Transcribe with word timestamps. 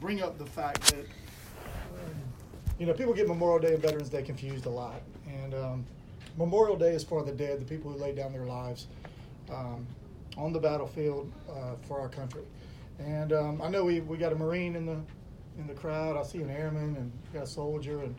bring 0.00 0.22
up 0.22 0.38
the 0.38 0.46
fact 0.46 0.80
that 0.86 1.06
you 2.78 2.86
know 2.86 2.94
people 2.94 3.12
get 3.12 3.28
Memorial 3.28 3.58
Day 3.58 3.74
and 3.74 3.82
Veterans 3.82 4.08
Day 4.08 4.22
confused 4.22 4.66
a 4.66 4.70
lot, 4.70 5.02
and 5.28 5.54
um, 5.54 5.84
Memorial 6.36 6.76
Day 6.76 6.94
is 6.94 7.04
for 7.04 7.22
the 7.22 7.32
dead, 7.32 7.60
the 7.60 7.64
people 7.64 7.92
who 7.92 7.98
laid 7.98 8.16
down 8.16 8.32
their 8.32 8.46
lives 8.46 8.86
um, 9.50 9.86
on 10.36 10.52
the 10.52 10.58
battlefield 10.58 11.30
uh, 11.50 11.74
for 11.86 12.00
our 12.00 12.08
country. 12.08 12.42
And 12.98 13.32
um, 13.32 13.62
I 13.62 13.68
know 13.68 13.84
we, 13.84 14.00
we 14.00 14.16
got 14.16 14.32
a 14.32 14.36
Marine 14.36 14.76
in 14.76 14.86
the 14.86 14.98
in 15.58 15.66
the 15.66 15.74
crowd. 15.74 16.16
I 16.16 16.22
see 16.22 16.38
an 16.38 16.50
airman 16.50 16.96
and 16.96 17.12
got 17.34 17.42
a 17.42 17.46
soldier, 17.46 18.00
and 18.00 18.14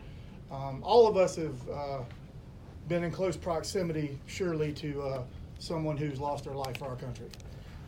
um, 0.50 0.80
all 0.84 1.08
of 1.08 1.16
us 1.16 1.36
have 1.36 1.68
uh, 1.68 1.98
been 2.88 3.02
in 3.02 3.10
close 3.10 3.36
proximity, 3.36 4.18
surely, 4.26 4.72
to 4.74 5.02
uh, 5.02 5.22
someone 5.58 5.96
who's 5.96 6.20
lost 6.20 6.44
their 6.44 6.54
life 6.54 6.78
for 6.78 6.86
our 6.86 6.96
country. 6.96 7.28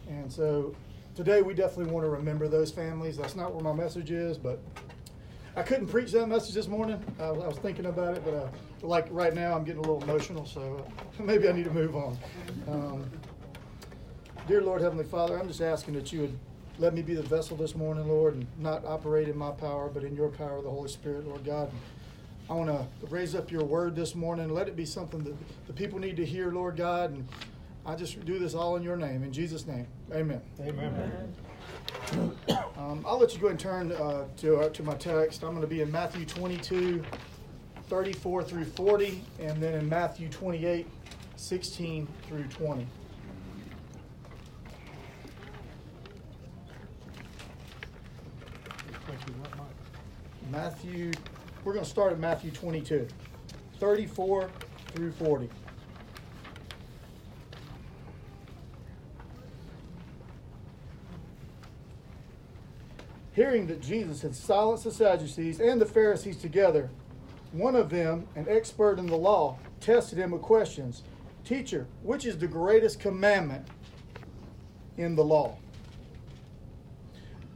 And 0.08 0.30
so 0.30 0.74
today 1.14 1.42
we 1.42 1.54
definitely 1.54 1.92
want 1.92 2.04
to 2.04 2.10
remember 2.10 2.48
those 2.48 2.70
families. 2.70 3.16
That's 3.16 3.36
not 3.36 3.54
where 3.54 3.62
my 3.62 3.72
message 3.72 4.10
is, 4.10 4.36
but 4.38 4.60
I 5.56 5.62
couldn't 5.62 5.86
preach 5.86 6.12
that 6.12 6.27
message 6.27 6.55
this 6.55 6.68
morning. 6.68 7.02
I, 7.20 7.30
was- 7.30 7.45
I 7.45 7.48
was 7.48 7.59
thinking 7.59 7.86
about 7.86 8.16
it, 8.16 8.24
but 8.24 8.34
uh, 8.34 8.48
like 8.82 9.06
right 9.10 9.34
now, 9.34 9.55
I'm 9.55 9.64
getting 9.64 9.78
a 9.84 9.86
little 9.88 10.02
emotional, 10.02 10.45
so 10.46 10.84
uh, 11.20 11.22
maybe 11.22 11.48
I 11.48 11.52
need 11.52 11.64
to 11.64 11.70
move 11.72 11.95
on. 11.96 12.19
Um, 12.69 13.10
dear 14.48 14.62
Lord, 14.62 14.80
Heavenly 14.82 15.05
Father, 15.05 15.38
I'm 15.38 15.48
just 15.48 15.60
asking 15.60 15.95
that 15.95 16.12
you 16.12 16.22
would 16.22 16.38
let 16.78 16.92
me 16.92 17.02
be 17.02 17.14
the 17.14 17.22
vessel 17.22 17.56
this 17.56 17.77
morning, 17.77 18.08
Lord, 18.08 18.34
and 18.34 18.46
not 18.58 18.84
operate 18.84 19.28
in 19.28 19.36
my 19.38 19.52
power, 19.52 19.88
but 19.88 20.02
in 20.02 20.16
your 20.16 20.28
power, 20.28 20.60
the 20.60 20.70
Holy 20.70 20.88
Spirit, 20.88 21.27
Lord 21.27 21.44
God. 21.44 21.70
I 22.50 22.52
want 22.55 22.69
to 22.69 22.86
raise 23.06 23.34
up 23.36 23.50
your 23.52 23.64
word 23.64 23.94
this 23.96 24.14
morning. 24.16 24.50
Let 24.52 24.66
it 24.69 24.74
be 24.77 24.84
something 24.84 25.22
that 25.22 25.34
the 25.66 25.72
people 25.72 25.98
need 26.00 26.16
to 26.16 26.27
hear, 26.27 26.50
Lord 26.50 26.77
God. 26.77 27.12
And 27.12 27.27
I 27.87 27.95
just 27.95 28.24
do 28.24 28.38
this 28.38 28.55
all 28.55 28.77
in 28.77 28.83
your 28.83 28.97
name, 28.97 29.23
in 29.23 29.33
Jesus' 29.33 29.66
name. 29.66 29.87
Amen. 30.12 30.41
Amen. 30.61 31.34
Um, 32.79 33.05
I'll 33.06 33.19
let 33.19 33.34
you 33.34 33.41
go 33.41 33.47
ahead 33.47 33.51
and 33.52 33.61
turn 33.61 33.92
uh, 33.92 34.25
to, 34.38 34.56
uh, 34.56 34.69
to 34.70 34.83
my 34.83 34.95
text. 34.95 35.42
I'm 35.42 35.51
going 35.51 35.61
to 35.61 35.66
be 35.66 35.83
in 35.83 35.91
Matthew 35.91 36.25
22, 36.25 37.02
34 37.89 38.42
through 38.42 38.64
40, 38.64 39.23
and 39.41 39.62
then 39.62 39.75
in 39.75 39.89
Matthew 39.89 40.28
28, 40.28 40.86
16 41.36 42.08
through 42.27 42.45
20. 42.45 42.86
Thank 49.06 49.28
you, 49.28 49.34
Mike. 49.41 49.51
Matthew, 50.51 51.12
we're 51.64 51.73
going 51.73 51.84
to 51.84 51.91
start 51.91 52.12
at 52.12 52.19
Matthew 52.19 52.51
22, 52.51 53.06
34 53.78 54.51
through 54.95 55.12
40. 55.12 55.51
Hearing 63.34 63.66
that 63.66 63.80
Jesus 63.80 64.22
had 64.22 64.34
silenced 64.34 64.84
the 64.84 64.92
Sadducees 64.92 65.60
and 65.60 65.80
the 65.80 65.86
Pharisees 65.86 66.36
together, 66.36 66.88
one 67.52 67.74
of 67.74 67.90
them, 67.90 68.27
an 68.36 68.46
expert 68.48 68.98
in 68.98 69.06
the 69.06 69.16
law, 69.16 69.58
tested 69.80 70.18
him 70.18 70.30
with 70.30 70.42
questions 70.42 71.02
Teacher, 71.44 71.86
which 72.02 72.24
is 72.24 72.38
the 72.38 72.46
greatest 72.46 73.00
commandment 73.00 73.68
in 74.96 75.14
the 75.14 75.22
law? 75.22 75.58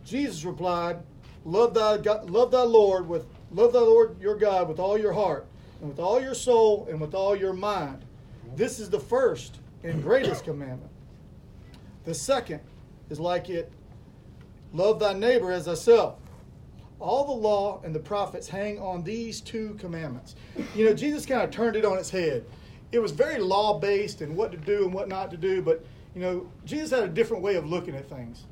Jesus 0.04 0.44
replied, 0.44 0.98
"Love 1.44 1.72
thy 1.72 1.96
God, 1.96 2.28
love 2.28 2.50
thy 2.50 2.62
Lord 2.62 3.08
with 3.08 3.26
love 3.50 3.72
thy 3.72 3.80
Lord 3.80 4.20
your 4.20 4.36
God 4.36 4.68
with 4.68 4.78
all 4.78 4.98
your 4.98 5.12
heart 5.12 5.46
and 5.80 5.88
with 5.88 5.98
all 5.98 6.20
your 6.20 6.34
soul 6.34 6.86
and 6.90 7.00
with 7.00 7.14
all 7.14 7.34
your 7.34 7.54
mind. 7.54 8.04
This 8.56 8.78
is 8.78 8.90
the 8.90 9.00
first 9.00 9.58
and 9.82 10.02
greatest 10.02 10.44
commandment. 10.44 10.90
The 12.04 12.14
second 12.14 12.60
is 13.08 13.18
like 13.18 13.48
it: 13.48 13.72
love 14.72 14.98
thy 15.00 15.12
neighbor 15.12 15.52
as 15.52 15.64
thyself. 15.64 16.16
All 17.00 17.24
the 17.24 17.32
law 17.32 17.80
and 17.84 17.94
the 17.94 18.00
prophets 18.00 18.48
hang 18.48 18.78
on 18.80 19.04
these 19.04 19.40
two 19.40 19.74
commandments. 19.78 20.34
You 20.74 20.86
know, 20.86 20.94
Jesus 20.94 21.24
kind 21.24 21.42
of 21.42 21.50
turned 21.50 21.76
it 21.76 21.84
on 21.84 21.96
its 21.96 22.10
head. 22.10 22.44
It 22.90 22.98
was 22.98 23.12
very 23.12 23.38
law 23.38 23.78
based 23.78 24.20
and 24.20 24.36
what 24.36 24.50
to 24.50 24.58
do 24.58 24.84
and 24.84 24.92
what 24.92 25.08
not 25.08 25.30
to 25.30 25.36
do, 25.36 25.62
but 25.62 25.84
you 26.14 26.20
know, 26.20 26.50
Jesus 26.64 26.90
had 26.90 27.04
a 27.04 27.12
different 27.12 27.42
way 27.42 27.54
of 27.54 27.66
looking 27.66 27.94
at 27.94 28.08
things. 28.08 28.44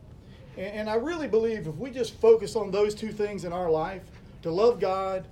And, 0.56 0.66
and 0.66 0.90
I 0.90 0.94
really 0.94 1.26
believe 1.26 1.66
if 1.66 1.74
we 1.74 1.90
just 1.90 2.14
focus 2.20 2.54
on 2.54 2.70
those 2.70 2.94
two 2.94 3.10
things 3.10 3.44
in 3.44 3.52
our 3.52 3.70
life, 3.70 4.02
to 4.42 4.50
love 4.52 4.78
God 4.78 5.26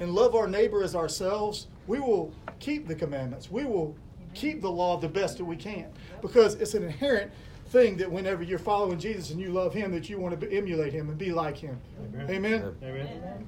and 0.00 0.12
love 0.12 0.34
our 0.34 0.48
neighbor 0.48 0.82
as 0.82 0.96
ourselves, 0.96 1.68
we 1.86 2.00
will 2.00 2.32
keep 2.58 2.88
the 2.88 2.94
commandments. 2.94 3.50
We 3.50 3.64
will 3.64 3.94
keep 4.34 4.60
the 4.60 4.70
law 4.70 4.96
the 4.96 5.08
best 5.08 5.38
that 5.38 5.44
we 5.44 5.54
can. 5.54 5.86
Because 6.20 6.54
it's 6.54 6.74
an 6.74 6.82
inherent 6.82 7.30
thing 7.66 7.96
that 7.98 8.10
whenever 8.10 8.42
you're 8.42 8.58
following 8.58 8.98
Jesus 8.98 9.30
and 9.30 9.40
you 9.40 9.50
love 9.50 9.74
him, 9.74 9.92
that 9.92 10.08
you 10.08 10.18
want 10.18 10.38
to 10.38 10.52
emulate 10.52 10.92
him 10.92 11.08
and 11.08 11.18
be 11.18 11.32
like 11.32 11.56
him. 11.56 11.80
Amen. 12.14 12.30
Amen. 12.30 12.76
Amen. 12.82 13.46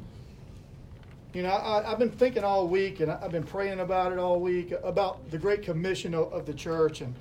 You 1.34 1.42
know, 1.42 1.50
I, 1.50 1.92
I've 1.92 1.98
been 1.98 2.10
thinking 2.10 2.44
all 2.44 2.66
week, 2.66 3.00
and 3.00 3.12
I've 3.12 3.30
been 3.30 3.44
praying 3.44 3.80
about 3.80 4.12
it 4.12 4.18
all 4.18 4.40
week 4.40 4.72
about 4.82 5.30
the 5.30 5.38
Great 5.38 5.62
Commission 5.62 6.14
of, 6.14 6.32
of 6.32 6.46
the 6.46 6.54
church, 6.54 7.02
and 7.02 7.14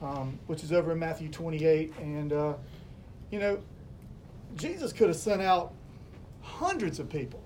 um, 0.00 0.38
which 0.46 0.62
is 0.62 0.72
over 0.72 0.92
in 0.92 0.98
Matthew 0.98 1.28
28. 1.28 1.92
And 1.98 2.32
uh, 2.32 2.54
you 3.30 3.40
know, 3.40 3.58
Jesus 4.56 4.92
could 4.92 5.08
have 5.08 5.16
sent 5.16 5.42
out 5.42 5.72
hundreds 6.40 7.00
of 7.00 7.08
people. 7.08 7.42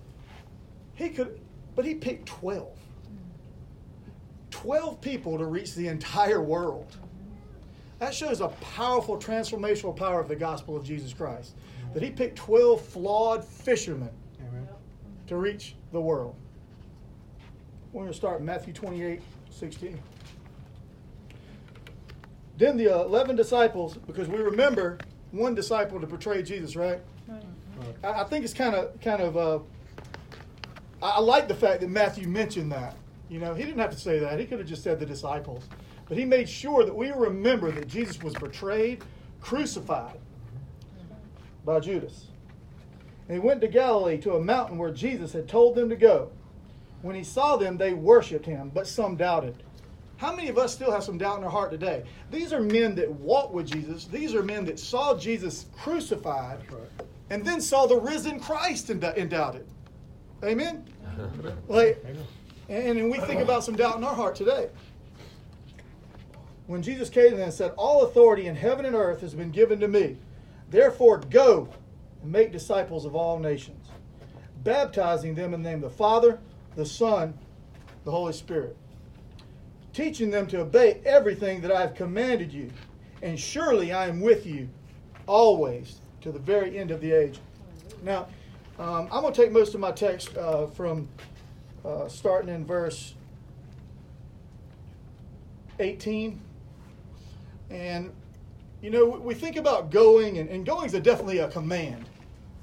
He 0.95 1.09
could, 1.11 1.41
but 1.75 1.85
he 1.85 1.95
picked 1.95 2.27
12. 2.27 2.69
12 4.51 5.01
people 5.01 5.39
to 5.39 5.47
reach 5.47 5.75
the 5.75 5.89
entire 5.89 6.43
world. 6.43 6.97
That 7.99 8.15
shows 8.15 8.41
a 8.41 8.49
powerful 8.49 9.17
transformational 9.17 9.97
power 9.97 10.21
of 10.21 10.29
the 10.29 10.37
gospel 10.37 10.77
of 10.77 10.85
Jesus 10.85 11.13
Christ. 11.13 11.55
That 11.95 12.03
he 12.03 12.11
picked 12.11 12.37
12 12.37 12.81
flawed 12.81 13.45
fishermen 13.45 14.11
Amen. 14.41 14.69
to 15.29 15.37
reach 15.37 15.77
the 15.93 16.01
world. 16.01 16.35
We're 17.93 18.03
going 18.03 18.13
to 18.13 18.17
start 18.17 18.41
in 18.41 18.47
Matthew 18.47 18.75
28 18.75 19.23
16. 19.51 19.99
Then 22.59 22.77
the 22.77 22.95
uh, 22.95 23.05
11 23.05 23.37
disciples, 23.37 23.97
because 24.07 24.29
we 24.29 24.39
remember 24.39 24.99
one 25.31 25.55
disciple 25.55 26.01
to 26.01 26.07
betray 26.07 26.43
Jesus, 26.43 26.77
right? 26.77 27.01
Right. 27.27 27.43
I, 28.05 28.23
I 28.23 28.25
think 28.25 28.45
it's 28.45 28.55
kind 28.55 28.75
of, 28.75 29.01
kind 29.01 29.23
of, 29.23 29.37
uh, 29.37 29.59
I, 31.03 31.13
I 31.13 31.21
like 31.21 31.49
the 31.49 31.55
fact 31.55 31.81
that 31.81 31.89
Matthew 31.89 32.29
mentioned 32.29 32.73
that. 32.73 32.97
You 33.29 33.41
know, 33.41 33.55
he 33.55 33.65
didn't 33.65 33.81
have 33.81 33.91
to 33.91 33.99
say 33.99 34.19
that. 34.19 34.39
He 34.39 34.47
could 34.47 34.59
have 34.59 34.69
just 34.69 34.83
said 34.83 35.01
the 35.01 35.07
disciples. 35.07 35.65
But 36.09 36.19
he 36.19 36.25
made 36.25 36.49
sure 36.49 36.85
that 36.85 36.95
we 36.95 37.11
remember 37.11 37.71
that 37.73 37.89
Jesus 37.89 38.23
was 38.23 38.35
betrayed, 38.35 39.03
crucified 39.41 40.19
by 41.65 41.81
Judas. 41.81 42.27
And 43.29 43.41
he 43.41 43.47
went 43.47 43.61
to 43.63 43.69
Galilee 43.69 44.19
to 44.19 44.35
a 44.35 44.41
mountain 44.41 44.79
where 44.79 44.93
Jesus 44.93 45.33
had 45.33 45.49
told 45.49 45.75
them 45.75 45.89
to 45.89 45.97
go. 45.97 46.31
When 47.03 47.17
he 47.17 47.25
saw 47.25 47.57
them, 47.57 47.77
they 47.77 47.93
worshiped 47.93 48.47
him, 48.47 48.71
but 48.73 48.87
some 48.87 49.17
doubted. 49.17 49.63
How 50.17 50.35
many 50.35 50.49
of 50.49 50.57
us 50.57 50.73
still 50.73 50.91
have 50.91 51.05
some 51.05 51.19
doubt 51.19 51.39
in 51.39 51.45
our 51.45 51.51
heart 51.51 51.71
today? 51.71 52.05
These 52.31 52.53
are 52.53 52.61
men 52.61 52.95
that 52.95 53.11
walked 53.11 53.53
with 53.53 53.67
Jesus. 53.67 54.07
These 54.07 54.35
are 54.35 54.43
men 54.43 54.65
that 54.65 54.79
saw 54.79 55.17
Jesus 55.17 55.67
crucified 55.77 56.61
right. 56.73 56.89
and 57.31 57.45
then 57.45 57.61
saw 57.61 57.87
the 57.87 58.01
risen 58.01 58.41
Christ 58.41 58.89
and, 58.91 59.03
and 59.05 59.29
doubted. 59.29 59.67
Amen? 60.45 60.85
Like, 61.67 62.05
and, 62.69 62.99
and 62.99 63.11
we 63.11 63.19
think 63.21 63.41
about 63.41 63.65
some 63.65 63.75
doubt 63.75 63.97
in 63.97 64.05
our 64.05 64.15
heart 64.15 64.35
today. 64.35 64.69
When 66.67 66.83
Jesus 66.83 67.09
came 67.09 67.39
and 67.39 67.53
said, 67.53 67.73
All 67.77 68.05
authority 68.05 68.47
in 68.47 68.57
heaven 68.57 68.85
and 68.85 68.97
earth 68.97 69.21
has 69.21 69.35
been 69.35 69.51
given 69.51 69.79
to 69.81 69.89
me. 69.89 70.17
Therefore, 70.71 71.19
go 71.19 71.69
and 72.23 72.33
make 72.33 72.51
disciples 72.51 73.05
of 73.05 73.15
all 73.15 73.39
nations, 73.39 73.87
baptizing 74.65 75.35
them 75.35 75.55
in 75.55 75.63
the 75.63 75.69
name 75.71 75.85
of 75.85 75.91
the 75.91 75.97
Father, 75.97 76.41
the 76.75 76.87
Son, 76.87 77.35
the 78.05 78.11
Holy 78.11 78.33
Spirit, 78.33 78.77
teaching 79.93 80.31
them 80.31 80.47
to 80.49 80.61
obey 80.61 81.01
everything 81.05 81.61
that 81.61 81.71
I 81.71 81.81
have 81.81 81.95
commanded 81.95 82.53
you. 82.53 82.71
And 83.23 83.39
surely 83.39 83.93
I 83.93 84.09
am 84.09 84.21
with 84.21 84.45
you 84.45 84.69
always 85.27 86.01
to 86.21 86.33
the 86.33 86.39
very 86.39 86.77
end 86.77 86.91
of 86.91 87.01
the 87.01 87.13
age. 87.13 87.39
Now, 88.03 88.27
um, 88.79 89.09
I'm 89.11 89.23
going 89.23 89.33
to 89.33 89.43
take 89.43 89.53
most 89.53 89.75
of 89.75 89.81
my 89.81 89.93
text 89.93 90.37
uh, 90.37 90.67
from 90.67 91.09
uh, 91.85 92.09
starting 92.09 92.53
in 92.53 92.67
verse 92.67 93.15
18. 95.79 96.41
And, 97.71 98.13
you 98.83 98.91
know, 98.91 99.07
we 99.07 99.35
think 99.35 99.57
about 99.57 99.91
going, 99.91 100.39
and, 100.39 100.49
and 100.49 100.65
going 100.65 100.87
is 100.87 100.93
definitely 100.93 101.39
a 101.39 101.49
command. 101.49 102.09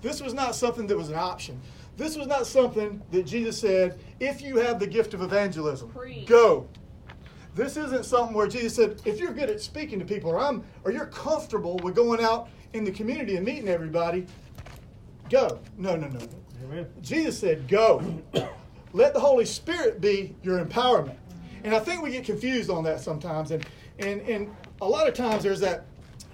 This 0.02 0.22
was 0.22 0.34
not 0.34 0.56
something 0.56 0.88
that 0.88 0.98
was 0.98 1.10
an 1.10 1.16
option. 1.16 1.60
This 1.96 2.18
was 2.18 2.28
not 2.28 2.48
something 2.48 3.02
that 3.12 3.26
Jesus 3.26 3.60
said, 3.60 4.00
if 4.20 4.42
you 4.42 4.58
have 4.58 4.80
the 4.80 4.88
gift 4.88 5.14
of 5.14 5.22
evangelism, 5.22 5.90
Preach. 5.90 6.28
go. 6.28 6.68
This 7.56 7.78
isn't 7.78 8.06
something 8.06 8.36
where 8.36 8.48
Jesus 8.48 8.76
said, 8.76 9.00
if 9.06 9.20
you're 9.20 9.32
good 9.32 9.50
at 9.50 9.62
speaking 9.62 10.00
to 10.00 10.06
people, 10.06 10.32
or 10.32 10.40
I'm, 10.40 10.64
or 10.84 10.92
you're 10.92 11.06
comfortable 11.06 11.78
with 11.84 11.96
going 11.96 12.24
out 12.24 12.50
in 12.74 12.84
the 12.84 12.92
community 12.92 13.36
and 13.36 13.46
meeting 13.46 13.70
everybody, 13.70 14.26
go. 15.30 15.60
No, 15.78 15.96
no, 15.96 16.08
no. 16.08 16.20
no. 16.20 16.28
Amen. 16.64 16.88
Jesus 17.02 17.38
said, 17.38 17.68
Go. 17.68 18.22
Let 18.94 19.14
the 19.14 19.20
Holy 19.20 19.46
Spirit 19.46 20.02
be 20.02 20.36
your 20.44 20.64
empowerment. 20.64 21.18
And 21.64 21.74
I 21.74 21.80
think 21.80 22.02
we 22.02 22.12
get 22.12 22.26
confused 22.26 22.70
on 22.70 22.84
that 22.84 23.00
sometimes. 23.00 23.52
And, 23.52 23.66
and, 24.00 24.22
and 24.22 24.56
a 24.84 24.90
lot 24.90 25.08
of 25.08 25.14
times 25.14 25.44
there's 25.44 25.60
that 25.62 25.86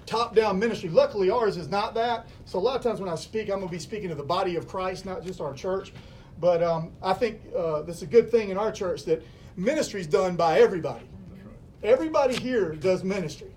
top 0.06 0.34
down 0.34 0.58
ministry. 0.58 0.88
Luckily, 0.88 1.30
ours 1.30 1.56
is 1.56 1.68
not 1.68 1.94
that. 1.94 2.28
So 2.44 2.58
a 2.58 2.60
lot 2.60 2.76
of 2.76 2.82
times 2.82 3.00
when 3.00 3.08
I 3.08 3.14
speak, 3.14 3.42
I'm 3.42 3.58
going 3.58 3.68
to 3.68 3.72
be 3.72 3.78
speaking 3.78 4.08
to 4.08 4.14
the 4.14 4.24
body 4.24 4.56
of 4.56 4.66
Christ, 4.66 5.06
not 5.06 5.22
just 5.22 5.40
our 5.40 5.54
church. 5.54 5.92
But 6.40 6.62
um, 6.62 6.90
I 7.02 7.12
think 7.12 7.40
uh, 7.56 7.84
is 7.84 8.02
a 8.02 8.06
good 8.06 8.30
thing 8.30 8.50
in 8.50 8.58
our 8.58 8.72
church 8.72 9.04
that 9.04 9.22
ministry 9.56 10.00
is 10.00 10.06
done 10.06 10.36
by 10.36 10.58
everybody. 10.58 11.04
Everybody 11.82 12.36
here 12.36 12.74
does 12.74 13.04
ministry 13.04 13.50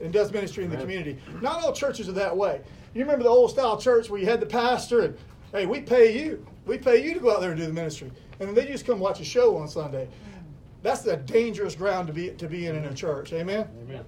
and 0.00 0.12
does 0.12 0.32
ministry 0.32 0.64
in 0.64 0.70
the 0.70 0.76
community. 0.76 1.18
Not 1.40 1.62
all 1.62 1.72
churches 1.72 2.08
are 2.08 2.12
that 2.12 2.36
way. 2.36 2.60
You 2.94 3.02
remember 3.02 3.24
the 3.24 3.30
old 3.30 3.50
style 3.50 3.78
church 3.78 4.08
where 4.08 4.20
you 4.20 4.26
had 4.26 4.40
the 4.40 4.46
pastor 4.46 5.00
and, 5.00 5.18
hey, 5.52 5.66
we 5.66 5.80
pay 5.80 6.18
you. 6.18 6.46
We 6.64 6.78
pay 6.78 7.04
you 7.04 7.14
to 7.14 7.20
go 7.20 7.32
out 7.32 7.40
there 7.40 7.50
and 7.50 7.60
do 7.60 7.66
the 7.66 7.72
ministry. 7.72 8.10
And 8.40 8.48
then 8.48 8.54
they 8.54 8.66
just 8.66 8.86
come 8.86 8.98
watch 8.98 9.20
a 9.20 9.24
show 9.24 9.56
on 9.56 9.68
Sunday. 9.68 10.08
That's 10.86 11.04
a 11.06 11.16
dangerous 11.16 11.74
ground 11.74 12.06
to 12.06 12.12
be 12.12 12.28
to 12.30 12.46
be 12.46 12.66
in 12.66 12.76
in 12.76 12.84
a 12.84 12.94
church. 12.94 13.32
Amen. 13.32 13.66
Amen. 13.82 14.04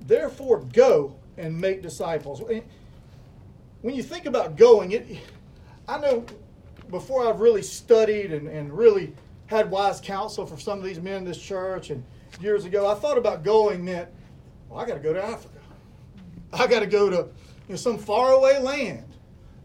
Therefore, 0.00 0.64
go 0.72 1.14
and 1.38 1.56
make 1.56 1.80
disciples. 1.80 2.42
When 2.42 3.94
you 3.94 4.02
think 4.02 4.26
about 4.26 4.56
going, 4.56 4.90
it, 4.90 5.06
I 5.86 6.00
know 6.00 6.26
before 6.90 7.28
I've 7.28 7.38
really 7.38 7.62
studied 7.62 8.32
and, 8.32 8.48
and 8.48 8.76
really 8.76 9.14
had 9.46 9.70
wise 9.70 10.00
counsel 10.00 10.46
for 10.46 10.58
some 10.58 10.80
of 10.80 10.84
these 10.84 10.98
men 10.98 11.18
in 11.18 11.24
this 11.24 11.40
church, 11.40 11.90
and 11.90 12.02
years 12.40 12.64
ago, 12.64 12.90
I 12.90 12.96
thought 12.96 13.18
about 13.18 13.44
going 13.44 13.84
meant, 13.84 14.08
well, 14.68 14.80
I 14.80 14.84
got 14.84 14.94
to 14.94 15.00
go 15.00 15.12
to 15.12 15.22
Africa. 15.22 15.60
I 16.52 16.66
got 16.66 16.80
to 16.80 16.86
go 16.86 17.08
to 17.08 17.16
you 17.16 17.28
know, 17.68 17.76
some 17.76 17.98
faraway 17.98 18.58
land. 18.58 19.09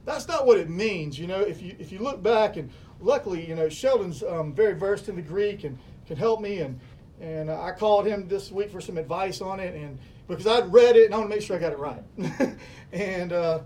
That's 0.06 0.28
not 0.28 0.46
what 0.46 0.58
it 0.58 0.70
means. 0.70 1.18
You 1.20 1.28
know, 1.28 1.42
if 1.42 1.62
you 1.62 1.76
if 1.80 1.92
you 1.92 2.00
look 2.00 2.22
back 2.22 2.58
and 2.58 2.70
luckily, 3.02 3.46
you 3.48 3.56
know, 3.56 3.68
Sheldon's 3.68 4.24
um, 4.24 4.54
very 4.54 4.74
versed 4.74 5.10
in 5.10 5.16
the 5.16 5.22
Greek 5.22 5.64
and 5.64 5.78
can 6.08 6.16
help 6.16 6.42
me. 6.42 6.60
And 6.60 6.80
and 7.20 7.50
I 7.50 7.72
called 7.72 8.06
him 8.06 8.28
this 8.28 8.52
week 8.52 8.72
for 8.72 8.82
some 8.82 8.98
advice 8.98 9.42
on 9.42 9.60
it, 9.60 9.76
and 9.76 9.98
because 10.28 10.48
I'd 10.48 10.72
read 10.72 10.96
it 10.96 11.06
and 11.06 11.14
I 11.14 11.18
want 11.18 11.30
to 11.30 11.36
make 11.36 11.46
sure 11.46 11.56
I 11.56 11.60
got 11.60 11.74
it 11.74 11.80
right. 11.80 12.04
and 12.94 13.34
uh, 13.34 13.60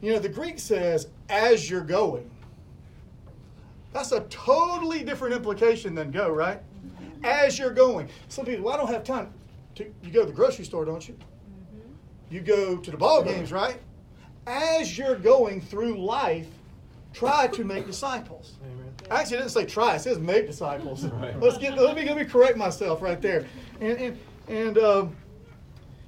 you 0.00 0.12
know, 0.12 0.18
the 0.18 0.28
Greek 0.28 0.58
says 0.58 1.08
as 1.28 1.70
you're 1.70 1.80
going. 1.84 2.28
That's 3.92 4.12
a 4.12 4.20
totally 4.30 5.04
different 5.04 5.34
implication 5.34 5.94
than 5.94 6.10
go, 6.10 6.30
right? 6.30 6.60
As 7.22 7.58
you're 7.58 7.74
going. 7.74 8.08
Some 8.28 8.46
people, 8.46 8.64
well, 8.64 8.74
I 8.74 8.78
don't 8.78 8.88
have 8.88 9.04
time. 9.04 9.32
To, 9.74 9.84
you 10.02 10.10
go 10.10 10.20
to 10.20 10.26
the 10.26 10.32
grocery 10.32 10.64
store, 10.64 10.86
don't 10.86 11.06
you? 11.06 11.16
You 12.30 12.40
go 12.40 12.78
to 12.78 12.90
the 12.90 12.96
ball 12.96 13.22
games, 13.22 13.52
right? 13.52 13.78
As 14.46 14.98
you're 14.98 15.16
going 15.16 15.60
through 15.60 16.04
life, 16.04 16.48
try 17.12 17.46
to 17.48 17.64
make 17.64 17.86
disciples. 17.86 18.54
Amen. 18.64 18.92
Actually, 19.10 19.36
it 19.36 19.40
didn't 19.40 19.52
say 19.52 19.66
try; 19.66 19.96
it 19.96 20.00
says 20.00 20.18
make 20.18 20.46
disciples. 20.46 21.04
Right. 21.12 21.38
Let's 21.38 21.58
get. 21.58 21.76
Let 21.76 21.96
me 21.96 22.04
let 22.04 22.16
me 22.16 22.24
correct 22.24 22.56
myself 22.56 23.02
right 23.02 23.20
there. 23.20 23.46
And 23.80 23.98
and 23.98 24.18
and 24.48 24.78
um, 24.78 25.16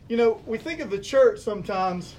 you 0.09 0.17
know, 0.17 0.41
we 0.47 0.59
think 0.59 0.81
of 0.81 0.91
the 0.91 0.99
church 0.99 1.39
sometimes 1.39 2.17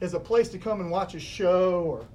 as 0.00 0.14
a 0.14 0.20
place 0.20 0.48
to 0.50 0.58
come 0.58 0.80
and 0.80 0.90
watch 0.90 1.14
a 1.14 1.20
show 1.20 1.82
or. 1.82 2.06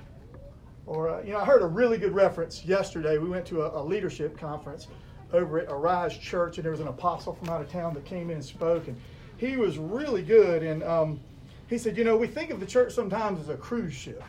Or, 0.86 1.08
uh, 1.08 1.22
you 1.22 1.34
know, 1.34 1.38
I 1.38 1.46
heard 1.46 1.62
a 1.62 1.68
really 1.68 2.00
good 2.00 2.16
reference 2.16 2.66
yesterday. 2.66 3.20
We 3.20 3.30
went 3.30 3.46
to 3.46 3.62
a, 3.62 3.80
a 3.80 3.84
leadership 3.84 4.36
conference 4.40 4.88
over 5.32 5.60
at 5.60 5.72
Arise 5.72 6.18
Church, 6.18 6.58
and 6.58 6.66
there 6.66 6.72
was 6.72 6.80
an 6.80 6.88
apostle 6.88 7.36
from 7.36 7.48
out 7.50 7.62
of 7.62 7.70
town 7.70 7.94
that 7.94 8.06
came 8.06 8.32
in 8.32 8.38
and 8.38 8.44
spoke, 8.44 8.88
and 8.88 9.00
he 9.38 9.56
was 9.56 9.78
really 9.78 10.24
good. 10.24 10.64
And 10.64 10.82
um, 10.82 11.20
he 11.70 11.78
said, 11.78 11.96
you 11.96 12.04
know, 12.04 12.18
we 12.18 12.28
think 12.28 12.50
of 12.50 12.60
the 12.60 12.66
church 12.66 12.94
sometimes 12.94 13.40
as 13.40 13.50
a 13.50 13.56
cruise 13.56 13.94
ship. 13.94 14.24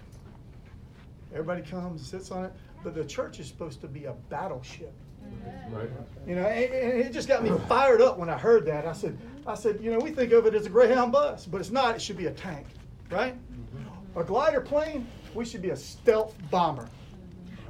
Everybody 1.32 1.62
comes 1.62 2.00
and 2.00 2.00
sits 2.00 2.31
on 2.31 2.44
it, 2.44 2.52
but 2.84 2.94
the 2.94 3.04
church 3.04 3.40
is 3.40 3.48
supposed 3.48 3.81
to 3.81 3.88
be 3.88 4.04
a 4.04 4.12
battleship. 4.28 4.92
Mm-hmm. 5.25 5.75
Right. 5.75 5.88
You 6.26 6.34
know, 6.34 6.46
and, 6.46 6.72
and 6.72 7.00
it 7.00 7.12
just 7.12 7.28
got 7.28 7.42
me 7.42 7.50
fired 7.66 8.02
up 8.02 8.19
when 8.19 8.28
I 8.28 8.37
heard 8.37 8.66
that. 8.66 8.87
I 8.87 8.92
said, 8.92 9.16
I 9.46 9.54
said, 9.54 9.81
you 9.81 9.90
know, 9.90 9.98
we 9.98 10.10
think 10.10 10.32
of 10.32 10.44
it 10.46 10.54
as 10.54 10.66
a 10.66 10.69
Greyhound 10.69 11.12
bus, 11.12 11.46
but 11.46 11.60
it's 11.60 11.70
not. 11.70 11.94
It 11.94 12.02
should 12.02 12.19
be 12.19 12.26
a 12.26 12.32
tank, 12.32 12.66
right? 13.10 13.34
Mm-hmm. 13.34 14.19
A 14.19 14.25
glider 14.25 14.60
plane, 14.60 15.06
we 15.34 15.44
should 15.44 15.62
be 15.62 15.70
a 15.70 15.76
stealth 15.76 16.34
bomber. 16.50 16.88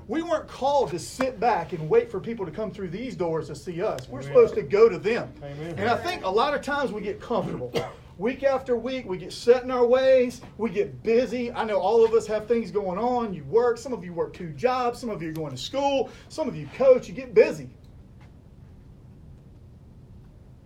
We 0.09 0.23
weren't 0.23 0.49
called 0.49 0.91
to 0.91 0.99
sit 0.99 1.39
back 1.39 1.73
and 1.73 1.89
wait 1.89 2.11
for 2.11 2.19
people 2.19 2.45
to 2.45 2.51
come 2.51 2.73
through 2.73 2.89
these 2.89 3.15
doors 3.15 3.47
to 3.47 3.55
see 3.55 3.81
us. 3.81 4.09
We're 4.09 4.21
Amen. 4.21 4.33
supposed 4.33 4.55
to 4.55 4.63
go 4.63 4.89
to 4.89 4.99
them. 4.99 5.33
Amen. 5.45 5.75
And 5.79 5.89
I 5.89 5.97
think 5.97 6.25
a 6.25 6.31
lot 6.31 6.55
of 6.55 6.63
times 6.63 6.91
we 6.91 7.01
get 7.01 7.21
comfortable. 7.21 7.73
Week 8.21 8.45
after 8.45 8.77
week, 8.77 9.09
we 9.09 9.17
get 9.17 9.33
set 9.33 9.65
in 9.65 9.71
our 9.71 9.87
ways. 9.87 10.43
We 10.59 10.71
get 10.71 11.03
busy. 11.03 11.51
I 11.53 11.65
know 11.65 11.79
all 11.79 12.05
of 12.05 12.13
us 12.13 12.27
have 12.27 12.47
things 12.47 12.71
going 12.71 12.99
on. 12.99 13.33
You 13.33 13.45
work. 13.45 13.79
Some 13.79 13.95
of 13.95 14.05
you 14.05 14.13
work 14.13 14.35
two 14.35 14.51
jobs. 14.51 15.01
Some 15.01 15.09
of 15.09 15.23
you 15.23 15.31
are 15.31 15.33
going 15.33 15.53
to 15.53 15.57
school. 15.57 16.11
Some 16.29 16.47
of 16.47 16.55
you 16.55 16.69
coach. 16.77 17.09
You 17.09 17.15
get 17.15 17.35
busy. 17.35 17.71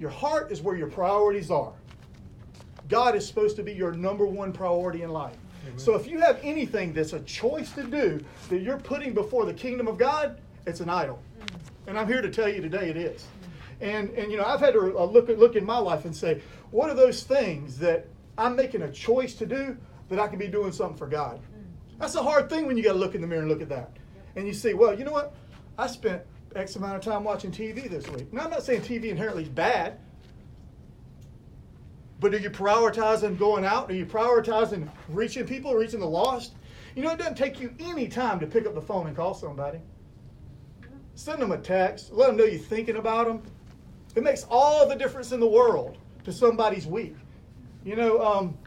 Your 0.01 0.11
heart 0.11 0.51
is 0.51 0.61
where 0.61 0.75
your 0.75 0.91
priorities 0.91 1.51
are. 1.53 1.73
God 2.89 3.15
is 3.15 3.27
supposed 3.27 3.57
to 3.57 3.63
be 3.63 3.73
your 3.73 3.93
number 3.93 4.27
one 4.27 4.53
priority 4.53 5.03
in 5.03 5.11
life. 5.11 5.37
Amen. 5.65 5.79
So 5.79 5.95
if 5.95 6.09
you 6.09 6.19
have 6.19 6.41
anything 6.43 6.93
that's 6.93 7.13
a 7.13 7.21
choice 7.21 7.71
to 7.73 7.85
do 7.85 8.23
that 8.51 8.61
you're 8.61 8.79
putting 8.79 9.15
before 9.15 9.47
the 9.47 9.55
kingdom 9.55 9.87
of 9.87 9.97
God, 9.97 10.41
it's 10.67 10.81
an 10.81 10.91
idol. 10.91 11.23
Mm. 11.39 11.47
And 11.87 11.99
I'm 11.99 12.09
here 12.09 12.21
to 12.21 12.31
tell 12.31 12.49
you 12.49 12.61
today 12.61 12.91
it 12.91 12.97
is. 12.97 13.27
And, 13.81 14.11
and 14.11 14.31
you 14.31 14.39
know, 14.39 14.45
I've 14.45 14.61
had 14.61 14.75
to 14.75 14.99
uh, 14.99 15.05
look, 15.05 15.29
look 15.29 15.57
in 15.57 15.65
my 15.65 15.79
life 15.79 16.05
and 16.05 16.15
say, 16.15 16.43
what 16.75 16.91
are 16.91 16.95
those 16.95 17.23
things 17.23 17.79
that 17.79 18.05
I'm 18.37 18.57
making 18.57 18.83
a 18.83 18.91
choice 18.91 19.35
to 19.35 19.47
do 19.47 19.77
that 20.09 20.19
I 20.19 20.27
can 20.27 20.41
be 20.41 20.49
doing 20.49 20.73
something 20.73 20.97
for 20.97 21.07
God? 21.07 21.37
Mm. 21.37 22.01
That's 22.01 22.17
a 22.17 22.23
hard 22.23 22.51
thing 22.51 22.67
when 22.67 22.77
you 22.77 22.83
got 22.83 22.95
to 22.95 22.99
look 22.99 23.15
in 23.15 23.21
the 23.21 23.29
mirror 23.29 23.43
and 23.43 23.49
look 23.49 23.63
at 23.63 23.69
that. 23.69 23.97
And 24.35 24.45
you 24.45 24.53
see, 24.53 24.75
well, 24.75 24.93
you 24.93 25.05
know 25.05 25.13
what? 25.13 25.37
I 25.79 25.87
spent 25.87 26.23
X 26.57 26.75
amount 26.75 26.97
of 26.97 27.03
time 27.03 27.23
watching 27.23 27.53
TV 27.53 27.89
this 27.89 28.09
week. 28.09 28.33
Now, 28.33 28.43
I'm 28.43 28.51
not 28.51 28.65
saying 28.65 28.81
TV 28.81 29.05
inherently 29.05 29.45
is 29.45 29.49
bad. 29.49 30.01
But 32.19 32.35
are 32.35 32.39
you 32.39 32.51
prioritizing 32.51 33.39
going 33.39 33.65
out? 33.65 33.89
Are 33.89 33.95
you 33.95 34.05
prioritizing 34.05 34.89
reaching 35.11 35.47
people, 35.47 35.75
reaching 35.75 36.01
the 36.01 36.09
lost? 36.09 36.55
You 36.97 37.05
know, 37.05 37.13
it 37.13 37.19
doesn't 37.19 37.37
take 37.37 37.61
you 37.61 37.73
any 37.79 38.09
time 38.09 38.41
to 38.41 38.49
pick 38.49 38.67
up 38.67 38.75
the 38.75 38.83
phone 38.83 39.07
and 39.07 39.15
call 39.15 39.35
somebody. 39.35 39.79
Send 41.15 41.41
them 41.41 41.53
a 41.53 41.59
text, 41.59 42.13
let 42.13 42.27
them 42.27 42.37
know 42.37 42.45
you're 42.45 42.59
thinking 42.59 42.97
about 42.97 43.29
them. 43.29 43.43
It 44.17 44.25
makes 44.25 44.45
all 44.51 44.89
the 44.89 44.97
difference 44.97 45.31
in 45.31 45.39
the 45.39 45.47
world 45.47 45.99
to 46.25 46.33
somebody's 46.33 46.87
week. 46.87 47.15
You 47.85 47.97
know, 47.97 48.23
um, 48.25 48.59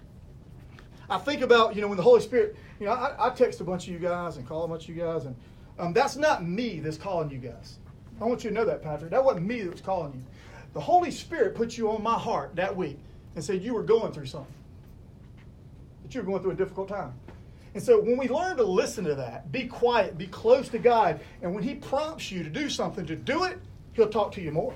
I 1.09 1.17
think 1.17 1.41
about, 1.41 1.75
you 1.75 1.81
know, 1.81 1.87
when 1.87 1.97
the 1.97 2.03
Holy 2.03 2.21
Spirit, 2.21 2.55
you 2.79 2.85
know, 2.85 2.93
I, 2.93 3.27
I, 3.27 3.29
text 3.31 3.61
a 3.61 3.63
bunch 3.63 3.87
of 3.87 3.93
you 3.93 3.99
guys 3.99 4.37
and 4.37 4.47
call 4.47 4.63
a 4.63 4.67
bunch 4.67 4.83
of 4.87 4.95
you 4.95 5.01
guys, 5.01 5.25
and 5.25 5.35
um, 5.79 5.93
that's 5.93 6.15
not 6.15 6.45
me 6.45 6.79
that's 6.79 6.97
calling 6.97 7.29
you 7.29 7.37
guys. 7.37 7.79
I 8.21 8.25
want 8.25 8.43
you 8.43 8.49
to 8.49 8.55
know 8.55 8.65
that, 8.65 8.81
Patrick. 8.81 9.11
That 9.11 9.23
wasn't 9.23 9.45
me 9.45 9.61
that 9.61 9.71
was 9.71 9.81
calling 9.81 10.13
you. 10.13 10.23
The 10.73 10.81
Holy 10.81 11.11
Spirit 11.11 11.55
put 11.55 11.77
you 11.77 11.89
on 11.89 12.03
my 12.03 12.17
heart 12.17 12.55
that 12.55 12.75
week 12.75 12.99
and 13.35 13.43
said 13.43 13.63
you 13.63 13.73
were 13.73 13.83
going 13.83 14.11
through 14.11 14.25
something, 14.25 14.53
that 16.03 16.13
you 16.13 16.21
were 16.21 16.27
going 16.27 16.41
through 16.41 16.51
a 16.51 16.55
difficult 16.55 16.89
time. 16.89 17.13
And 17.73 17.81
so 17.81 17.99
when 17.99 18.17
we 18.17 18.27
learn 18.27 18.57
to 18.57 18.63
listen 18.63 19.03
to 19.05 19.15
that, 19.15 19.51
be 19.51 19.67
quiet, 19.67 20.17
be 20.17 20.27
close 20.27 20.67
to 20.69 20.79
God, 20.79 21.19
and 21.41 21.53
when 21.53 21.63
He 21.63 21.75
prompts 21.75 22.31
you 22.31 22.43
to 22.43 22.49
do 22.49 22.69
something, 22.69 23.05
to 23.05 23.15
do 23.15 23.43
it, 23.45 23.59
He'll 23.93 24.09
talk 24.09 24.31
to 24.33 24.41
you 24.41 24.51
more. 24.51 24.73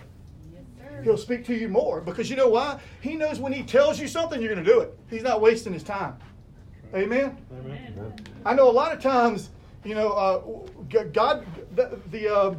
He'll 1.04 1.18
speak 1.18 1.46
to 1.46 1.56
you 1.56 1.68
more 1.68 2.02
because 2.02 2.30
you 2.30 2.36
know 2.36 2.50
why? 2.50 2.80
He 3.02 3.16
knows 3.16 3.40
when 3.40 3.54
He 3.54 3.64
tells 3.64 4.00
you 4.00 4.08
something, 4.08 4.42
you're 4.42 4.54
going 4.54 4.66
to 4.66 4.72
do 4.72 4.80
it. 4.80 4.98
He's 5.10 5.24
not 5.24 5.42
wasting 5.42 5.74
His 5.74 5.84
time. 5.84 6.18
Amen? 6.94 7.38
Amen. 7.60 8.16
I 8.46 8.54
know 8.54 8.70
a 8.70 8.72
lot 8.72 8.92
of 8.92 9.02
times, 9.02 9.50
you 9.84 9.96
know, 9.96 10.12
uh, 10.12 11.04
God, 11.14 11.46
the, 11.76 12.00
the, 12.12 12.34
uh, 12.34 12.56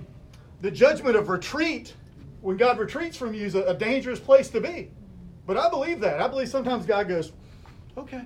the 0.63 0.71
judgment 0.71 1.17
of 1.17 1.29
retreat, 1.29 1.95
when 2.41 2.57
God 2.57 2.79
retreats 2.79 3.17
from 3.17 3.35
you, 3.35 3.45
is 3.45 3.55
a, 3.55 3.63
a 3.65 3.75
dangerous 3.75 4.19
place 4.19 4.49
to 4.51 4.61
be. 4.61 4.91
But 5.47 5.57
I 5.57 5.69
believe 5.69 6.01
that. 6.01 6.21
I 6.21 6.29
believe 6.29 6.49
sometimes 6.49 6.87
God 6.87 7.09
goes, 7.09 7.33
okay, 7.99 8.23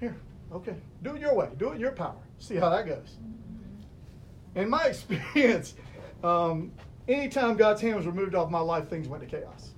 here, 0.00 0.16
okay, 0.52 0.76
do 1.02 1.14
it 1.14 1.20
your 1.20 1.34
way, 1.34 1.48
do 1.58 1.70
it 1.70 1.80
your 1.80 1.92
power. 1.92 2.16
See 2.38 2.56
how 2.56 2.70
that 2.70 2.86
goes. 2.86 3.16
In 4.54 4.70
my 4.70 4.84
experience, 4.86 5.74
um, 6.24 6.72
anytime 7.08 7.56
God's 7.56 7.80
hand 7.80 7.96
was 7.96 8.06
removed 8.06 8.34
off 8.34 8.50
my 8.50 8.60
life, 8.60 8.88
things 8.88 9.08
went 9.08 9.22
to 9.22 9.28
chaos. 9.28 9.70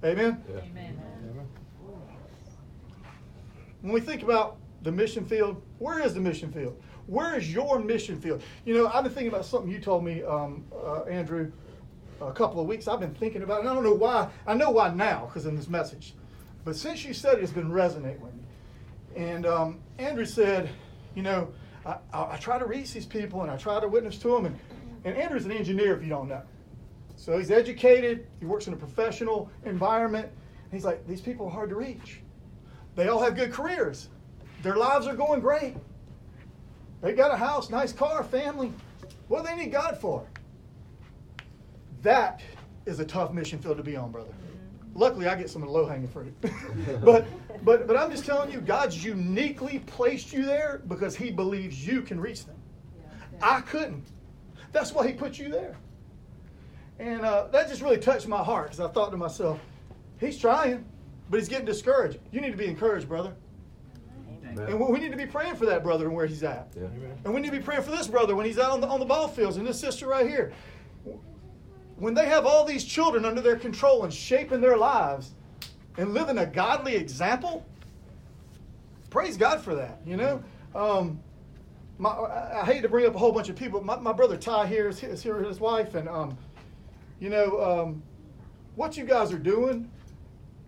Mm-hmm. 0.00 0.06
Amen? 0.06 0.44
Yeah. 0.48 0.60
Amen. 0.60 1.02
When 3.80 3.92
we 3.92 4.00
think 4.00 4.22
about 4.22 4.56
the 4.82 4.90
mission 4.90 5.24
field, 5.24 5.62
where 5.78 6.00
is 6.00 6.14
the 6.14 6.20
mission 6.20 6.52
field? 6.52 6.80
Where 7.06 7.36
is 7.36 7.52
your 7.52 7.78
mission 7.78 8.20
field? 8.20 8.42
You 8.64 8.74
know, 8.74 8.88
I've 8.88 9.04
been 9.04 9.12
thinking 9.12 9.32
about 9.32 9.44
something 9.44 9.70
you 9.70 9.78
told 9.78 10.04
me, 10.04 10.22
um, 10.24 10.64
uh, 10.74 11.04
Andrew, 11.04 11.50
a 12.20 12.32
couple 12.32 12.60
of 12.60 12.66
weeks. 12.66 12.88
I've 12.88 13.00
been 13.00 13.14
thinking 13.14 13.42
about 13.42 13.58
it. 13.58 13.60
And 13.60 13.70
I 13.70 13.74
don't 13.74 13.84
know 13.84 13.94
why. 13.94 14.28
I 14.46 14.54
know 14.54 14.70
why 14.70 14.92
now 14.92 15.26
because 15.26 15.46
in 15.46 15.56
this 15.56 15.68
message. 15.68 16.14
But 16.64 16.76
since 16.76 17.04
you 17.04 17.14
said 17.14 17.38
it, 17.38 17.42
it's 17.42 17.52
been 17.52 17.72
resonating 17.72 18.20
with 18.20 18.34
me. 18.34 18.42
And 19.16 19.46
um, 19.46 19.80
Andrew 19.98 20.26
said, 20.26 20.68
you 21.14 21.22
know, 21.22 21.48
I, 21.86 21.96
I, 22.12 22.32
I, 22.32 22.36
try 22.36 22.58
to 22.58 22.66
reach 22.66 22.92
these 22.92 23.06
people 23.06 23.42
and 23.42 23.50
I 23.50 23.56
try 23.56 23.80
to 23.80 23.88
witness 23.88 24.18
to 24.18 24.28
them. 24.28 24.46
And, 24.46 24.58
and 25.08 25.16
Andrew's 25.16 25.46
an 25.46 25.52
engineer, 25.52 25.96
if 25.96 26.02
you 26.02 26.08
don't 26.08 26.28
know. 26.28 26.42
So 27.16 27.38
he's 27.38 27.50
educated. 27.50 28.26
He 28.38 28.46
works 28.46 28.66
in 28.66 28.74
a 28.74 28.76
professional 28.76 29.50
environment. 29.64 30.28
He's 30.70 30.84
like, 30.84 31.06
these 31.06 31.20
people 31.20 31.46
are 31.46 31.50
hard 31.50 31.70
to 31.70 31.76
reach. 31.76 32.20
They 32.94 33.08
all 33.08 33.20
have 33.20 33.34
good 33.34 33.52
careers. 33.52 34.08
Their 34.62 34.76
lives 34.76 35.06
are 35.06 35.16
going 35.16 35.40
great. 35.40 35.76
They 37.00 37.12
got 37.12 37.32
a 37.32 37.36
house, 37.36 37.70
nice 37.70 37.92
car, 37.92 38.22
family. 38.22 38.72
What 39.28 39.44
do 39.44 39.48
they 39.48 39.56
need 39.56 39.72
God 39.72 39.98
for? 39.98 40.26
That 42.02 42.42
is 42.84 43.00
a 43.00 43.04
tough 43.04 43.32
mission 43.32 43.58
field 43.58 43.78
to 43.78 43.82
be 43.82 43.96
on, 43.96 44.12
brother. 44.12 44.30
Mm-hmm. 44.30 44.98
luckily 44.98 45.26
I 45.26 45.36
get 45.36 45.48
some 45.48 45.62
of 45.62 45.68
the 45.68 45.74
low 45.74 45.86
hanging 45.86 46.08
fruit. 46.08 46.34
but 47.02 47.26
but 47.64 47.86
but 47.86 47.96
I'm 47.96 48.10
just 48.10 48.24
telling 48.24 48.52
you, 48.52 48.60
God's 48.60 49.02
uniquely 49.02 49.80
placed 49.80 50.32
you 50.32 50.44
there 50.44 50.82
because 50.86 51.16
He 51.16 51.30
believes 51.30 51.86
you 51.86 52.02
can 52.02 52.20
reach 52.20 52.44
them. 52.44 52.56
I 53.40 53.60
couldn't. 53.62 54.04
That's 54.72 54.92
why 54.92 55.06
He 55.06 55.12
put 55.12 55.38
you 55.38 55.48
there. 55.48 55.76
And 56.98 57.22
uh, 57.22 57.46
that 57.48 57.68
just 57.68 57.80
really 57.80 57.98
touched 57.98 58.26
my 58.26 58.42
heart 58.42 58.66
because 58.66 58.80
I 58.80 58.88
thought 58.88 59.10
to 59.10 59.16
myself, 59.16 59.60
He's 60.18 60.38
trying, 60.38 60.84
but 61.30 61.38
he's 61.38 61.48
getting 61.48 61.66
discouraged. 61.66 62.18
You 62.32 62.40
need 62.40 62.50
to 62.50 62.56
be 62.56 62.66
encouraged, 62.66 63.08
brother. 63.08 63.34
Amen. 64.50 64.66
And 64.66 64.80
we 64.80 64.98
need 64.98 65.12
to 65.12 65.16
be 65.16 65.26
praying 65.26 65.54
for 65.54 65.66
that 65.66 65.84
brother 65.84 66.06
and 66.06 66.14
where 66.14 66.26
he's 66.26 66.42
at. 66.42 66.72
Yeah. 66.76 66.86
And 67.24 67.32
we 67.32 67.40
need 67.40 67.52
to 67.52 67.56
be 67.56 67.62
praying 67.62 67.82
for 67.82 67.92
this 67.92 68.08
brother 68.08 68.34
when 68.34 68.46
he's 68.46 68.58
out 68.58 68.72
on 68.72 68.80
the, 68.80 68.88
on 68.88 68.98
the 68.98 69.06
ball 69.06 69.28
fields 69.28 69.58
and 69.58 69.66
this 69.66 69.78
sister 69.78 70.08
right 70.08 70.26
here 70.26 70.52
when 71.98 72.14
they 72.14 72.26
have 72.26 72.46
all 72.46 72.64
these 72.64 72.84
children 72.84 73.24
under 73.24 73.40
their 73.40 73.56
control 73.56 74.04
and 74.04 74.12
shaping 74.12 74.60
their 74.60 74.76
lives 74.76 75.32
and 75.96 76.14
living 76.14 76.38
a 76.38 76.46
godly 76.46 76.94
example, 76.94 77.66
praise 79.10 79.36
God 79.36 79.60
for 79.60 79.74
that, 79.74 80.00
you 80.06 80.16
know? 80.16 80.42
Um, 80.74 81.20
my, 81.98 82.10
I 82.10 82.64
hate 82.64 82.82
to 82.82 82.88
bring 82.88 83.06
up 83.06 83.14
a 83.14 83.18
whole 83.18 83.32
bunch 83.32 83.48
of 83.48 83.56
people. 83.56 83.82
My, 83.82 83.98
my 83.98 84.12
brother 84.12 84.36
Ty 84.36 84.66
here 84.66 84.88
is, 84.88 85.02
is 85.02 85.22
here 85.22 85.36
with 85.36 85.46
his 85.46 85.60
wife, 85.60 85.94
and 85.94 86.08
um, 86.08 86.38
you 87.20 87.28
know 87.28 87.60
um, 87.60 88.02
what 88.76 88.96
you 88.96 89.04
guys 89.04 89.32
are 89.32 89.38
doing. 89.38 89.90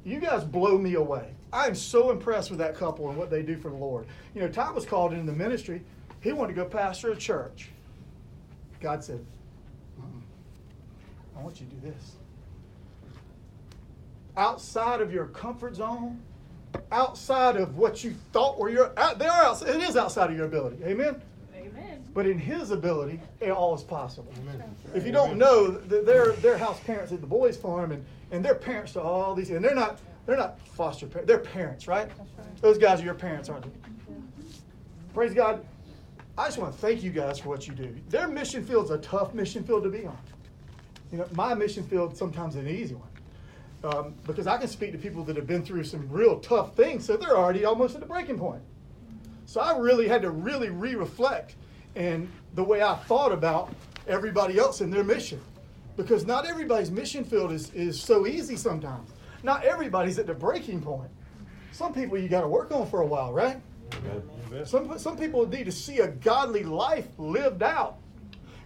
You 0.04 0.18
guys 0.18 0.44
blow 0.44 0.78
me 0.78 0.94
away. 0.94 1.32
I 1.52 1.66
am 1.66 1.75
so 1.75 2.10
impressed 2.10 2.50
with 2.50 2.58
that 2.60 2.75
couple 2.75 3.08
and 3.08 3.18
what 3.18 3.30
they 3.30 3.42
do 3.42 3.56
for 3.56 3.70
the 3.70 3.76
Lord. 3.76 4.06
You 4.34 4.40
know, 4.40 4.49
Ty 4.49 4.70
was 4.72 4.87
called 4.87 5.12
into 5.12 5.26
the 5.26 5.37
ministry. 5.37 5.82
He 6.20 6.32
wanted 6.32 6.54
to 6.54 6.62
go 6.62 6.68
pastor 6.68 7.12
a 7.12 7.16
church. 7.16 7.70
God 8.80 9.04
said, 9.04 9.25
I 11.37 11.42
want 11.42 11.60
you 11.60 11.66
to 11.66 11.75
do 11.75 11.90
this. 11.90 12.12
Outside 14.37 15.00
of 15.00 15.12
your 15.12 15.26
comfort 15.26 15.75
zone, 15.76 16.20
outside 16.92 17.56
of 17.56 17.76
what 17.76 18.02
you 18.04 18.14
thought 18.32 18.58
were 18.58 18.68
your, 18.68 18.92
they 19.18 19.26
are 19.26 19.42
outside, 19.44 19.68
it 19.70 19.82
is 19.82 19.96
outside 19.96 20.30
of 20.30 20.36
your 20.36 20.46
ability. 20.46 20.82
Amen? 20.84 21.20
Amen. 21.56 22.04
But 22.14 22.26
in 22.26 22.38
his 22.38 22.70
ability, 22.70 23.20
it 23.40 23.50
all 23.50 23.74
is 23.74 23.82
possible. 23.82 24.32
Amen. 24.42 24.62
If 24.94 25.06
you 25.06 25.12
don't 25.12 25.38
know, 25.38 25.70
they're, 25.70 26.32
they're 26.32 26.58
house 26.58 26.80
parents 26.80 27.12
at 27.12 27.20
the 27.20 27.26
boys' 27.26 27.56
farm, 27.56 27.92
and, 27.92 28.04
and 28.30 28.44
they're 28.44 28.54
parents 28.54 28.92
to 28.92 29.00
all 29.00 29.34
these, 29.34 29.50
and 29.50 29.64
they're 29.64 29.74
not, 29.74 30.00
they're 30.26 30.36
not 30.36 30.60
foster 30.60 31.06
parents, 31.06 31.28
they're 31.28 31.38
parents, 31.38 31.86
right? 31.86 32.08
right? 32.18 32.60
Those 32.60 32.78
guys 32.78 33.00
are 33.00 33.04
your 33.04 33.14
parents, 33.14 33.48
aren't 33.48 33.64
they? 33.64 33.90
Praise 35.14 35.34
God. 35.34 35.64
I 36.38 36.46
just 36.46 36.58
want 36.58 36.72
to 36.72 36.78
thank 36.78 37.02
you 37.02 37.10
guys 37.10 37.38
for 37.38 37.50
what 37.50 37.66
you 37.66 37.74
do. 37.74 37.94
Their 38.08 38.28
mission 38.28 38.64
field's 38.64 38.90
a 38.90 38.98
tough 38.98 39.34
mission 39.34 39.64
field 39.64 39.82
to 39.82 39.90
be 39.90 40.06
on. 40.06 40.16
You 41.12 41.18
know, 41.18 41.28
my 41.32 41.54
mission 41.54 41.82
field 41.84 42.16
sometimes 42.16 42.54
an 42.54 42.68
easy 42.68 42.94
one. 42.94 43.10
Um, 43.82 44.14
because 44.26 44.46
I 44.46 44.58
can 44.58 44.68
speak 44.68 44.92
to 44.92 44.99
people 44.99 45.25
that 45.25 45.37
have 45.37 45.46
been 45.46 45.64
through 45.64 45.84
some 45.84 46.06
real 46.10 46.38
tough 46.40 46.76
things, 46.76 47.06
so 47.06 47.16
they're 47.16 47.37
already 47.37 47.64
almost 47.64 47.94
at 47.94 48.00
the 48.00 48.06
breaking 48.06 48.38
point. 48.38 48.60
So 49.46 49.60
I 49.60 49.76
really 49.78 50.06
had 50.06 50.22
to 50.22 50.30
really 50.30 50.68
re-reflect 50.68 51.56
and 51.96 52.28
the 52.54 52.62
way 52.62 52.82
I 52.82 52.94
thought 52.94 53.32
about 53.32 53.72
everybody 54.06 54.58
else 54.58 54.80
and 54.80 54.92
their 54.92 55.04
mission. 55.04 55.40
Because 55.96 56.26
not 56.26 56.46
everybody's 56.46 56.90
mission 56.90 57.25
field 57.25 57.52
is, 57.52 57.72
is 57.72 58.00
so 58.00 58.26
easy 58.26 58.56
sometimes. 58.56 59.10
Not 59.42 59.64
everybody's 59.64 60.18
at 60.18 60.26
the 60.26 60.34
breaking 60.34 60.82
point. 60.82 61.10
Some 61.72 61.94
people 61.94 62.18
you 62.18 62.28
got 62.28 62.42
to 62.42 62.49
work 62.49 62.70
on 62.72 62.87
for 62.88 63.00
a 63.00 63.06
while, 63.06 63.32
right? 63.32 63.60
Some, 64.64 64.99
some 64.99 65.16
people 65.16 65.46
need 65.49 65.64
to 65.64 65.72
see 65.72 65.99
a 65.99 66.08
godly 66.08 66.62
life 66.62 67.08
lived 67.18 67.62
out. 67.62 67.96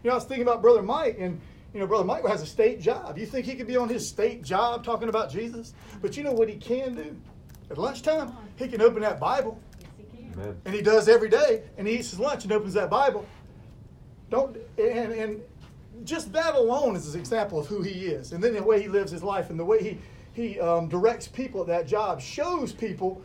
You 0.02 0.08
know, 0.08 0.12
I 0.12 0.14
was 0.16 0.24
thinking 0.24 0.42
about 0.42 0.60
Brother 0.60 0.82
Mike, 0.82 1.16
and 1.18 1.40
you 1.74 1.80
know, 1.80 1.86
Brother 1.88 2.04
Michael 2.04 2.30
has 2.30 2.40
a 2.40 2.46
state 2.46 2.80
job. 2.80 3.18
You 3.18 3.26
think 3.26 3.46
he 3.46 3.56
could 3.56 3.66
be 3.66 3.76
on 3.76 3.88
his 3.88 4.08
state 4.08 4.42
job 4.42 4.84
talking 4.84 5.08
about 5.08 5.28
Jesus? 5.28 5.74
But 6.00 6.16
you 6.16 6.22
know 6.22 6.32
what 6.32 6.48
he 6.48 6.54
can 6.54 6.94
do? 6.94 7.16
At 7.68 7.78
lunchtime, 7.78 8.32
he 8.56 8.68
can 8.68 8.80
open 8.80 9.02
that 9.02 9.18
Bible. 9.18 9.60
Yes, 9.80 9.88
he 9.98 10.34
can. 10.34 10.56
And 10.64 10.74
he 10.74 10.80
does 10.80 11.08
every 11.08 11.28
day. 11.28 11.64
And 11.76 11.88
he 11.88 11.96
eats 11.96 12.10
his 12.10 12.20
lunch 12.20 12.44
and 12.44 12.52
opens 12.52 12.74
that 12.74 12.90
Bible. 12.90 13.26
Don't 14.30 14.56
and 14.78 15.12
and 15.12 15.42
just 16.04 16.32
that 16.32 16.54
alone 16.54 16.94
is 16.94 17.12
an 17.12 17.20
example 17.20 17.58
of 17.58 17.66
who 17.66 17.82
he 17.82 18.06
is. 18.06 18.32
And 18.32 18.42
then 18.42 18.54
the 18.54 18.62
way 18.62 18.80
he 18.80 18.88
lives 18.88 19.10
his 19.10 19.22
life 19.22 19.50
and 19.50 19.58
the 19.58 19.64
way 19.64 19.82
he 19.82 19.98
he 20.32 20.60
um, 20.60 20.88
directs 20.88 21.26
people 21.26 21.60
at 21.62 21.66
that 21.66 21.86
job 21.88 22.20
shows 22.20 22.72
people 22.72 23.20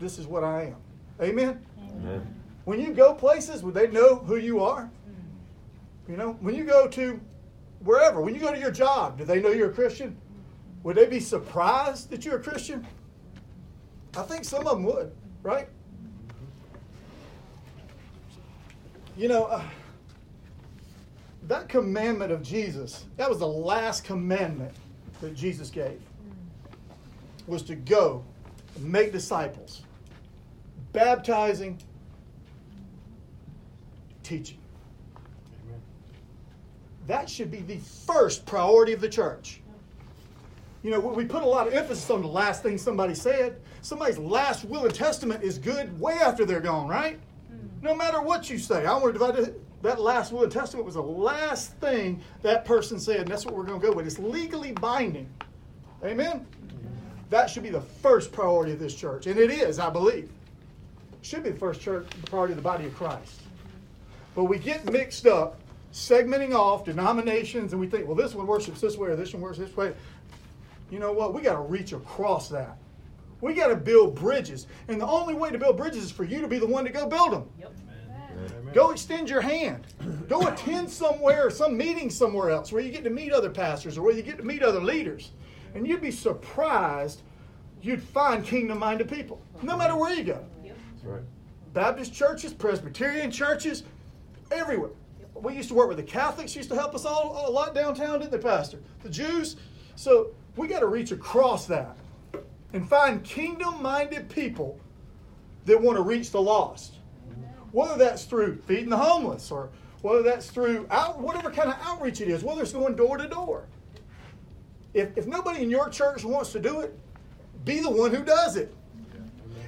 this 0.00 0.18
is 0.18 0.26
what 0.26 0.42
I 0.42 0.64
am. 0.64 0.76
Amen? 1.20 1.64
Amen. 1.96 2.34
When 2.64 2.80
you 2.80 2.92
go 2.92 3.14
places 3.14 3.62
where 3.62 3.72
they 3.72 3.88
know 3.88 4.16
who 4.16 4.36
you 4.36 4.60
are, 4.60 4.90
you 6.08 6.16
know, 6.16 6.32
when 6.40 6.54
you 6.54 6.64
go 6.64 6.88
to 6.88 7.20
wherever, 7.80 8.20
when 8.20 8.34
you 8.34 8.40
go 8.40 8.52
to 8.52 8.58
your 8.58 8.70
job, 8.70 9.18
do 9.18 9.24
they 9.24 9.40
know 9.40 9.50
you're 9.50 9.70
a 9.70 9.74
Christian? 9.74 10.16
Would 10.82 10.96
they 10.96 11.06
be 11.06 11.20
surprised 11.20 12.10
that 12.10 12.24
you're 12.24 12.36
a 12.36 12.42
Christian? 12.42 12.86
I 14.16 14.22
think 14.22 14.44
some 14.44 14.66
of 14.66 14.76
them 14.76 14.84
would, 14.84 15.12
right? 15.42 15.68
You 19.16 19.28
know, 19.28 19.44
uh, 19.44 19.62
that 21.48 21.68
commandment 21.68 22.32
of 22.32 22.42
Jesus, 22.42 23.04
that 23.16 23.28
was 23.28 23.38
the 23.38 23.46
last 23.46 24.04
commandment 24.04 24.74
that 25.20 25.34
Jesus 25.34 25.70
gave, 25.70 26.00
was 27.46 27.62
to 27.64 27.74
go 27.74 28.24
and 28.76 28.84
make 28.90 29.12
disciples, 29.12 29.82
baptizing, 30.92 31.78
teaching. 34.22 34.57
That 37.08 37.28
should 37.28 37.50
be 37.50 37.60
the 37.60 37.78
first 37.78 38.44
priority 38.44 38.92
of 38.92 39.00
the 39.00 39.08
church. 39.08 39.62
You 40.82 40.90
know, 40.90 41.00
we 41.00 41.24
put 41.24 41.42
a 41.42 41.46
lot 41.46 41.66
of 41.66 41.72
emphasis 41.72 42.08
on 42.10 42.20
the 42.20 42.28
last 42.28 42.62
thing 42.62 42.78
somebody 42.78 43.14
said. 43.14 43.56
Somebody's 43.80 44.18
last 44.18 44.64
will 44.66 44.84
and 44.84 44.94
testament 44.94 45.42
is 45.42 45.58
good 45.58 45.98
way 45.98 46.12
after 46.14 46.44
they're 46.44 46.60
gone, 46.60 46.86
right? 46.86 47.18
Hmm. 47.48 47.66
No 47.82 47.94
matter 47.94 48.20
what 48.20 48.48
you 48.50 48.58
say. 48.58 48.84
I 48.86 48.92
want 48.92 49.06
to 49.06 49.12
divide 49.14 49.36
it. 49.36 49.82
That 49.82 50.00
last 50.00 50.32
will 50.32 50.42
and 50.42 50.52
testament 50.52 50.84
was 50.84 50.96
the 50.96 51.02
last 51.02 51.72
thing 51.76 52.20
that 52.42 52.64
person 52.64 53.00
said, 53.00 53.20
and 53.20 53.28
that's 53.28 53.46
what 53.46 53.54
we're 53.54 53.64
going 53.64 53.80
to 53.80 53.86
go 53.86 53.92
with. 53.92 54.06
It's 54.06 54.18
legally 54.18 54.72
binding. 54.72 55.28
Amen? 56.04 56.46
That 57.30 57.48
should 57.48 57.62
be 57.62 57.70
the 57.70 57.80
first 57.80 58.32
priority 58.32 58.72
of 58.72 58.80
this 58.80 58.94
church. 58.94 59.26
And 59.26 59.38
it 59.38 59.50
is, 59.50 59.78
I 59.78 59.88
believe. 59.88 60.28
should 61.22 61.42
be 61.42 61.50
the 61.50 61.58
first 61.58 61.80
church 61.80 62.06
priority 62.26 62.52
of 62.52 62.56
the 62.56 62.62
body 62.62 62.86
of 62.86 62.94
Christ. 62.94 63.40
But 64.34 64.44
we 64.44 64.58
get 64.58 64.90
mixed 64.92 65.26
up 65.26 65.60
segmenting 65.92 66.54
off 66.54 66.84
denominations 66.84 67.72
and 67.72 67.80
we 67.80 67.86
think, 67.86 68.06
well, 68.06 68.16
this 68.16 68.34
one 68.34 68.46
worships 68.46 68.80
this 68.80 68.96
way 68.96 69.08
or 69.08 69.16
this 69.16 69.32
one 69.32 69.42
worships 69.42 69.68
this 69.68 69.76
way. 69.76 69.94
You 70.90 70.98
know 70.98 71.12
what? 71.12 71.34
We 71.34 71.42
got 71.42 71.54
to 71.54 71.60
reach 71.60 71.92
across 71.92 72.48
that. 72.48 72.76
We 73.40 73.54
got 73.54 73.68
to 73.68 73.76
build 73.76 74.14
bridges. 74.14 74.66
And 74.88 75.00
the 75.00 75.06
only 75.06 75.34
way 75.34 75.50
to 75.50 75.58
build 75.58 75.76
bridges 75.76 76.04
is 76.04 76.10
for 76.10 76.24
you 76.24 76.40
to 76.40 76.48
be 76.48 76.58
the 76.58 76.66
one 76.66 76.84
to 76.84 76.90
go 76.90 77.06
build 77.06 77.32
them. 77.32 77.48
Yep. 77.58 77.72
Amen. 78.36 78.74
Go 78.74 78.90
extend 78.90 79.30
your 79.30 79.40
hand. 79.40 79.86
Go 80.28 80.46
attend 80.48 80.90
somewhere, 80.90 81.50
some 81.50 81.76
meeting 81.76 82.10
somewhere 82.10 82.50
else 82.50 82.72
where 82.72 82.82
you 82.82 82.90
get 82.90 83.04
to 83.04 83.10
meet 83.10 83.32
other 83.32 83.50
pastors 83.50 83.96
or 83.96 84.02
where 84.02 84.14
you 84.14 84.22
get 84.22 84.38
to 84.38 84.44
meet 84.44 84.62
other 84.62 84.80
leaders. 84.80 85.32
And 85.74 85.86
you'd 85.86 86.00
be 86.00 86.10
surprised 86.10 87.22
you'd 87.80 88.02
find 88.02 88.44
kingdom 88.44 88.78
minded 88.78 89.08
people, 89.08 89.40
no 89.62 89.76
matter 89.76 89.96
where 89.96 90.12
you 90.12 90.24
go. 90.24 90.44
That's 90.64 91.04
right. 91.04 91.22
Baptist 91.74 92.12
churches, 92.12 92.52
Presbyterian 92.52 93.30
churches, 93.30 93.84
everywhere 94.50 94.90
we 95.42 95.54
used 95.54 95.68
to 95.68 95.74
work 95.74 95.88
with 95.88 95.96
the 95.96 96.02
Catholics, 96.02 96.54
used 96.54 96.68
to 96.70 96.74
help 96.74 96.94
us 96.94 97.04
all 97.04 97.48
a 97.48 97.50
lot 97.50 97.74
downtown, 97.74 98.20
didn't 98.20 98.32
they, 98.32 98.38
Pastor? 98.38 98.78
The 99.02 99.10
Jews. 99.10 99.56
So 99.96 100.30
we 100.56 100.68
got 100.68 100.80
to 100.80 100.86
reach 100.86 101.12
across 101.12 101.66
that 101.66 101.96
and 102.72 102.88
find 102.88 103.22
kingdom 103.24 103.82
minded 103.82 104.28
people 104.28 104.78
that 105.64 105.80
want 105.80 105.96
to 105.96 106.02
reach 106.02 106.30
the 106.30 106.40
lost. 106.40 106.94
Whether 107.72 107.96
that's 107.96 108.24
through 108.24 108.62
feeding 108.66 108.88
the 108.88 108.96
homeless 108.96 109.50
or 109.50 109.70
whether 110.02 110.22
that's 110.22 110.50
through 110.50 110.86
out, 110.90 111.18
whatever 111.20 111.50
kind 111.50 111.68
of 111.68 111.76
outreach 111.82 112.20
it 112.20 112.28
is, 112.28 112.42
whether 112.42 112.62
it's 112.62 112.72
going 112.72 112.96
door 112.96 113.18
to 113.18 113.28
door. 113.28 113.66
If, 114.94 115.16
if 115.18 115.26
nobody 115.26 115.62
in 115.62 115.70
your 115.70 115.88
church 115.88 116.24
wants 116.24 116.52
to 116.52 116.60
do 116.60 116.80
it, 116.80 116.98
be 117.64 117.80
the 117.80 117.90
one 117.90 118.14
who 118.14 118.24
does 118.24 118.56
it. 118.56 118.74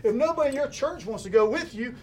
If 0.03 0.15
nobody 0.15 0.51
in 0.51 0.55
your 0.55 0.69
church 0.69 1.05
wants 1.05 1.25
to 1.25 1.31
go 1.31 1.49
with 1.49 1.75
you, 1.75 1.95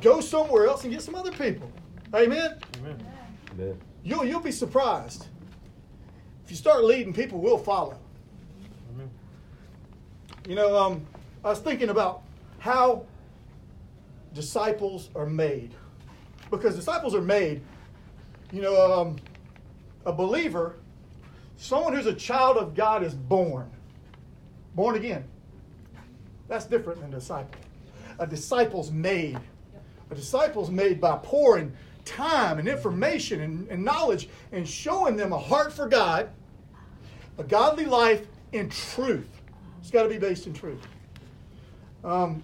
go 0.00 0.20
somewhere 0.20 0.66
else 0.66 0.82
and 0.84 0.92
get 0.92 1.02
some 1.02 1.14
other 1.14 1.30
people. 1.30 1.70
Amen? 2.14 2.58
Amen. 2.78 3.13
You'll, 4.02 4.24
you'll 4.24 4.40
be 4.40 4.52
surprised. 4.52 5.26
If 6.44 6.50
you 6.50 6.56
start 6.56 6.84
leading, 6.84 7.12
people 7.12 7.38
will 7.40 7.58
follow. 7.58 7.98
Amen. 8.92 9.10
You 10.46 10.56
know, 10.56 10.76
um, 10.76 11.06
I 11.44 11.48
was 11.48 11.60
thinking 11.60 11.88
about 11.88 12.22
how 12.58 13.06
disciples 14.34 15.10
are 15.14 15.26
made. 15.26 15.74
Because 16.50 16.76
disciples 16.76 17.14
are 17.14 17.22
made, 17.22 17.62
you 18.52 18.60
know, 18.60 19.00
um, 19.00 19.16
a 20.04 20.12
believer, 20.12 20.76
someone 21.56 21.94
who's 21.94 22.06
a 22.06 22.14
child 22.14 22.56
of 22.56 22.74
God 22.74 23.02
is 23.02 23.14
born. 23.14 23.70
Born 24.74 24.96
again. 24.96 25.24
That's 26.48 26.66
different 26.66 27.00
than 27.00 27.12
a 27.12 27.16
disciple. 27.16 27.58
A 28.18 28.26
disciple's 28.26 28.90
made. 28.90 29.38
A 30.10 30.14
disciple's 30.14 30.70
made 30.70 31.00
by 31.00 31.18
pouring 31.22 31.72
time 32.04 32.58
and 32.58 32.68
information 32.68 33.40
and, 33.40 33.68
and 33.68 33.84
knowledge 33.84 34.28
and 34.52 34.68
showing 34.68 35.16
them 35.16 35.32
a 35.32 35.38
heart 35.38 35.72
for 35.72 35.88
God, 35.88 36.30
a 37.38 37.44
godly 37.44 37.86
life 37.86 38.26
in 38.52 38.68
truth. 38.68 39.28
It's 39.80 39.90
got 39.90 40.04
to 40.04 40.08
be 40.08 40.18
based 40.18 40.46
in 40.46 40.54
truth. 40.54 40.80
Um, 42.04 42.42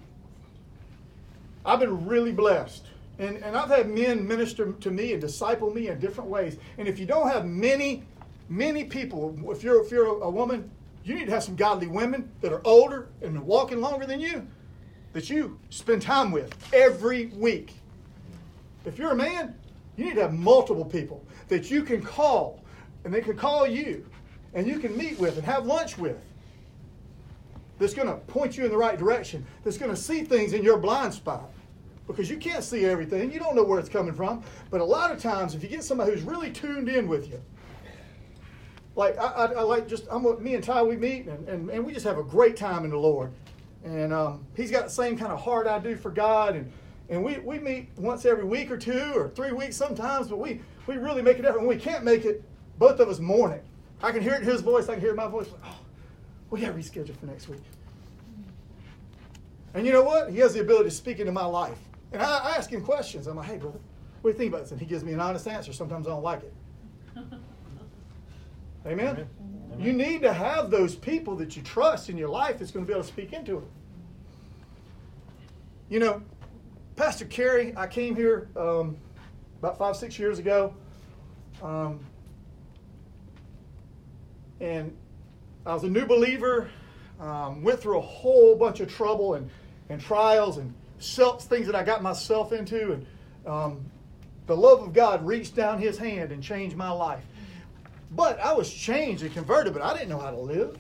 I've 1.65 1.81
been 1.81 2.07
really 2.07 2.33
blessed. 2.33 2.87
And, 3.19 3.37
and 3.39 3.55
I've 3.55 3.69
had 3.69 3.89
men 3.89 4.27
minister 4.27 4.73
to 4.73 4.91
me 4.91 5.13
and 5.13 5.21
disciple 5.21 5.73
me 5.73 5.89
in 5.89 6.01
different 6.01 6.31
ways. 6.31 6.57
And 6.79 6.89
if 6.89 6.99
you 6.99 7.05
don't 7.05 7.29
have 7.29 7.45
many, 7.45 8.03
many 8.49 8.85
people, 8.85 9.39
if 9.51 9.63
you're, 9.63 9.85
if 9.85 9.91
you're 9.91 10.23
a 10.23 10.31
woman, 10.31 10.71
you 11.05 11.15
need 11.15 11.27
to 11.27 11.33
have 11.33 11.45
some 11.45 11.57
godly 11.57 11.87
women 11.87 12.31
that 12.41 12.53
are 12.53 12.63
older 12.65 13.09
and 13.21 13.39
walking 13.45 13.81
longer 13.81 14.07
than 14.07 14.21
you 14.21 14.47
that 15.13 15.29
you 15.29 15.59
spend 15.71 16.03
time 16.03 16.31
with 16.31 16.55
every 16.73 17.27
week. 17.27 17.75
If 18.85 18.99
you're 18.99 19.13
a 19.13 19.17
man, 19.17 19.55
you 19.97 20.05
need 20.05 20.15
to 20.15 20.23
have 20.23 20.33
multiple 20.33 20.85
people 20.85 21.25
that 21.49 21.71
you 21.71 21.83
can 21.83 22.03
call 22.03 22.63
and 23.05 23.13
they 23.13 23.21
can 23.21 23.37
call 23.37 23.67
you 23.67 24.07
and 24.55 24.67
you 24.67 24.79
can 24.79 24.97
meet 24.97 25.19
with 25.19 25.37
and 25.37 25.45
have 25.45 25.67
lunch 25.67 25.99
with 25.99 26.19
that's 27.79 27.95
going 27.95 28.09
to 28.09 28.15
point 28.15 28.57
you 28.57 28.65
in 28.65 28.71
the 28.71 28.77
right 28.77 28.99
direction, 28.99 29.45
that's 29.65 29.79
going 29.79 29.91
to 29.91 29.97
see 29.97 30.23
things 30.23 30.53
in 30.53 30.63
your 30.63 30.77
blind 30.77 31.15
spot. 31.15 31.51
Because 32.07 32.29
you 32.29 32.37
can't 32.37 32.63
see 32.63 32.85
everything, 32.85 33.33
you 33.33 33.39
don't 33.39 33.57
know 33.57 33.63
where 33.63 33.79
it's 33.79 33.89
coming 33.89 34.13
from. 34.13 34.43
But 34.69 34.81
a 34.81 34.85
lot 34.85 35.11
of 35.11 35.19
times, 35.19 35.55
if 35.55 35.63
you 35.63 35.69
get 35.69 35.85
somebody 35.85 36.13
who's 36.13 36.23
really 36.23 36.51
tuned 36.51 36.89
in 36.89 37.09
with 37.09 37.31
you, 37.31 37.41
like 38.97 39.17
I, 39.17 39.29
I, 39.29 39.45
I 39.53 39.63
like 39.63 39.89
just 39.89 40.07
I'm 40.11 40.43
me 40.43 40.55
and 40.55 40.63
Ty 40.65 40.83
we 40.83 40.97
meet 40.97 41.27
and, 41.27 41.49
and, 41.49 41.71
and 41.71 41.87
we 41.87 41.93
just 41.93 42.05
have 42.05 42.19
a 42.19 42.23
great 42.25 42.57
time 42.57 42.85
in 42.85 42.91
the 42.91 42.99
Lord, 42.99 43.33
and 43.85 44.13
um, 44.13 44.45
he's 44.57 44.71
got 44.71 44.85
the 44.85 44.91
same 44.91 45.17
kind 45.17 45.33
of 45.33 45.41
heart 45.41 45.69
I 45.69 45.79
do 45.79 45.97
for 45.97 46.11
God, 46.11 46.57
and 46.57 46.71
and 47.11 47.23
we, 47.23 47.39
we 47.39 47.59
meet 47.59 47.91
once 47.99 48.25
every 48.25 48.45
week 48.45 48.71
or 48.71 48.79
two 48.79 49.13
or 49.15 49.29
three 49.29 49.53
weeks 49.53 49.77
sometimes, 49.77 50.29
but 50.29 50.39
we 50.39 50.61
we 50.87 50.97
really 50.97 51.23
make 51.23 51.39
it 51.39 51.45
effort. 51.45 51.59
When 51.59 51.69
we 51.69 51.77
can't 51.77 52.05
make 52.05 52.25
it, 52.25 52.43
both 52.79 53.01
of 53.01 53.09
us 53.09 53.19
mourn 53.19 53.53
it. 53.53 53.65
I 54.03 54.13
can 54.13 54.23
hear 54.23 54.35
it 54.35 54.43
in 54.43 54.49
his 54.49 54.61
voice, 54.63 54.89
I 54.89 54.95
can 54.95 55.03
hear 55.03 55.15
my 55.15 55.29
voice. 55.29 55.49
Oh, 55.65 55.79
we 56.49 56.61
got 56.61 56.69
to 56.69 56.73
reschedule 56.73 57.17
for 57.17 57.27
next 57.27 57.49
week. 57.49 57.61
And 59.75 59.87
you 59.87 59.93
know 59.93 60.03
what? 60.03 60.31
He 60.31 60.39
has 60.39 60.55
the 60.55 60.61
ability 60.61 60.89
to 60.89 60.95
speak 60.95 61.19
into 61.19 61.33
my 61.33 61.45
life. 61.45 61.79
And 62.13 62.23
I, 62.23 62.39
I 62.39 62.51
ask 62.57 62.71
him 62.71 62.83
questions. 62.83 63.27
I'm 63.27 63.37
like, 63.37 63.47
hey, 63.47 63.57
brother, 63.57 63.79
what 64.23 64.31
do 64.31 64.35
you 64.35 64.39
think 64.39 64.53
about 64.53 64.63
this? 64.63 64.73
And 64.73 64.81
he 64.81 64.87
gives 64.87 65.05
me 65.05 65.13
an 65.13 65.21
honest 65.21 65.47
answer. 65.47 65.73
Sometimes 65.73 66.07
I 66.07 66.11
don't 66.11 66.23
like 66.23 66.43
it. 66.43 66.55
Amen? 68.87 69.09
Amen? 69.09 69.29
You 69.79 69.93
need 69.93 70.23
to 70.23 70.33
have 70.33 70.71
those 70.71 70.97
people 70.97 71.37
that 71.37 71.57
you 71.57 71.63
trust 71.63 72.09
in 72.09 72.17
your 72.17 72.29
life 72.29 72.59
that's 72.59 72.71
going 72.71 72.85
to 72.85 72.89
be 72.89 72.95
able 72.95 73.05
to 73.05 73.09
speak 73.09 73.33
into 73.33 73.59
it. 73.59 73.65
You 75.89 76.01
know, 76.01 76.23
Pastor 77.01 77.25
Kerry, 77.25 77.73
I 77.79 77.87
came 77.87 78.15
here 78.15 78.51
um, 78.55 78.95
about 79.59 79.79
five, 79.79 79.97
six 79.97 80.19
years 80.19 80.39
ago. 80.39 80.75
Um, 81.63 81.99
and 84.61 84.95
I 85.65 85.73
was 85.73 85.83
a 85.85 85.89
new 85.89 86.05
believer, 86.05 86.69
um, 87.19 87.63
went 87.63 87.81
through 87.81 87.97
a 87.97 88.03
whole 88.03 88.55
bunch 88.55 88.81
of 88.81 88.93
trouble 88.93 89.33
and, 89.33 89.49
and 89.89 89.99
trials 89.99 90.59
and 90.59 90.75
self, 90.99 91.45
things 91.45 91.65
that 91.65 91.75
I 91.75 91.83
got 91.85 92.03
myself 92.03 92.53
into. 92.53 92.93
And 92.93 93.07
um, 93.47 93.81
the 94.47 94.55
love 94.55 94.83
of 94.83 94.93
God 94.93 95.27
reached 95.27 95.57
down 95.57 95.79
his 95.79 95.97
hand 95.97 96.33
and 96.33 96.43
changed 96.43 96.77
my 96.77 96.91
life. 96.91 97.25
But 98.11 98.39
I 98.41 98.53
was 98.53 98.71
changed 98.71 99.23
and 99.23 99.33
converted, 99.33 99.73
but 99.73 99.81
I 99.81 99.95
didn't 99.95 100.11
know 100.11 100.19
how 100.19 100.33
to 100.33 100.41
live. 100.41 100.77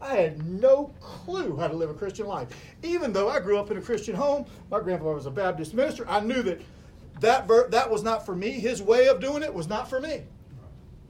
I 0.00 0.14
had 0.14 0.46
no 0.46 0.92
clue 1.00 1.56
how 1.56 1.68
to 1.68 1.74
live 1.74 1.90
a 1.90 1.94
Christian 1.94 2.26
life. 2.26 2.48
Even 2.82 3.12
though 3.12 3.28
I 3.28 3.40
grew 3.40 3.58
up 3.58 3.70
in 3.70 3.78
a 3.78 3.80
Christian 3.80 4.14
home, 4.14 4.44
my 4.70 4.80
grandfather 4.80 5.14
was 5.14 5.26
a 5.26 5.30
Baptist 5.30 5.74
minister, 5.74 6.06
I 6.08 6.20
knew 6.20 6.42
that 6.42 6.60
that, 7.20 7.46
ver- 7.46 7.68
that 7.70 7.90
was 7.90 8.02
not 8.02 8.26
for 8.26 8.36
me. 8.36 8.50
His 8.50 8.82
way 8.82 9.08
of 9.08 9.20
doing 9.20 9.42
it 9.42 9.52
was 9.52 9.68
not 9.68 9.88
for 9.88 10.00
me. 10.00 10.24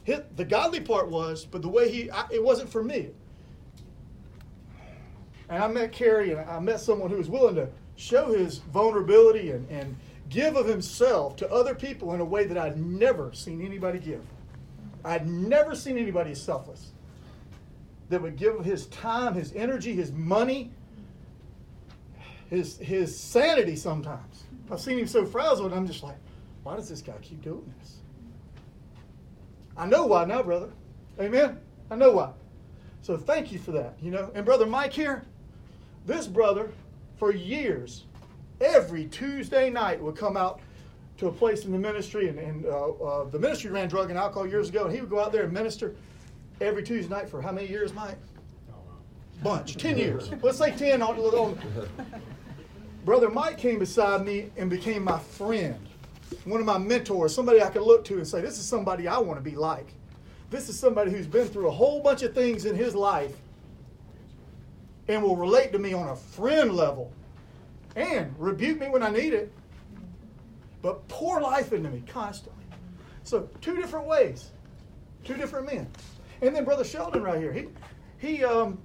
His, 0.05 0.21
the 0.37 0.45
godly 0.45 0.81
part 0.81 1.09
was, 1.09 1.45
but 1.45 1.63
the 1.63 1.69
way 1.69 1.91
he, 1.91 2.11
I, 2.11 2.27
it 2.31 2.43
wasn't 2.43 2.71
for 2.71 2.85
me. 2.85 3.11
And 5.49 5.63
I 5.63 5.67
met 5.67 5.93
Carrie 5.93 6.31
and 6.31 6.49
I 6.49 6.61
met 6.61 6.81
someone 6.81 7.11
who 7.11 7.17
was 7.17 7.29
willing 7.29 7.57
to 7.57 7.69
show 7.97 8.33
his 8.33 8.59
vulnerability 8.59 9.51
and, 9.51 9.69
and 9.69 9.97
give 10.29 10.55
of 10.55 10.67
himself 10.67 11.35
to 11.37 11.51
other 11.53 11.75
people 11.75 12.15
in 12.15 12.21
a 12.21 12.25
way 12.25 12.45
that 12.47 12.59
I'd 12.59 12.77
never 12.77 13.33
seen 13.33 13.65
anybody 13.65 13.99
give. 13.99 14.23
I'd 15.05 15.27
never 15.27 15.75
seen 15.75 15.99
anybody 15.99 16.35
selfless 16.35 16.93
that 18.09 18.23
would 18.23 18.37
give 18.37 18.65
his 18.65 18.87
time, 18.87 19.35
his 19.35 19.53
energy, 19.55 19.95
his 19.95 20.13
money, 20.13 20.71
his, 22.49 22.79
his 22.79 23.19
sanity 23.19 23.77
sometimes. 23.77 24.45
I've 24.71 24.81
seen 24.81 24.99
him 24.99 25.07
so 25.07 25.25
frazzled, 25.25 25.73
I'm 25.73 25.87
just 25.87 26.03
like, 26.03 26.17
why 26.63 26.77
does 26.77 26.89
this 26.89 27.03
guy 27.03 27.15
keep 27.23 27.43
doing 27.43 27.73
this? 27.81 27.97
I 29.77 29.87
know 29.87 30.07
why 30.07 30.25
now, 30.25 30.43
brother. 30.43 30.71
Amen? 31.21 31.59
I 31.91 31.97
know 31.97 32.13
why. 32.13 32.33
So 33.03 33.17
thank 33.17 33.53
you 33.53 33.59
for 33.59 33.73
that, 33.73 33.95
you 34.01 34.11
know. 34.11 34.31
And 34.35 34.45
Brother 34.45 34.67
Mike 34.67 34.93
here, 34.93 35.25
this 36.07 36.27
brother, 36.27 36.73
for 37.19 37.33
years, 37.33 38.05
every 38.61 39.07
Tuesday 39.07 39.71
night 39.71 40.01
would 40.01 40.17
come 40.17 40.37
out 40.37 40.61
to 41.19 41.29
a 41.29 41.33
place 41.33 41.65
in 41.65 41.73
the 41.73 41.79
ministry, 41.79 42.29
and, 42.29 42.39
and 42.39 42.67
uh, 42.67 42.91
uh, 42.91 43.25
the 43.31 43.39
ministry 43.39 43.71
ran 43.71 43.89
drug 43.89 44.11
and 44.11 44.19
alcohol 44.19 44.47
years 44.47 44.69
ago, 44.69 44.85
and 44.85 44.95
he 44.95 45.01
would 45.01 45.09
go 45.09 45.21
out 45.21 45.33
there 45.33 45.45
and 45.45 45.53
minister 45.53 45.95
every 46.61 46.83
Tuesday 46.83 47.15
night 47.15 47.29
for 47.29 47.41
how 47.41 47.53
many 47.53 47.69
years, 47.69 47.93
Mike? 47.93 48.19
Oh, 48.71 48.75
bunch, 49.43 49.77
10 49.77 49.99
years. 49.99 50.31
Let's 50.43 50.59
say 50.59 50.73
10 50.73 51.03
on, 51.03 51.19
on. 51.19 51.59
Brother 53.05 53.31
Mike 53.31 53.59
came 53.59 53.79
beside 53.79 54.25
me 54.25 54.51
and 54.57 54.69
became 54.69 55.05
my 55.05 55.19
friend, 55.19 55.77
one 56.45 56.61
of 56.61 56.67
my 56.67 56.79
mentors, 56.79 57.35
somebody 57.35 57.63
I 57.63 57.71
could 57.71 57.83
look 57.83 58.05
to 58.07 58.15
and 58.17 58.27
say, 58.27 58.41
This 58.41 58.59
is 58.59 58.67
somebody 58.67 59.07
I 59.07 59.19
want 59.19 59.39
to 59.39 59.49
be 59.49 59.57
like. 59.57 59.93
This 60.51 60.69
is 60.69 60.79
somebody 60.79 61.11
who's 61.11 61.27
been 61.27 61.47
through 61.47 61.69
a 61.69 61.73
whole 61.73 62.01
bunch 62.01 62.23
of 62.23 62.35
things 62.35 62.65
in 62.65 62.75
his 62.75 62.95
life 62.95 63.37
and 65.09 65.23
will 65.23 65.37
relate 65.37 65.73
to 65.73 65.79
me 65.79 65.93
on 65.93 66.09
a 66.09 66.17
friend 66.17 66.73
level 66.73 67.13
and 67.95 68.35
rebuke 68.39 68.81
me 68.81 68.89
when 68.89 69.03
I 69.03 69.11
need 69.11 69.35
it 69.35 69.53
but 70.87 71.07
pour 71.09 71.41
life 71.41 71.73
into 71.73 71.91
me 71.91 72.01
constantly. 72.07 72.65
So 73.25 73.49
two 73.61 73.75
different 73.75 74.07
ways, 74.07 74.51
two 75.25 75.35
different 75.35 75.67
men. 75.67 75.89
And 76.43 76.55
then 76.55 76.65
Brother 76.65 76.85
Sheldon 76.85 77.23
right 77.23 77.39
here, 77.39 77.53
he 77.53 77.69
he 78.19 78.45
um 78.45 78.79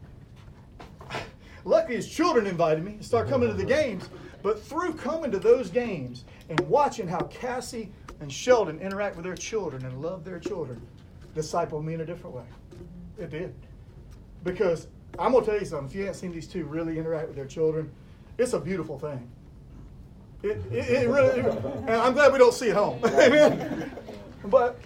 luckily 1.65 1.95
his 1.95 2.07
children 2.07 2.47
invited 2.47 2.83
me 2.83 2.97
to 2.97 3.03
start 3.03 3.27
coming 3.27 3.49
to 3.49 3.55
the 3.55 3.65
games. 3.65 4.09
But 4.43 4.61
through 4.63 4.93
coming 4.93 5.29
to 5.31 5.39
those 5.39 5.69
games 5.69 6.23
and 6.49 6.59
watching 6.61 7.07
how 7.07 7.21
Cassie 7.23 7.91
and 8.21 8.31
Sheldon 8.31 8.79
interact 8.79 9.15
with 9.15 9.25
their 9.25 9.35
children 9.35 9.85
and 9.85 10.01
love 10.01 10.23
their 10.23 10.39
children, 10.39 10.81
disciple 11.35 11.81
me 11.81 11.93
in 11.93 12.01
a 12.01 12.05
different 12.05 12.35
way. 12.35 12.45
It 13.19 13.29
did. 13.29 13.53
Because 14.43 14.87
I'm 15.19 15.33
gonna 15.33 15.45
tell 15.45 15.59
you 15.59 15.65
something, 15.65 15.89
if 15.89 15.95
you 15.95 16.01
haven't 16.01 16.15
seen 16.15 16.31
these 16.31 16.47
two 16.47 16.65
really 16.65 16.97
interact 16.97 17.27
with 17.27 17.35
their 17.35 17.45
children, 17.45 17.91
it's 18.37 18.53
a 18.53 18.59
beautiful 18.59 18.97
thing. 18.97 19.29
It, 20.41 20.59
it, 20.71 20.89
it 20.89 21.09
really, 21.09 21.41
and 21.41 21.89
I'm 21.89 22.13
glad 22.13 22.33
we 22.33 22.39
don't 22.39 22.53
see 22.53 22.69
it 22.69 22.75
home. 22.75 22.99
Amen. 23.05 23.91
But, 24.43 24.81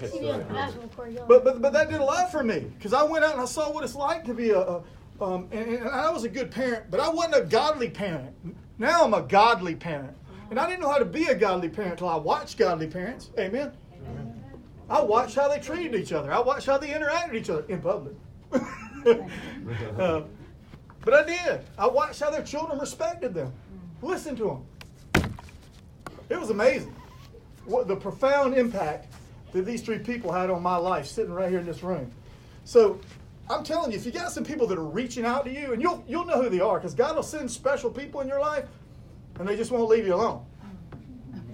but, 1.27 1.43
but, 1.43 1.61
but 1.61 1.73
that 1.73 1.89
did 1.89 2.01
a 2.01 2.03
lot 2.03 2.31
for 2.31 2.43
me 2.43 2.59
because 2.77 2.93
I 2.93 3.03
went 3.03 3.23
out 3.23 3.33
and 3.33 3.41
I 3.41 3.45
saw 3.45 3.71
what 3.71 3.83
it's 3.83 3.95
like 3.95 4.25
to 4.25 4.33
be 4.33 4.49
a, 4.49 4.59
a 4.59 4.83
um, 5.21 5.47
and, 5.51 5.75
and, 5.75 5.87
I 5.87 6.09
was 6.09 6.25
a 6.25 6.29
good 6.29 6.51
parent, 6.51 6.91
but 6.91 6.99
I 6.99 7.07
wasn't 7.07 7.35
a 7.35 7.47
godly 7.47 7.89
parent. 7.89 8.35
Now 8.77 9.05
I'm 9.05 9.13
a 9.13 9.21
godly 9.21 9.75
parent. 9.75 10.15
And 10.49 10.59
I 10.59 10.67
didn't 10.67 10.81
know 10.81 10.89
how 10.89 10.97
to 10.97 11.05
be 11.05 11.25
a 11.25 11.35
godly 11.35 11.69
parent 11.69 11.93
until 11.93 12.09
I 12.09 12.17
watched 12.17 12.57
godly 12.57 12.87
parents. 12.87 13.29
Amen. 13.39 13.71
Amen. 14.05 14.43
I 14.89 15.01
watched 15.01 15.35
how 15.35 15.47
they 15.47 15.59
treated 15.59 15.95
each 15.95 16.11
other. 16.11 16.31
I 16.31 16.39
watched 16.39 16.65
how 16.65 16.77
they 16.77 16.89
interacted 16.89 17.31
with 17.31 17.41
each 17.41 17.49
other 17.49 17.65
in 17.69 17.81
public. 17.81 18.13
uh, 19.97 20.21
but 21.01 21.13
I 21.13 21.23
did. 21.23 21.61
I 21.77 21.87
watched 21.87 22.19
how 22.19 22.29
their 22.29 22.43
children 22.43 22.77
respected 22.77 23.33
them, 23.33 23.53
listened 24.01 24.37
to 24.37 24.61
them. 25.13 25.35
It 26.29 26.39
was 26.39 26.49
amazing. 26.49 26.93
What 27.65 27.87
the 27.87 27.95
profound 27.95 28.55
impact 28.55 29.07
that 29.55 29.65
these 29.65 29.81
three 29.81 29.99
people 29.99 30.33
had 30.33 30.49
on 30.49 30.61
my 30.61 30.75
life 30.75 31.05
sitting 31.05 31.31
right 31.31 31.49
here 31.49 31.59
in 31.59 31.65
this 31.65 31.81
room. 31.81 32.11
So 32.65 32.99
I'm 33.49 33.63
telling 33.63 33.91
you, 33.91 33.97
if 33.97 34.05
you 34.05 34.11
got 34.11 34.31
some 34.33 34.43
people 34.43 34.67
that 34.67 34.77
are 34.77 34.83
reaching 34.83 35.23
out 35.23 35.45
to 35.45 35.51
you, 35.51 35.71
and 35.71 35.81
you'll 35.81 36.03
you'll 36.07 36.25
know 36.25 36.41
who 36.41 36.49
they 36.49 36.59
are, 36.59 36.77
because 36.77 36.93
God 36.93 37.15
will 37.15 37.23
send 37.23 37.49
special 37.49 37.89
people 37.89 38.19
in 38.19 38.27
your 38.27 38.41
life, 38.41 38.65
and 39.39 39.47
they 39.47 39.55
just 39.55 39.71
won't 39.71 39.87
leave 39.87 40.05
you 40.05 40.13
alone. 40.13 40.45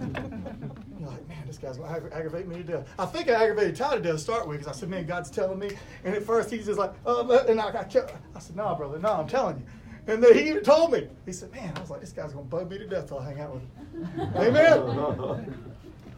You're 0.00 1.08
like, 1.08 1.28
man, 1.28 1.44
this 1.46 1.58
guy's 1.58 1.76
gonna 1.76 1.96
aggra- 1.96 2.12
aggravate 2.12 2.48
me 2.48 2.56
to 2.56 2.64
death. 2.64 2.88
I 2.98 3.06
think 3.06 3.28
I 3.28 3.34
aggravated 3.34 3.76
Ty 3.76 3.94
to 3.96 4.02
death 4.02 4.14
to 4.14 4.18
start 4.18 4.48
with, 4.48 4.58
because 4.58 4.76
I 4.76 4.78
said, 4.78 4.88
man, 4.88 5.06
God's 5.06 5.30
telling 5.30 5.60
me. 5.60 5.70
And 6.02 6.12
at 6.12 6.24
first 6.24 6.50
he's 6.50 6.66
just 6.66 6.80
like, 6.80 6.92
oh, 7.06 7.30
and 7.46 7.60
I, 7.60 7.68
I, 7.68 7.84
kept, 7.84 8.14
I 8.34 8.40
said, 8.40 8.56
no, 8.56 8.74
brother, 8.74 8.98
no, 8.98 9.12
I'm 9.12 9.28
telling 9.28 9.58
you. 9.58 9.64
And 10.12 10.20
then 10.20 10.34
he 10.34 10.48
even 10.48 10.64
told 10.64 10.90
me. 10.90 11.06
He 11.24 11.32
said, 11.32 11.52
man, 11.52 11.72
I 11.76 11.80
was 11.80 11.90
like, 11.90 12.00
this 12.00 12.10
guy's 12.10 12.32
gonna 12.32 12.46
bug 12.46 12.68
me 12.68 12.78
to 12.78 12.86
death 12.88 13.06
till 13.06 13.20
I 13.20 13.26
hang 13.26 13.40
out 13.40 13.54
with 13.54 13.62
him. 13.62 14.32
Amen. 14.36 15.56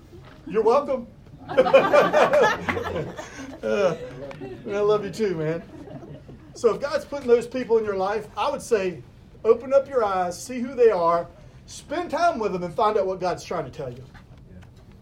You're 0.46 0.62
welcome. 0.62 1.06
uh, 3.62 3.96
I 4.66 4.80
love 4.80 5.04
you 5.04 5.10
too, 5.10 5.34
man. 5.36 5.62
So 6.54 6.74
if 6.74 6.80
God's 6.80 7.04
putting 7.04 7.28
those 7.28 7.46
people 7.46 7.78
in 7.78 7.84
your 7.84 7.96
life, 7.96 8.28
I 8.36 8.50
would 8.50 8.62
say 8.62 9.02
open 9.44 9.74
up 9.74 9.88
your 9.88 10.04
eyes, 10.04 10.42
see 10.42 10.60
who 10.60 10.74
they 10.74 10.90
are, 10.90 11.26
spend 11.66 12.10
time 12.10 12.38
with 12.38 12.52
them, 12.52 12.62
and 12.62 12.72
find 12.72 12.96
out 12.96 13.06
what 13.06 13.20
God's 13.20 13.44
trying 13.44 13.64
to 13.64 13.70
tell 13.70 13.92
you. 13.92 14.02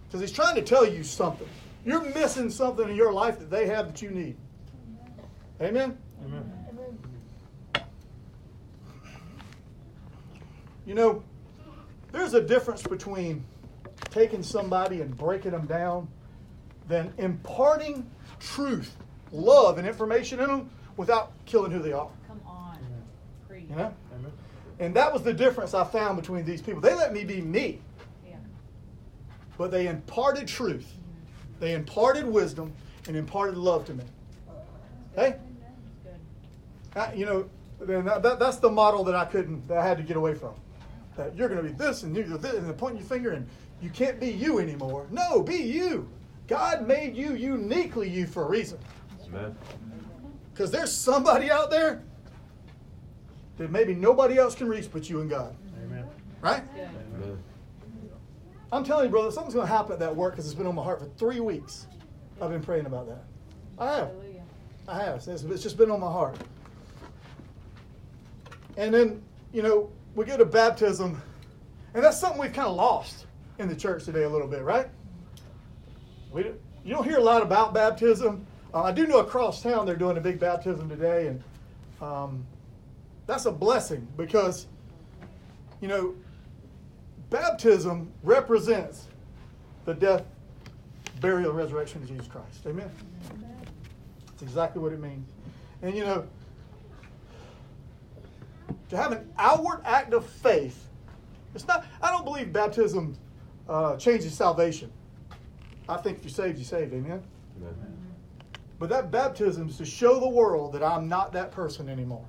Because 0.07 0.21
He's 0.21 0.33
trying 0.33 0.57
to 0.57 0.63
tell 0.63 0.87
you 0.87 1.05
something. 1.05 1.49
You're 1.85 2.03
missing 2.15 2.51
something 2.51 2.89
in 2.89 2.97
your 2.97 3.13
life 3.13 3.39
that 3.39 3.51
they 3.51 3.67
have 3.67 3.87
that 3.87 4.03
you 4.03 4.11
need. 4.11 4.37
Amen? 5.61 5.97
Amen. 6.25 6.53
You 10.87 10.95
know, 10.95 11.23
there's 12.11 12.35
a 12.35 12.41
difference 12.41 12.83
between 12.83 13.45
taking 14.11 14.43
somebody 14.43 15.01
and 15.01 15.17
breaking 15.17 15.53
them 15.53 15.67
down 15.67 16.09
than 16.93 17.11
imparting 17.17 18.09
truth, 18.39 18.95
love, 19.33 19.79
and 19.79 19.89
information 19.89 20.41
in 20.41 20.47
them 20.47 20.71
without 20.99 21.33
killing 21.47 21.73
who 21.73 21.79
they 21.79 21.93
are. 21.93 22.11
Come 22.29 22.41
on. 22.47 22.77
Preach. 23.49 23.65
You 23.71 23.77
know? 23.77 23.95
Amen. 24.15 24.33
And 24.79 24.95
that 24.95 25.11
was 25.11 25.23
the 25.23 25.33
difference 25.33 25.73
I 25.73 25.85
found 25.85 26.21
between 26.21 26.45
these 26.45 26.61
people. 26.61 26.83
They 26.83 26.95
let 26.95 27.15
me 27.15 27.25
be 27.25 27.41
me, 27.41 27.79
Yeah. 28.29 28.37
but 29.57 29.71
they 29.71 29.87
imparted 29.87 30.47
truth, 30.47 30.85
mm-hmm. 30.85 31.61
they 31.61 31.73
imparted 31.73 32.27
wisdom, 32.27 32.75
and 33.09 33.17
imparted 33.17 33.57
love 33.57 33.87
to 33.87 33.95
me. 33.95 34.05
Hey, 35.15 35.37
Good. 36.05 37.01
I, 37.01 37.15
you 37.15 37.25
know, 37.25 37.49
then 37.81 38.05
that, 38.05 38.23
that, 38.23 38.39
that's 38.39 38.59
the 38.59 38.71
model 38.71 39.03
that 39.05 39.15
I 39.15 39.25
couldn't, 39.25 39.67
that 39.69 39.79
I 39.79 39.87
had 39.87 39.97
to 39.97 40.03
get 40.03 40.19
away 40.19 40.35
from. 40.35 40.53
That 41.17 41.35
you're 41.37 41.49
going 41.49 41.63
to 41.63 41.69
be 41.69 41.75
this 41.75 42.03
and 42.03 42.15
you're 42.15 42.27
this, 42.37 42.53
and 42.53 42.67
they're 42.67 42.75
pointing 42.75 42.99
your 42.99 43.09
finger, 43.09 43.31
and 43.31 43.49
you 43.81 43.89
can't 43.89 44.21
be 44.21 44.31
you 44.31 44.59
anymore. 44.59 45.07
No, 45.11 45.43
be 45.43 45.57
you. 45.57 46.07
God 46.53 46.87
made 46.87 47.17
you 47.17 47.35
uniquely 47.35 48.11
you 48.11 48.27
for 48.27 48.43
a 48.43 48.47
reason. 48.47 48.79
Amen. 49.27 49.57
Because 50.53 50.71
there's 50.71 50.93
somebody 50.93 51.51
out 51.51 51.71
there 51.71 52.03
that 53.57 53.71
maybe 53.71 53.95
nobody 53.95 54.37
else 54.37 54.55
can 54.55 54.69
reach 54.69 54.93
but 54.93 55.09
you 55.09 55.23
and 55.23 55.31
God. 55.31 55.57
Amen. 55.83 56.05
Right? 56.43 56.63
Amen. 56.75 57.43
I'm 58.71 58.85
telling 58.85 59.07
you, 59.07 59.11
brother, 59.11 59.31
something's 59.31 59.55
going 59.55 59.67
to 59.67 59.73
happen 59.73 59.93
at 59.93 59.99
that 60.01 60.15
work 60.15 60.35
because 60.35 60.45
it's 60.45 60.55
been 60.55 60.67
on 60.67 60.75
my 60.75 60.83
heart 60.83 60.99
for 61.01 61.07
three 61.17 61.41
weeks. 61.41 61.87
I've 62.41 62.51
been 62.51 62.63
praying 62.63 62.85
about 62.85 63.09
that. 63.09 63.25
I 63.79 63.97
have. 63.97 64.09
Hallelujah. 64.09 64.43
I 64.89 65.03
have. 65.05 65.17
It's, 65.27 65.45
it's 65.45 65.63
just 65.63 65.79
been 65.79 65.91
on 65.91 66.01
my 66.01 66.13
heart. 66.13 66.37
And 68.77 68.93
then, 68.93 69.23
you 69.55 69.63
know, 69.63 69.91
we 70.15 70.27
go 70.27 70.37
to 70.37 70.45
baptism, 70.45 71.21
and 71.95 72.05
that's 72.05 72.21
something 72.21 72.39
we've 72.39 72.53
kind 72.53 72.69
of 72.69 72.77
lost 72.77 73.25
in 73.59 73.69
the 73.69 73.77
church 73.77 74.05
today 74.05 74.25
a 74.25 74.29
little 74.29 74.49
bit, 74.49 74.63
right? 74.63 74.89
We 76.33 76.45
you 76.85 76.95
don't 76.95 77.05
hear 77.05 77.19
a 77.19 77.23
lot 77.23 77.43
about 77.43 77.75
baptism. 77.75 78.47
Uh, 78.73 78.83
I 78.83 78.93
do 78.93 79.07
know 79.07 79.19
across 79.19 79.63
town 79.63 79.85
they're 79.87 79.97
doing 79.97 80.17
a 80.17 80.21
big 80.21 80.41
baptism 80.41 80.89
today, 80.89 81.27
and 81.27 81.43
um, 82.01 82.47
that's 83.27 83.45
a 83.45 83.53
blessing 83.53 84.09
because, 84.17 84.67
you 85.81 85.89
know, 85.89 86.15
baptism 87.31 88.11
represents 88.23 89.09
the 89.85 89.95
death, 89.95 90.25
burial, 91.21 91.53
resurrection 91.53 92.03
of 92.03 92.09
Jesus 92.09 92.27
Christ. 92.27 92.61
Amen. 92.67 92.91
That's 94.27 94.43
exactly 94.43 94.81
what 94.81 94.93
it 94.93 95.01
means. 95.01 95.29
And 95.83 95.95
you 95.95 96.05
know, 96.05 96.27
to 98.89 98.97
have 98.97 99.13
an 99.13 99.31
outward 99.39 99.83
act 99.85 100.15
of 100.15 100.25
faith, 100.25 100.89
it's 101.55 101.67
not, 101.67 101.85
I 102.01 102.11
don't 102.11 102.25
believe 102.25 102.53
baptism 102.53 103.17
uh, 103.69 103.97
changes 103.97 104.33
salvation. 104.35 104.91
I 105.89 105.97
think 105.97 106.19
if 106.19 106.25
you're 106.25 106.31
saved, 106.31 106.59
you're 106.59 106.65
saved. 106.65 106.93
Amen. 106.93 107.23
Amen. 107.59 107.75
But 108.79 108.89
that 108.91 109.11
baptism 109.11 109.69
is 109.69 109.77
to 109.79 109.85
show 109.85 110.19
the 110.19 110.29
world 110.29 110.73
that 110.73 110.83
I'm 110.83 111.09
not 111.09 111.33
that 111.33 111.53
person 111.53 111.89
anymore. 111.89 112.25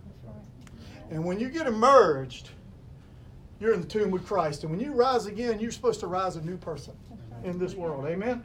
And 1.09 1.25
when 1.25 1.39
you 1.39 1.49
get 1.49 1.67
emerged, 1.67 2.49
you're 3.59 3.73
in 3.73 3.81
the 3.81 3.87
tomb 3.87 4.11
with 4.11 4.25
Christ. 4.25 4.63
And 4.63 4.71
when 4.71 4.79
you 4.79 4.93
rise 4.93 5.25
again, 5.25 5.59
you're 5.59 5.71
supposed 5.71 5.99
to 6.01 6.07
rise 6.07 6.35
a 6.35 6.41
new 6.41 6.57
person 6.57 6.93
in 7.43 7.57
this 7.57 7.73
world. 7.75 8.05
Amen? 8.05 8.43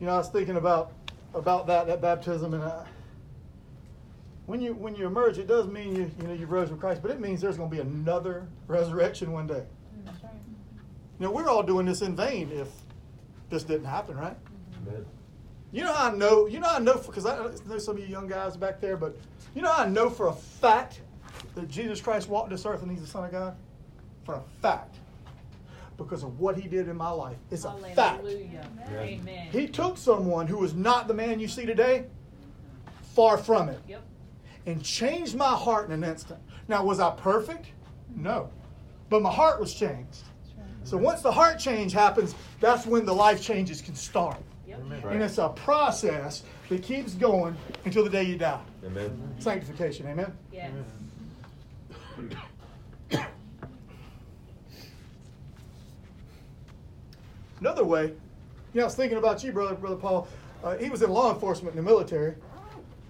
You 0.00 0.06
know, 0.06 0.14
I 0.14 0.18
was 0.18 0.28
thinking 0.28 0.56
about 0.56 0.92
about 1.34 1.66
that 1.66 1.86
that 1.86 2.02
baptism, 2.02 2.52
and 2.54 2.62
I, 2.62 2.84
when 4.46 4.60
you 4.60 4.74
when 4.74 4.94
you 4.94 5.06
emerge, 5.06 5.38
it 5.38 5.46
does 5.46 5.66
mean 5.66 5.96
you 5.96 6.10
you 6.20 6.26
know 6.28 6.34
you 6.34 6.46
rose 6.46 6.70
with 6.70 6.80
Christ, 6.80 7.02
but 7.02 7.10
it 7.10 7.20
means 7.20 7.40
there's 7.40 7.56
going 7.56 7.70
to 7.70 7.74
be 7.74 7.80
another 7.80 8.46
resurrection 8.66 9.32
one 9.32 9.46
day. 9.46 9.62
Mm, 9.62 10.04
that's 10.04 10.22
right. 10.22 10.32
You 11.18 11.26
know, 11.26 11.32
we're 11.32 11.48
all 11.48 11.62
doing 11.62 11.86
this 11.86 12.02
in 12.02 12.14
vain 12.14 12.50
if 12.52 12.68
this 13.50 13.62
didn't 13.62 13.86
happen, 13.86 14.16
right? 14.16 14.36
Mm-hmm. 14.36 14.88
Amen. 14.88 15.06
You 15.72 15.84
know 15.84 15.92
how 15.92 16.10
I 16.10 16.14
know? 16.14 16.46
You 16.46 16.60
know 16.60 16.68
how 16.68 16.76
I 16.76 16.80
know 16.80 16.94
because 16.94 17.26
I 17.26 17.36
know 17.36 17.78
some 17.78 17.96
of 17.96 18.02
you 18.02 18.06
young 18.06 18.28
guys 18.28 18.56
back 18.56 18.80
there, 18.80 18.96
but 18.96 19.16
you 19.54 19.62
know 19.62 19.72
how 19.72 19.84
I 19.84 19.88
know 19.88 20.10
for 20.10 20.28
a 20.28 20.32
fact 20.32 21.00
that 21.54 21.68
Jesus 21.68 22.00
Christ 22.00 22.28
walked 22.28 22.50
this 22.50 22.66
earth 22.66 22.82
and 22.82 22.90
He's 22.90 23.00
the 23.00 23.06
Son 23.06 23.24
of 23.24 23.32
God? 23.32 23.56
For 24.24 24.34
a 24.34 24.42
fact, 24.62 24.96
because 25.96 26.22
of 26.22 26.38
what 26.38 26.56
He 26.56 26.68
did 26.68 26.88
in 26.88 26.96
my 26.96 27.10
life. 27.10 27.36
It's 27.50 27.64
a 27.64 27.72
fact. 27.94 28.24
Amen. 28.92 29.48
He 29.52 29.66
took 29.66 29.96
someone 29.98 30.46
who 30.46 30.58
was 30.58 30.74
not 30.74 31.08
the 31.08 31.14
man 31.14 31.40
you 31.40 31.48
see 31.48 31.66
today, 31.66 32.04
far 33.14 33.36
from 33.36 33.68
it, 33.68 33.80
Yep. 33.88 34.02
And 34.66 34.82
changed 34.82 35.36
my 35.36 35.54
heart 35.54 35.86
in 35.86 35.92
an 35.92 36.04
instant. 36.04 36.40
Now, 36.68 36.84
was 36.84 37.00
I 37.00 37.10
perfect? 37.10 37.66
No, 38.16 38.50
but 39.10 39.22
my 39.22 39.32
heart 39.32 39.60
was 39.60 39.74
changed. 39.74 40.22
So 40.84 40.98
once 40.98 41.22
the 41.22 41.32
heart 41.32 41.58
change 41.58 41.92
happens, 41.92 42.34
that's 42.60 42.86
when 42.86 43.06
the 43.06 43.14
life 43.14 43.42
changes 43.42 43.80
can 43.80 43.94
start. 43.94 44.36
Yep. 44.66 44.80
Amen. 44.80 45.02
And 45.08 45.22
it's 45.22 45.38
a 45.38 45.48
process 45.48 46.42
that 46.68 46.82
keeps 46.82 47.14
going 47.14 47.56
until 47.86 48.04
the 48.04 48.10
day 48.10 48.24
you 48.24 48.36
die. 48.36 48.60
Amen. 48.84 49.34
Sanctification, 49.38 50.06
amen? 50.06 50.36
Yes. 50.52 50.72
Another 57.60 57.84
way, 57.84 58.04
you 58.04 58.12
know, 58.74 58.82
I 58.82 58.84
was 58.84 58.94
thinking 58.94 59.16
about 59.16 59.42
you, 59.42 59.52
brother, 59.52 59.74
brother 59.74 59.96
Paul. 59.96 60.28
Uh, 60.62 60.76
he 60.76 60.90
was 60.90 61.00
in 61.02 61.10
law 61.10 61.32
enforcement 61.32 61.76
in 61.76 61.82
the 61.82 61.90
military, 61.90 62.34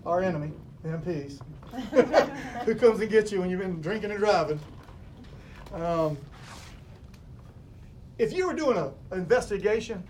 our 0.07 0.23
enemy, 0.23 0.49
the 0.49 0.64
MPs, 0.85 1.41
who 2.65 2.75
comes 2.75 3.01
and 3.01 3.11
gets 3.11 3.33
you 3.33 3.41
when 3.41 3.51
you've 3.51 3.61
been 3.61 3.81
drinking 3.81 4.11
and 4.11 4.21
driving. 4.21 4.61
Um, 5.73 6.19
if 8.19 8.33
you 8.33 8.47
were 8.47 8.55
doing 8.55 8.77
a- 8.77 8.93
an 9.11 9.19
investigation 9.19 10.03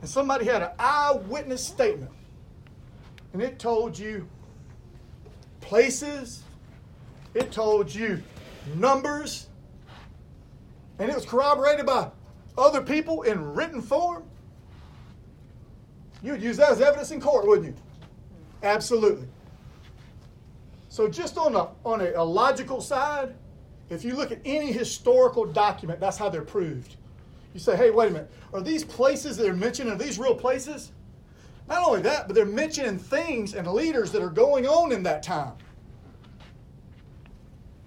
and 0.00 0.08
somebody 0.08 0.44
had 0.44 0.62
an 0.62 0.70
eyewitness 0.78 1.66
statement 1.66 2.10
and 3.32 3.42
it 3.42 3.58
told 3.58 3.98
you 3.98 4.28
places, 5.60 6.42
it 7.34 7.50
told 7.50 7.92
you 7.92 8.22
numbers, 8.76 9.46
and 10.98 11.08
it 11.10 11.14
was 11.14 11.24
corroborated 11.24 11.86
by 11.86 12.10
other 12.58 12.82
people 12.82 13.22
in 13.22 13.54
written 13.54 13.80
form, 13.80 14.24
you 16.22 16.32
would 16.32 16.42
use 16.42 16.58
that 16.58 16.70
as 16.70 16.80
evidence 16.80 17.10
in 17.10 17.20
court, 17.20 17.46
wouldn't 17.46 17.68
you? 17.68 17.74
Absolutely. 18.62 19.26
So, 20.88 21.08
just 21.08 21.38
on 21.38 21.54
a, 21.54 21.68
on 21.84 22.00
a, 22.00 22.12
a 22.14 22.24
logical 22.24 22.80
side, 22.80 23.34
if 23.90 24.04
you 24.04 24.14
look 24.14 24.32
at 24.32 24.40
any 24.44 24.72
historical 24.72 25.44
document, 25.44 26.00
that's 26.00 26.16
how 26.16 26.28
they're 26.28 26.42
proved. 26.42 26.96
You 27.54 27.60
say, 27.60 27.76
hey, 27.76 27.90
wait 27.90 28.08
a 28.08 28.10
minute, 28.10 28.30
are 28.52 28.60
these 28.60 28.84
places 28.84 29.36
that 29.36 29.48
are 29.48 29.54
mentioned, 29.54 29.90
are 29.90 29.96
these 29.96 30.18
real 30.18 30.34
places? 30.34 30.92
Not 31.68 31.86
only 31.86 32.02
that, 32.02 32.26
but 32.26 32.34
they're 32.34 32.44
mentioning 32.44 32.98
things 32.98 33.54
and 33.54 33.66
leaders 33.66 34.10
that 34.12 34.22
are 34.22 34.30
going 34.30 34.66
on 34.66 34.92
in 34.92 35.02
that 35.04 35.22
time. 35.22 35.52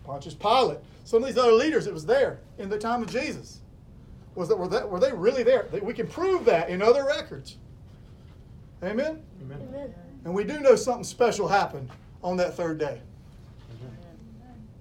Pontius 0.03 0.33
Pilate, 0.33 0.79
some 1.03 1.23
of 1.23 1.27
these 1.27 1.37
other 1.37 1.53
leaders 1.53 1.85
that 1.85 1.93
was 1.93 2.05
there 2.05 2.39
in 2.57 2.69
the 2.69 2.77
time 2.77 3.01
of 3.01 3.09
Jesus. 3.09 3.61
Was 4.35 4.49
that 4.49 4.57
were, 4.57 4.67
that, 4.69 4.89
were 4.89 4.99
they 4.99 5.11
really 5.11 5.43
there? 5.43 5.67
We 5.81 5.93
can 5.93 6.07
prove 6.07 6.45
that 6.45 6.69
in 6.69 6.81
other 6.81 7.05
records. 7.05 7.57
Amen? 8.81 9.21
Amen. 9.41 9.93
And 10.25 10.33
we 10.33 10.43
do 10.43 10.59
know 10.59 10.75
something 10.75 11.03
special 11.03 11.47
happened 11.47 11.89
on 12.23 12.37
that 12.37 12.55
third 12.55 12.77
day. 12.77 13.01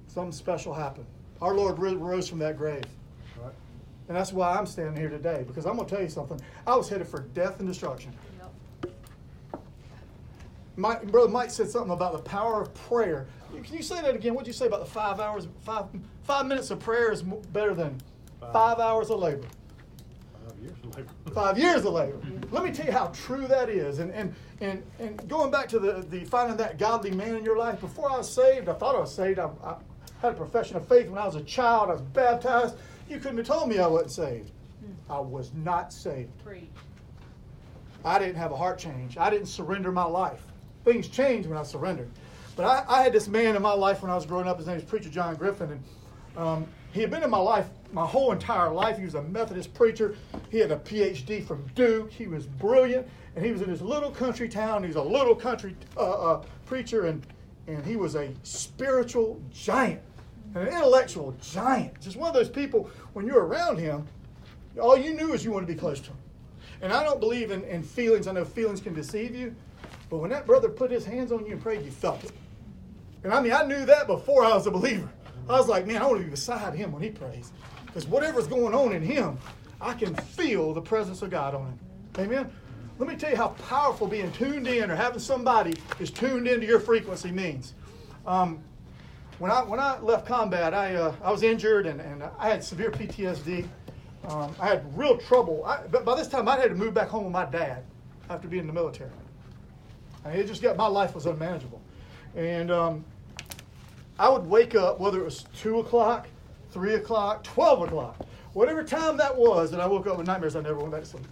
Something 0.07 0.33
special 0.33 0.75
happened. 0.75 1.07
Our 1.41 1.55
Lord 1.55 1.79
rose 1.79 2.29
from 2.29 2.39
that 2.41 2.57
grave. 2.57 2.85
Right. 3.43 3.53
And 4.09 4.17
that's 4.17 4.33
why 4.33 4.55
I'm 4.55 4.67
standing 4.67 4.97
here 4.97 5.09
today, 5.09 5.43
because 5.47 5.65
I'm 5.67 5.77
going 5.77 5.89
to 5.89 5.95
tell 5.95 6.03
you 6.03 6.11
something. 6.11 6.41
I 6.67 6.77
was 6.77 6.89
headed 6.89 7.09
for 7.09 7.21
death 7.21 7.59
and 7.59 7.69
destruction. 7.69 8.13
My 10.77 10.97
brother 10.97 11.29
Mike 11.29 11.51
said 11.51 11.69
something 11.69 11.93
about 11.93 12.13
the 12.13 12.23
power 12.23 12.63
of 12.63 12.73
prayer. 12.75 13.27
Can 13.63 13.75
you 13.77 13.83
say 13.83 14.01
that 14.01 14.15
again? 14.15 14.35
What 14.35 14.45
did 14.45 14.49
you 14.49 14.55
say 14.55 14.67
about 14.67 14.81
the 14.81 14.91
five 14.91 15.21
hours? 15.21 15.47
Five 15.61 15.87
five 16.23 16.47
minutes 16.47 16.71
of 16.71 16.81
prayer 16.81 17.13
is 17.13 17.23
better 17.23 17.75
than 17.75 18.01
Five. 18.41 18.53
five 18.53 18.79
hours 18.79 19.11
of 19.11 19.19
labor. 19.21 19.47
Five 20.63 20.71
years 20.71 20.97
later. 20.97 21.09
Five 21.33 21.59
years 21.59 21.85
of 21.85 21.93
labor. 21.93 22.21
Let 22.51 22.65
me 22.65 22.71
tell 22.71 22.87
you 22.87 22.93
how 22.93 23.07
true 23.09 23.47
that 23.49 23.69
is. 23.69 23.99
And 23.99 24.13
and 24.13 24.35
and, 24.61 24.83
and 24.99 25.29
going 25.29 25.51
back 25.51 25.69
to 25.71 25.79
the, 25.79 26.05
the 26.09 26.25
finding 26.25 26.57
that 26.59 26.79
godly 26.79 27.11
man 27.11 27.37
in 27.37 27.45
your 27.45 27.57
life. 27.57 27.81
Before 27.81 28.11
I 28.11 28.19
was 28.19 28.33
saved, 28.33 28.69
I 28.69 28.75
thought 28.75 28.95
I 28.95 29.01
was 29.01 29.15
saved. 29.15 29.39
I, 29.39 29.51
I 29.65 29.77
had 30.21 30.33
a 30.33 30.37
profession 30.37 30.77
of 30.77 30.87
faith 30.87 31.09
when 31.09 31.19
I 31.19 31.27
was 31.27 31.35
a 31.35 31.43
child. 31.43 31.91
I 31.91 31.95
was 31.95 32.03
baptized. 32.03 32.77
You 33.09 33.19
couldn't 33.19 33.39
have 33.39 33.47
told 33.47 33.69
me 33.69 33.79
I 33.79 33.87
wasn't 33.87 34.13
saved. 34.13 34.51
I 35.11 35.19
was 35.19 35.53
not 35.55 35.93
saved. 35.93 36.31
Preach. 36.45 36.71
I 38.05 38.19
didn't 38.19 38.37
have 38.37 38.53
a 38.53 38.57
heart 38.57 38.79
change. 38.79 39.17
I 39.19 39.31
didn't 39.31 39.47
surrender 39.47 39.93
my 39.93 40.05
life. 40.05 40.43
Things 40.85 41.09
changed 41.09 41.49
when 41.49 41.59
I 41.59 41.63
surrendered. 41.63 42.11
But 42.57 42.67
I, 42.67 42.85
I 42.89 43.03
had 43.03 43.13
this 43.13 43.29
man 43.29 43.57
in 43.57 43.63
my 43.63 43.73
life 43.73 44.03
when 44.03 44.11
I 44.11 44.15
was 44.15 44.27
growing 44.27 44.49
up. 44.49 44.59
His 44.59 44.67
name 44.67 44.77
is 44.77 44.85
Preacher 44.85 45.09
John 45.09 45.35
Griffin, 45.37 45.71
and 45.73 45.83
um, 46.37 46.67
He 46.93 47.01
had 47.01 47.11
been 47.11 47.23
in 47.23 47.31
my 47.31 47.39
life 47.39 47.69
my 47.93 48.07
whole 48.07 48.33
entire 48.33 48.71
life. 48.71 48.99
He 48.99 49.05
was 49.05 49.15
a 49.15 49.23
Methodist 49.23 49.75
preacher. 49.75 50.17
He 50.51 50.59
had 50.59 50.71
a 50.71 50.77
PhD 50.77 51.45
from 51.45 51.67
Duke. 51.75 52.11
He 52.11 52.27
was 52.27 52.47
brilliant, 52.47 53.07
and 53.37 53.45
he 53.45 53.53
was 53.53 53.63
in 53.63 53.69
his 53.69 53.83
little 53.83 54.11
country 54.11 54.49
town. 54.49 54.83
He 54.83 54.89
was 54.89 54.97
a 54.97 55.03
little 55.03 55.35
country 55.35 55.77
uh, 55.97 56.33
uh, 56.33 56.45
preacher, 56.67 57.07
and 57.07 57.27
and 57.67 57.85
he 57.85 57.97
was 57.97 58.17
a 58.17 58.31
spiritual 58.43 59.41
giant, 59.53 60.01
an 60.55 60.67
intellectual 60.67 61.35
giant. 61.41 62.01
Just 62.01 62.17
one 62.17 62.29
of 62.29 62.35
those 62.35 62.49
people. 62.49 62.91
When 63.13 63.27
you're 63.27 63.45
around 63.45 63.79
him, 63.79 64.07
all 64.81 64.97
you 64.97 65.15
knew 65.15 65.33
is 65.33 65.45
you 65.45 65.53
wanted 65.53 65.67
to 65.67 65.73
be 65.75 65.79
close 65.79 66.01
to 66.01 66.11
him. 66.11 66.17
And 66.81 66.93
I 66.93 67.05
don't 67.05 67.21
believe 67.21 67.53
in, 67.53 67.63
in 67.65 67.83
feelings. 67.85 68.27
I 68.27 68.33
know 68.33 68.45
feelings 68.45 68.81
can 68.81 68.95
deceive 68.95 69.37
you, 69.37 69.55
but 70.11 70.19
when 70.19 70.31
that 70.31 70.47
brother 70.47 70.69
put 70.69 70.91
his 70.91 71.05
hands 71.05 71.31
on 71.31 71.47
you 71.47 71.53
and 71.53 71.63
prayed, 71.63 71.85
you 71.85 71.93
felt 71.93 72.25
it. 72.25 72.33
And 73.23 73.33
I 73.33 73.41
mean, 73.41 73.53
I 73.53 73.65
knew 73.65 73.85
that 73.87 74.09
before 74.09 74.45
I 74.45 74.55
was 74.55 74.67
a 74.67 74.71
believer. 74.73 75.09
I 75.49 75.59
was 75.59 75.69
like, 75.69 75.87
man, 75.87 76.03
I 76.03 76.07
want 76.07 76.19
to 76.19 76.25
be 76.25 76.31
beside 76.31 76.75
him 76.75 76.93
when 76.93 77.03
he 77.03 77.11
prays. 77.11 77.53
Because 77.93 78.09
whatever's 78.09 78.47
going 78.47 78.75
on 78.75 78.93
in 78.93 79.03
him, 79.03 79.39
I 79.81 79.93
can 79.93 80.15
feel 80.15 80.73
the 80.73 80.81
presence 80.81 81.21
of 81.21 81.31
God 81.31 81.55
on 81.55 81.67
him. 81.67 81.79
Amen? 82.19 82.51
Let 82.99 83.09
me 83.09 83.17
tell 83.17 83.31
you 83.31 83.37
how 83.37 83.49
powerful 83.49 84.07
being 84.07 84.33
tuned 84.33 84.67
in 84.67 84.91
or 84.91 84.97
having 84.97 85.19
somebody 85.19 85.75
is 85.99 86.11
tuned 86.11 86.49
into 86.49 86.67
your 86.67 86.81
frequency 86.81 87.31
means. 87.31 87.75
Um, 88.27 88.61
when 89.39 89.51
I 89.51 89.63
when 89.63 89.81
I 89.81 89.99
left 90.01 90.27
combat, 90.27 90.73
I 90.73 90.95
uh, 90.95 91.15
I 91.23 91.31
was 91.31 91.43
injured 91.43 91.87
and, 91.87 92.01
and 92.01 92.23
I 92.39 92.49
had 92.49 92.63
severe 92.63 92.91
PTSD. 92.91 93.67
Um, 94.29 94.55
I 94.61 94.69
had 94.69 94.97
real 94.97 95.19
trouble. 95.19 95.65
I, 95.65 95.87
but 95.91 96.05
by 96.05 96.15
this 96.15 96.29
time, 96.29 96.49
I 96.49 96.57
had 96.57 96.69
to 96.69 96.77
move 96.77 96.95
back 96.95 97.09
home 97.09 97.25
with 97.25 97.33
my 97.33 97.45
dad 97.45 97.83
after 98.31 98.47
being 98.47 98.61
in 98.61 98.67
the 98.69 98.73
military. 98.73 99.11
I 100.25 100.31
mean, 100.31 100.39
it 100.39 100.47
just 100.47 100.63
got 100.63 100.77
my 100.77 100.87
life 100.87 101.15
was 101.15 101.27
unmanageable, 101.27 101.81
and 102.37 102.71
um, 102.71 103.05
I 104.19 104.29
would 104.29 104.47
wake 104.47 104.77
up 104.77 105.01
whether 105.01 105.21
it 105.21 105.25
was 105.25 105.45
two 105.57 105.81
o'clock, 105.81 106.29
three 106.73 106.95
o'clock, 106.95 107.45
twelve 107.45 107.83
o'clock, 107.83 108.17
whatever 108.53 108.83
time 108.83 109.17
that 109.19 109.37
was, 109.37 109.71
that 109.71 109.81
I 109.81 109.87
woke 109.87 110.07
up 110.07 110.19
with 110.19 110.27
nightmares. 110.27 110.57
I 110.57 110.61
never 110.61 110.79
went 110.79 110.91
back 110.91 111.03
to 111.03 111.07
sleep. 111.07 111.27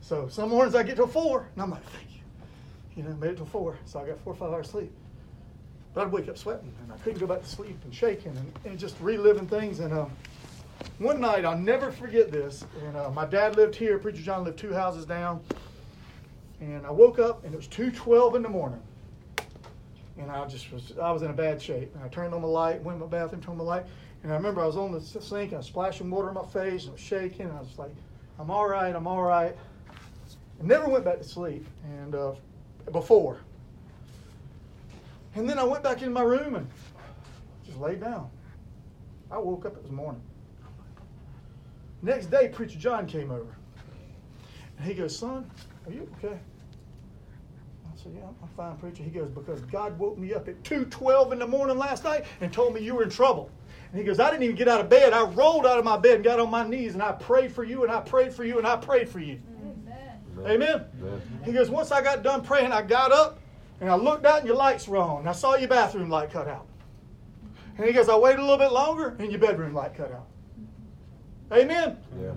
So 0.00 0.28
some 0.28 0.50
mornings 0.50 0.74
I 0.74 0.82
get 0.82 0.96
till 0.96 1.06
four, 1.06 1.48
and 1.54 1.62
I'm 1.62 1.70
like, 1.70 1.84
thank 1.90 2.06
you, 2.14 2.20
you 2.96 3.02
know, 3.02 3.14
made 3.16 3.32
it 3.32 3.36
till 3.36 3.46
four, 3.46 3.76
so 3.84 4.00
I 4.00 4.06
got 4.06 4.18
four 4.20 4.32
or 4.32 4.36
five 4.36 4.52
hours 4.52 4.70
sleep. 4.70 4.92
But 5.94 6.06
I'd 6.06 6.12
wake 6.12 6.28
up 6.28 6.38
sweating, 6.38 6.72
and 6.82 6.92
I 6.92 6.96
couldn't 6.98 7.18
go 7.18 7.26
back 7.26 7.42
to 7.42 7.48
sleep 7.48 7.78
and 7.84 7.94
shaking 7.94 8.36
and, 8.36 8.52
and 8.64 8.78
just 8.78 8.96
reliving 9.00 9.48
things. 9.48 9.80
And 9.80 9.92
um, 9.92 10.10
one 10.98 11.20
night, 11.20 11.44
I'll 11.44 11.58
never 11.58 11.90
forget 11.90 12.30
this. 12.30 12.64
And 12.86 12.96
uh, 12.96 13.10
my 13.10 13.24
dad 13.24 13.56
lived 13.56 13.74
here. 13.74 13.98
Preacher 13.98 14.22
John 14.22 14.44
lived 14.44 14.58
two 14.58 14.72
houses 14.72 15.06
down. 15.06 15.40
And 16.60 16.86
I 16.86 16.90
woke 16.90 17.18
up, 17.18 17.44
and 17.44 17.54
it 17.54 17.56
was 17.56 17.66
two 17.66 17.90
twelve 17.90 18.34
in 18.34 18.42
the 18.42 18.48
morning. 18.48 18.82
And 20.18 20.30
I 20.30 20.46
just 20.46 20.70
was, 20.72 20.92
I 21.00 21.10
was 21.10 21.22
in 21.22 21.30
a 21.30 21.34
bad 21.34 21.60
shape. 21.60 21.94
And 21.94 22.04
I 22.04 22.08
turned 22.08 22.34
on 22.34 22.42
the 22.42 22.48
light, 22.48 22.82
went 22.82 22.96
in 22.96 23.00
my 23.00 23.06
bathroom, 23.06 23.40
turned 23.40 23.52
on 23.52 23.58
the 23.58 23.64
light. 23.64 23.86
And 24.22 24.32
I 24.32 24.36
remember 24.36 24.60
I 24.60 24.66
was 24.66 24.76
on 24.76 24.92
the 24.92 25.00
sink, 25.00 25.50
and 25.50 25.54
I 25.54 25.56
was 25.58 25.66
splashing 25.66 26.10
water 26.10 26.28
in 26.28 26.34
my 26.34 26.44
face, 26.44 26.84
and 26.84 26.90
I 26.90 26.92
was 26.92 27.00
shaking. 27.00 27.46
And 27.46 27.52
I 27.52 27.60
was 27.60 27.78
like, 27.78 27.94
I'm 28.38 28.50
all 28.50 28.68
right, 28.68 28.94
I'm 28.94 29.06
all 29.06 29.22
right. 29.22 29.56
I 29.90 30.64
never 30.64 30.88
went 30.88 31.04
back 31.04 31.18
to 31.18 31.24
sleep. 31.24 31.66
And 31.84 32.14
uh, 32.14 32.32
before. 32.90 33.38
And 35.34 35.48
then 35.48 35.58
I 35.58 35.64
went 35.64 35.82
back 35.82 36.02
in 36.02 36.12
my 36.12 36.22
room 36.22 36.56
and 36.56 36.68
just 37.64 37.78
laid 37.78 38.00
down. 38.00 38.30
I 39.30 39.38
woke 39.38 39.66
up, 39.66 39.76
it 39.76 39.82
was 39.82 39.92
morning. 39.92 40.22
Next 42.02 42.26
day, 42.26 42.48
Preacher 42.48 42.78
John 42.78 43.06
came 43.06 43.30
over. 43.30 43.54
And 44.78 44.86
he 44.86 44.94
goes, 44.94 45.16
Son, 45.16 45.50
are 45.86 45.92
you 45.92 46.08
okay? 46.18 46.38
I 47.84 48.02
said, 48.02 48.12
Yeah, 48.16 48.26
I'm 48.42 48.48
fine, 48.56 48.76
preacher. 48.76 49.02
He 49.02 49.10
goes, 49.10 49.30
Because 49.30 49.60
God 49.62 49.98
woke 49.98 50.16
me 50.16 50.32
up 50.32 50.48
at 50.48 50.62
2.12 50.62 51.32
in 51.32 51.38
the 51.40 51.46
morning 51.46 51.76
last 51.76 52.04
night 52.04 52.24
and 52.40 52.52
told 52.52 52.74
me 52.74 52.80
you 52.80 52.94
were 52.94 53.02
in 53.02 53.10
trouble. 53.10 53.50
And 53.90 53.98
he 53.98 54.04
goes, 54.04 54.20
I 54.20 54.30
didn't 54.30 54.42
even 54.42 54.56
get 54.56 54.68
out 54.68 54.80
of 54.80 54.88
bed. 54.88 55.12
I 55.12 55.24
rolled 55.24 55.66
out 55.66 55.78
of 55.78 55.84
my 55.84 55.96
bed 55.96 56.16
and 56.16 56.24
got 56.24 56.38
on 56.40 56.50
my 56.50 56.66
knees 56.66 56.94
and 56.94 57.02
I 57.02 57.12
prayed 57.12 57.52
for 57.52 57.64
you 57.64 57.84
and 57.84 57.92
I 57.92 58.00
prayed 58.00 58.34
for 58.34 58.44
you 58.44 58.58
and 58.58 58.66
I 58.66 58.76
prayed 58.76 59.08
for 59.08 59.20
you. 59.20 59.40
Amen. 60.44 60.46
Amen. 60.46 60.84
Amen. 61.00 61.22
He 61.44 61.52
goes, 61.52 61.70
Once 61.70 61.90
I 61.90 62.02
got 62.02 62.22
done 62.22 62.42
praying, 62.42 62.70
I 62.70 62.82
got 62.82 63.12
up 63.12 63.38
and 63.80 63.90
I 63.90 63.94
looked 63.94 64.26
out 64.26 64.38
and 64.38 64.46
your 64.46 64.56
lights 64.56 64.86
were 64.86 64.98
on. 64.98 65.20
And 65.20 65.28
I 65.28 65.32
saw 65.32 65.56
your 65.56 65.68
bathroom 65.68 66.10
light 66.10 66.30
cut 66.30 66.48
out. 66.48 66.66
And 67.78 67.86
he 67.86 67.92
goes, 67.92 68.08
I 68.08 68.16
waited 68.16 68.40
a 68.40 68.42
little 68.42 68.58
bit 68.58 68.72
longer 68.72 69.16
and 69.18 69.30
your 69.30 69.40
bedroom 69.40 69.72
light 69.72 69.94
cut 69.94 70.12
out. 70.12 70.26
Amen. 71.52 71.96
Yeah. 72.20 72.32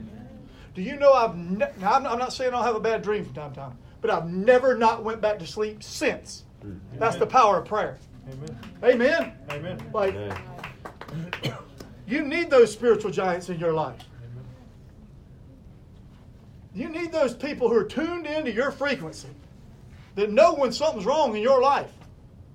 Do 0.73 0.81
you 0.81 0.95
know 0.95 1.11
I've 1.11 1.35
ne- 1.35 1.71
now, 1.79 1.93
I'm, 1.93 2.05
I'm 2.05 2.19
not 2.19 2.31
saying 2.31 2.53
I'll 2.53 2.63
have 2.63 2.75
a 2.75 2.79
bad 2.79 3.01
dream 3.01 3.25
from 3.25 3.33
time 3.33 3.49
to 3.51 3.59
time, 3.59 3.77
but 3.99 4.09
I've 4.09 4.29
never 4.29 4.77
not 4.77 5.03
went 5.03 5.19
back 5.19 5.37
to 5.39 5.47
sleep 5.47 5.83
since. 5.83 6.45
Mm. 6.65 6.79
That's 6.97 7.17
the 7.17 7.25
power 7.25 7.57
of 7.57 7.65
prayer. 7.65 7.97
Amen. 8.31 8.59
Amen. 8.83 9.33
Amen. 9.49 9.89
Like 9.93 10.13
Amen. 10.13 10.37
You 12.07 12.21
need 12.21 12.49
those 12.49 12.71
spiritual 12.71 13.11
giants 13.11 13.49
in 13.49 13.59
your 13.59 13.73
life. 13.73 14.03
You 16.73 16.89
need 16.89 17.11
those 17.11 17.33
people 17.33 17.69
who 17.69 17.75
are 17.75 17.83
tuned 17.83 18.25
into 18.25 18.51
your 18.51 18.71
frequency 18.71 19.29
that 20.15 20.31
know 20.31 20.53
when 20.53 20.71
something's 20.71 21.05
wrong 21.05 21.35
in 21.35 21.41
your 21.41 21.61
life 21.61 21.91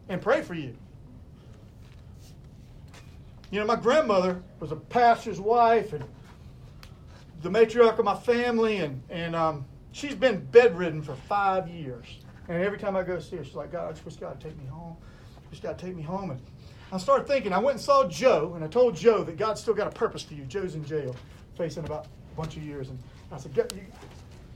and 0.09 0.21
pray 0.21 0.42
for 0.42 0.55
you. 0.55 0.75
You 3.51 3.61
know, 3.61 3.66
my 3.66 3.77
grandmother 3.77 4.42
was 4.59 4.73
a 4.73 4.77
pastor's 4.77 5.40
wife 5.40 5.92
and 5.92 6.05
the 7.42 7.51
matriarch 7.51 7.99
of 7.99 8.05
my 8.05 8.16
family, 8.16 8.79
and, 8.79 9.03
and 9.09 9.37
um, 9.37 9.64
she's 9.92 10.14
been 10.14 10.45
bedridden 10.47 11.03
for 11.03 11.14
five 11.14 11.69
years. 11.69 12.07
And 12.49 12.62
every 12.62 12.79
time 12.79 12.97
I 12.97 13.03
go 13.03 13.19
see 13.19 13.37
her, 13.37 13.45
she's 13.45 13.55
like, 13.55 13.73
God, 13.73 13.88
I 13.88 13.92
just 13.92 14.21
got 14.21 14.40
to 14.40 14.49
take 14.49 14.59
me 14.59 14.66
home. 14.66 14.97
Just 15.51 15.62
to 15.62 15.75
take 15.75 15.97
me 15.97 16.03
home. 16.03 16.31
And 16.31 16.40
I 16.92 16.99
started 16.99 17.27
thinking, 17.27 17.53
I 17.53 17.59
went 17.59 17.77
and 17.77 17.85
saw 17.85 18.07
Joe, 18.07 18.53
and 18.55 18.64
I 18.64 18.68
told 18.68 18.94
Joe 18.94 19.25
that 19.25 19.37
God's 19.37 19.61
still 19.61 19.75
got 19.75 19.88
a 19.88 19.90
purpose 19.90 20.22
for 20.22 20.35
you. 20.35 20.44
Joe's 20.44 20.75
in 20.75 20.85
jail, 20.85 21.16
facing 21.57 21.85
about 21.85 22.07
a 22.07 22.37
bunch 22.37 22.57
of 22.57 22.62
years. 22.62 22.90
And 22.90 22.99
I 23.33 23.38
said, 23.38 23.55
God, 23.55 23.72
you 23.75 23.83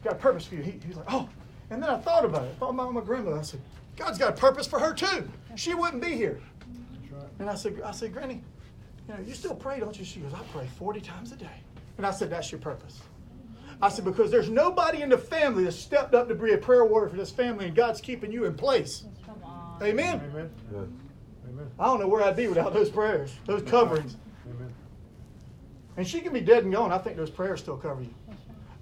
got 0.04 0.12
a 0.12 0.16
purpose 0.16 0.46
for 0.46 0.54
you. 0.54 0.62
He, 0.62 0.72
he 0.72 0.88
was 0.88 0.96
like, 0.96 1.12
oh. 1.12 1.28
And 1.70 1.82
then 1.82 1.90
I 1.90 1.98
thought 1.98 2.24
about 2.24 2.44
it. 2.44 2.52
I 2.56 2.58
thought 2.58 2.70
about 2.70 2.92
my 2.92 3.00
grandmother. 3.00 3.38
I 3.38 3.42
said, 3.42 3.60
God's 3.96 4.18
got 4.18 4.30
a 4.30 4.36
purpose 4.36 4.66
for 4.66 4.78
her 4.78 4.94
too. 4.94 5.28
She 5.56 5.74
wouldn't 5.74 6.02
be 6.02 6.14
here. 6.14 6.40
And 7.38 7.48
I 7.50 7.54
said, 7.54 7.80
I 7.84 7.90
said, 7.90 8.12
Granny, 8.12 8.42
you 9.08 9.14
know, 9.14 9.20
you 9.26 9.34
still 9.34 9.54
pray, 9.54 9.80
don't 9.80 9.98
you? 9.98 10.04
She 10.04 10.20
goes, 10.20 10.34
I 10.34 10.42
pray 10.52 10.68
40 10.78 11.00
times 11.00 11.32
a 11.32 11.36
day. 11.36 11.46
And 11.96 12.06
I 12.06 12.10
said, 12.10 12.30
that's 12.30 12.50
your 12.52 12.60
purpose. 12.60 13.00
I 13.82 13.88
said, 13.88 14.04
because 14.04 14.30
there's 14.30 14.50
nobody 14.50 15.02
in 15.02 15.08
the 15.08 15.18
family 15.18 15.64
that 15.64 15.72
stepped 15.72 16.14
up 16.14 16.28
to 16.28 16.34
be 16.34 16.52
a 16.52 16.58
prayer 16.58 16.84
warrior 16.84 17.08
for 17.08 17.16
this 17.16 17.30
family, 17.30 17.66
and 17.66 17.74
God's 17.74 18.00
keeping 18.00 18.30
you 18.30 18.44
in 18.44 18.54
place. 18.54 19.04
Come 19.24 19.42
on. 19.42 19.82
Amen. 19.82 20.20
Amen. 20.30 21.09
Yeah. 21.50 21.62
Amen. 21.62 21.70
I 21.78 21.84
don't 21.84 22.00
know 22.00 22.08
where 22.08 22.22
I'd 22.22 22.36
be 22.36 22.48
without 22.48 22.72
those 22.72 22.90
prayers, 22.90 23.32
those 23.46 23.62
coverings. 23.62 24.16
Amen. 24.48 24.72
And 25.96 26.06
she 26.06 26.20
can 26.20 26.32
be 26.32 26.40
dead 26.40 26.64
and 26.64 26.72
gone. 26.72 26.92
I 26.92 26.98
think 26.98 27.16
those 27.16 27.30
prayers 27.30 27.60
still 27.60 27.76
cover 27.76 28.02
you. 28.02 28.14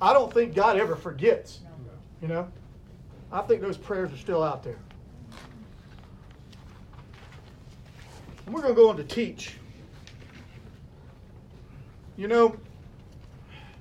I 0.01 0.13
don't 0.13 0.33
think 0.33 0.55
God 0.55 0.77
ever 0.77 0.95
forgets. 0.95 1.61
You 2.23 2.29
know? 2.29 2.49
I 3.33 3.43
think 3.43 3.61
those 3.61 3.77
prayers 3.77 4.13
are 4.13 4.17
still 4.17 4.43
out 4.43 4.63
there. 4.63 4.79
And 8.47 8.55
we're 8.55 8.63
going 8.63 8.75
to 8.75 8.81
go 8.81 8.89
on 8.89 8.97
to 8.97 9.05
teach. 9.05 9.55
You 12.17 12.29
know, 12.29 12.57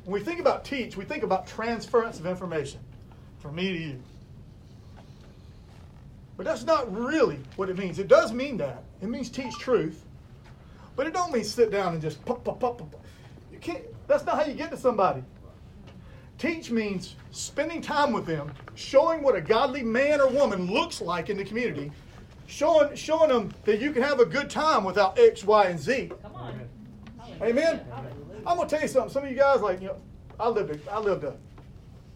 when 0.04 0.13
we 0.13 0.19
think 0.19 0.39
about 0.39 0.63
teach, 0.63 0.95
we 0.95 1.06
think 1.06 1.23
about 1.23 1.47
transference 1.47 2.19
of 2.19 2.26
information 2.26 2.80
from 3.39 3.56
me 3.56 3.69
to 3.69 3.78
you. 3.78 4.00
But 6.38 6.45
that's 6.45 6.63
not 6.63 6.95
really 6.95 7.39
what 7.56 7.69
it 7.69 7.78
means. 7.78 8.00
It 8.00 8.08
does 8.08 8.32
mean 8.32 8.58
that. 8.58 8.84
It 9.02 9.10
means 9.10 9.30
teach 9.30 9.58
truth. 9.58 10.06
But 10.95 11.08
it 11.08 11.13
don't 11.13 11.32
mean 11.32 11.43
sit 11.43 11.71
down 11.71 11.93
and 11.93 12.02
just 12.02 12.23
pop, 12.26 12.43
pop, 12.43 12.60
pop, 12.60 12.78
pop. 12.78 12.95
You 13.52 13.58
can't, 13.58 13.84
that's 14.08 14.26
not 14.26 14.36
how 14.38 14.45
you 14.45 14.54
get 14.54 14.69
to 14.71 14.78
somebody. 14.78 15.23
Teach 16.38 16.69
means 16.69 17.15
spending 17.32 17.82
time 17.82 18.13
with 18.13 18.28
them, 18.28 18.52
showing 18.76 19.23
what 19.23 19.36
a 19.36 19.41
godly 19.41 19.82
man 19.82 20.21
or 20.21 20.28
woman 20.28 20.71
looks 20.71 21.02
like 21.02 21.30
in 21.32 21.38
the 21.38 21.43
community, 21.43 21.91
showing, 22.45 22.95
showing 22.95 23.30
them 23.30 23.52
that 23.65 23.80
you 23.80 23.91
can 23.91 24.04
have 24.04 24.19
a 24.19 24.26
good 24.26 24.50
time 24.50 24.84
without 24.84 25.17
X, 25.17 25.43
Y, 25.43 25.65
and 25.65 25.80
Z. 25.80 26.12
Come 26.21 26.36
on. 26.36 26.69
Amen. 27.41 27.82
Hallelujah. 27.89 28.41
I'm 28.45 28.58
gonna 28.58 28.69
tell 28.69 28.82
you 28.82 28.88
something. 28.88 29.12
Some 29.12 29.23
of 29.23 29.32
you 29.32 29.36
guys, 29.36 29.62
like 29.62 29.82
you 29.82 29.88
know, 29.88 29.97
I 30.39 30.50
lived 30.50 30.88
a, 30.88 30.91
I 30.91 31.00
lived 31.00 31.23
a 31.23 31.36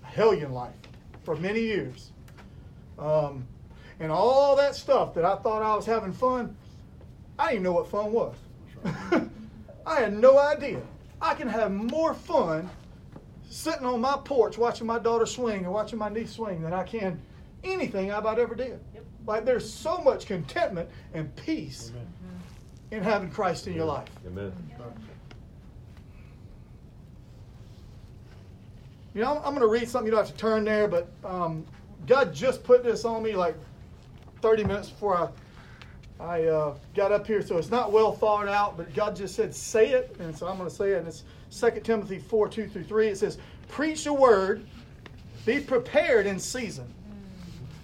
hellion 0.04 0.52
life 0.54 0.76
for 1.24 1.36
many 1.36 1.60
years, 1.60 2.12
um, 2.98 3.46
and 4.02 4.12
all 4.12 4.56
that 4.56 4.76
stuff 4.76 5.14
that 5.14 5.24
I 5.24 5.36
thought 5.38 5.62
I 5.62 5.76
was 5.76 5.86
having 5.86 6.12
fun, 6.12 6.56
I 7.38 7.52
didn't 7.52 7.64
know 7.64 7.72
what 7.72 7.88
fun 7.88 8.12
was. 8.12 8.36
I 9.86 10.00
had 10.00 10.18
no 10.18 10.40
idea. 10.40 10.82
I 11.22 11.36
can 11.36 11.48
have 11.48 11.72
more 11.72 12.16
fun 12.16 12.68
sitting 13.48 13.86
on 13.86 14.02
my 14.02 14.18
porch 14.26 14.58
watching 14.58 14.88
my 14.88 14.98
daughter 14.98 15.28
swing 15.28 15.68
or 15.68 15.72
watching 15.72 16.00
my 16.00 16.10
niece 16.10 16.32
swing 16.32 16.64
than 16.64 16.74
I 16.74 16.84
can 16.84 17.22
anything 17.64 18.12
I 18.12 18.18
about 18.18 18.40
ever 18.40 18.56
did. 18.56 18.80
Yep. 18.96 19.06
Like 19.28 19.46
there's 19.46 19.72
so 19.72 20.00
much 20.00 20.26
contentment 20.26 20.90
and 21.14 21.34
peace 21.36 21.92
Amen. 21.92 22.08
in 22.90 23.04
having 23.04 23.30
Christ 23.30 23.68
in 23.68 23.76
your 23.76 23.86
life. 23.86 24.10
Amen. 24.26 24.52
You 29.14 29.22
know, 29.22 29.32
I'm, 29.32 29.38
I'm 29.38 29.54
going 29.54 29.60
to 29.60 29.68
read 29.68 29.90
something. 29.90 30.06
You 30.08 30.12
don't 30.12 30.26
have 30.26 30.34
to 30.34 30.40
turn 30.40 30.64
there, 30.64 30.88
but 30.88 31.12
um, 31.24 31.66
God 32.08 32.34
just 32.34 32.64
put 32.64 32.84
this 32.84 33.06
on 33.06 33.22
me 33.22 33.36
like 33.36 33.56
30 34.42 34.64
minutes 34.64 34.90
before 34.90 35.32
I, 36.20 36.24
I 36.24 36.44
uh, 36.46 36.76
got 36.96 37.12
up 37.12 37.26
here, 37.26 37.42
so 37.42 37.58
it's 37.58 37.72
not 37.72 37.92
well 37.92 38.12
thought 38.14 38.48
out, 38.48 38.78
but 38.78 38.94
God 38.94 39.16
just 39.16 39.36
said, 39.36 39.56
say 39.56 39.90
it. 39.90 40.16
And 40.20 40.38
so 40.38 40.48
I'm 40.48 40.58
going 40.58 40.70
to 40.70 40.76
say 40.76 40.92
it. 40.92 41.00
And 41.00 41.08
it's 41.08 41.24
2 41.52 41.82
Timothy 41.82 42.20
4 42.20 42.48
2 42.50 42.68
through 42.70 42.84
3. 42.84 43.08
It 43.08 43.18
says, 43.18 43.38
Preach 43.68 44.04
the 44.04 44.14
word, 44.14 44.66
be 45.46 45.60
prepared 45.60 46.26
in 46.28 46.40
season. 46.40 46.94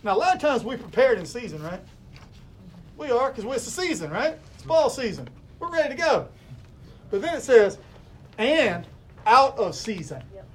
Now, 0.03 0.15
a 0.15 0.17
lot 0.17 0.35
of 0.35 0.41
times 0.41 0.63
we 0.63 0.77
prepared 0.77 1.17
in 1.17 1.25
season, 1.25 1.61
right? 1.63 1.81
We 2.97 3.11
are, 3.11 3.31
because 3.31 3.45
it's 3.55 3.65
the 3.65 3.81
season, 3.81 4.11
right? 4.11 4.37
It's 4.55 4.63
fall 4.63 4.89
season. 4.89 5.27
We're 5.59 5.71
ready 5.71 5.89
to 5.89 5.95
go. 5.95 6.27
But 7.09 7.21
then 7.21 7.35
it 7.35 7.41
says, 7.41 7.77
and 8.37 8.85
out 9.25 9.57
of 9.57 9.75
season. 9.75 10.23
Yep. 10.33 10.47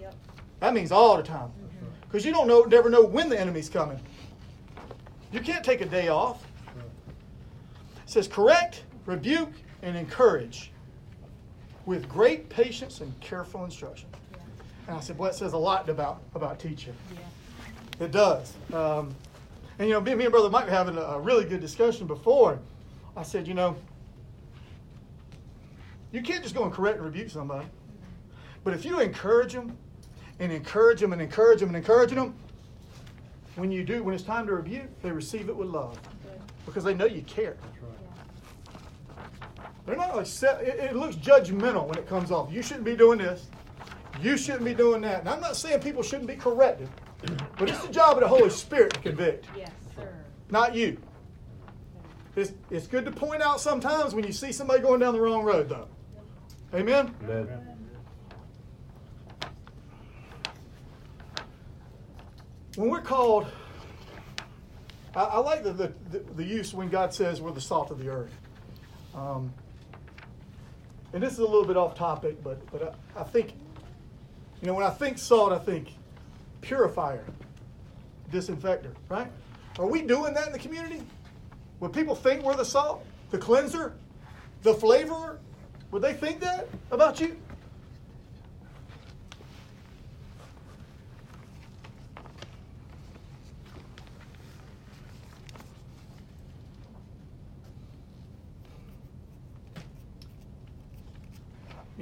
Yep. 0.00 0.14
That 0.60 0.74
means 0.74 0.92
all 0.92 1.16
the 1.16 1.22
time. 1.22 1.50
Because 2.02 2.24
you 2.24 2.32
don't 2.32 2.46
know, 2.46 2.62
never 2.62 2.88
know 2.88 3.04
when 3.04 3.28
the 3.28 3.38
enemy's 3.38 3.68
coming. 3.68 4.00
You 5.34 5.40
can't 5.40 5.64
take 5.64 5.80
a 5.80 5.86
day 5.86 6.06
off. 6.06 6.46
It 6.68 8.08
says, 8.08 8.28
correct, 8.28 8.84
rebuke, 9.04 9.50
and 9.82 9.96
encourage 9.96 10.70
with 11.86 12.08
great 12.08 12.48
patience 12.48 13.00
and 13.00 13.18
careful 13.18 13.64
instruction. 13.64 14.08
And 14.86 14.96
I 14.96 15.00
said, 15.00 15.18
well, 15.18 15.28
it 15.28 15.34
says 15.34 15.52
a 15.52 15.58
lot 15.58 15.88
about, 15.88 16.22
about 16.36 16.60
teaching. 16.60 16.94
Yeah. 17.12 18.04
It 18.04 18.12
does. 18.12 18.52
Um, 18.72 19.12
and, 19.80 19.88
you 19.88 19.94
know, 19.94 20.00
me, 20.00 20.14
me 20.14 20.24
and 20.24 20.30
Brother 20.30 20.50
Mike 20.50 20.66
were 20.66 20.70
having 20.70 20.96
a, 20.96 21.00
a 21.00 21.20
really 21.20 21.44
good 21.44 21.60
discussion 21.60 22.06
before. 22.06 22.60
I 23.16 23.24
said, 23.24 23.48
you 23.48 23.54
know, 23.54 23.74
you 26.12 26.22
can't 26.22 26.44
just 26.44 26.54
go 26.54 26.62
and 26.62 26.72
correct 26.72 26.98
and 26.98 27.04
rebuke 27.04 27.30
somebody. 27.30 27.66
But 28.62 28.74
if 28.74 28.84
you 28.84 29.00
encourage 29.00 29.52
them 29.52 29.76
and 30.38 30.52
encourage 30.52 31.00
them 31.00 31.12
and 31.12 31.20
encourage 31.20 31.58
them 31.58 31.70
and 31.70 31.76
encourage 31.76 32.12
them, 32.12 32.36
when 33.56 33.70
you 33.70 33.84
do, 33.84 34.02
when 34.02 34.14
it's 34.14 34.24
time 34.24 34.46
to 34.46 34.54
rebuke, 34.54 34.88
they 35.02 35.10
receive 35.12 35.48
it 35.48 35.56
with 35.56 35.68
love 35.68 35.98
because 36.66 36.84
they 36.84 36.94
know 36.94 37.04
you 37.06 37.22
care. 37.22 37.56
That's 37.60 37.82
right. 37.82 39.20
They're 39.86 39.96
not 39.96 40.16
like 40.16 40.26
set, 40.26 40.62
it, 40.62 40.78
it 40.80 40.96
looks 40.96 41.16
judgmental 41.16 41.86
when 41.86 41.98
it 41.98 42.08
comes 42.08 42.30
off. 42.30 42.50
You 42.52 42.62
shouldn't 42.62 42.84
be 42.84 42.96
doing 42.96 43.18
this. 43.18 43.46
You 44.22 44.36
shouldn't 44.36 44.64
be 44.64 44.74
doing 44.74 45.02
that. 45.02 45.20
And 45.20 45.28
I'm 45.28 45.40
not 45.40 45.56
saying 45.56 45.80
people 45.80 46.02
shouldn't 46.02 46.28
be 46.28 46.36
corrected, 46.36 46.88
but 47.58 47.68
it's 47.68 47.80
the 47.84 47.92
job 47.92 48.16
of 48.16 48.22
the 48.22 48.28
Holy 48.28 48.50
Spirit 48.50 48.94
to 48.94 49.00
convict, 49.00 49.46
Yes, 49.56 49.70
sir. 49.94 50.08
not 50.50 50.74
you. 50.74 50.98
It's, 52.36 52.52
it's 52.70 52.86
good 52.86 53.04
to 53.04 53.12
point 53.12 53.42
out 53.42 53.60
sometimes 53.60 54.14
when 54.14 54.24
you 54.24 54.32
see 54.32 54.50
somebody 54.50 54.80
going 54.80 55.00
down 55.00 55.12
the 55.12 55.20
wrong 55.20 55.44
road, 55.44 55.68
though. 55.68 55.88
Amen? 56.74 57.14
Amen. 57.22 57.73
When 62.76 62.90
we're 62.90 63.00
called, 63.00 63.46
I, 65.14 65.22
I 65.24 65.38
like 65.38 65.62
the, 65.62 65.72
the, 65.72 65.92
the, 66.34 66.44
use 66.44 66.74
when 66.74 66.88
God 66.88 67.14
says 67.14 67.40
we're 67.40 67.52
the 67.52 67.60
salt 67.60 67.90
of 67.92 67.98
the 67.98 68.08
earth. 68.08 68.36
Um, 69.14 69.52
and 71.12 71.22
this 71.22 71.34
is 71.34 71.38
a 71.38 71.44
little 71.44 71.64
bit 71.64 71.76
off 71.76 71.94
topic, 71.94 72.42
but, 72.42 72.58
but 72.72 72.96
I, 73.16 73.20
I 73.20 73.24
think, 73.24 73.52
you 74.60 74.66
know, 74.66 74.74
when 74.74 74.84
I 74.84 74.90
think 74.90 75.18
salt, 75.18 75.52
I 75.52 75.58
think 75.58 75.88
purifier, 76.62 77.24
disinfector, 78.32 78.92
right? 79.08 79.30
Are 79.78 79.86
we 79.86 80.02
doing 80.02 80.34
that 80.34 80.48
in 80.48 80.52
the 80.52 80.58
community? 80.58 81.02
Would 81.78 81.92
people 81.92 82.16
think 82.16 82.42
we're 82.42 82.56
the 82.56 82.64
salt, 82.64 83.06
the 83.30 83.38
cleanser, 83.38 83.94
the 84.62 84.74
flavorer? 84.74 85.38
Would 85.92 86.02
they 86.02 86.14
think 86.14 86.40
that 86.40 86.68
about 86.90 87.20
you? 87.20 87.36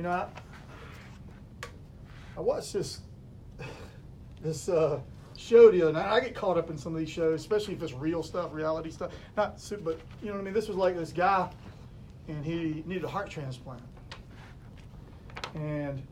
You 0.02 0.08
know, 0.08 0.14
I, 0.14 0.26
I 2.36 2.40
watched 2.40 2.72
this 2.72 3.02
this 4.42 4.68
uh, 4.68 4.98
show 5.36 5.70
the 5.70 5.80
other 5.82 5.92
night. 5.92 6.06
I 6.06 6.18
get 6.18 6.34
caught 6.34 6.58
up 6.58 6.70
in 6.70 6.76
some 6.76 6.92
of 6.92 6.98
these 6.98 7.08
shows, 7.08 7.40
especially 7.40 7.74
if 7.74 7.82
it's 7.84 7.92
real 7.92 8.24
stuff, 8.24 8.52
reality 8.52 8.90
stuff. 8.90 9.12
Not, 9.36 9.60
su- 9.60 9.80
but 9.80 10.00
you 10.20 10.26
know 10.26 10.32
what 10.32 10.40
I 10.40 10.42
mean. 10.42 10.54
This 10.54 10.66
was 10.66 10.76
like 10.76 10.96
this 10.96 11.12
guy, 11.12 11.48
and 12.26 12.44
he 12.44 12.82
needed 12.84 13.04
a 13.04 13.08
heart 13.08 13.30
transplant, 13.30 13.80
and 15.54 16.02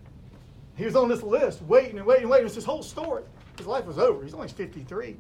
he 0.77 0.85
was 0.85 0.95
on 0.95 1.09
this 1.09 1.25
list, 1.25 1.61
waiting 1.63 1.99
and 1.99 2.07
waiting 2.07 2.23
and 2.23 2.31
waiting. 2.31 2.47
It's 2.47 2.55
his 2.55 2.65
whole 2.65 2.85
story. 2.85 3.25
His 3.59 3.67
life 3.67 3.87
was 3.87 3.99
over. 3.99 4.23
He's 4.23 4.35
only 4.35 4.47
53, 4.47 5.17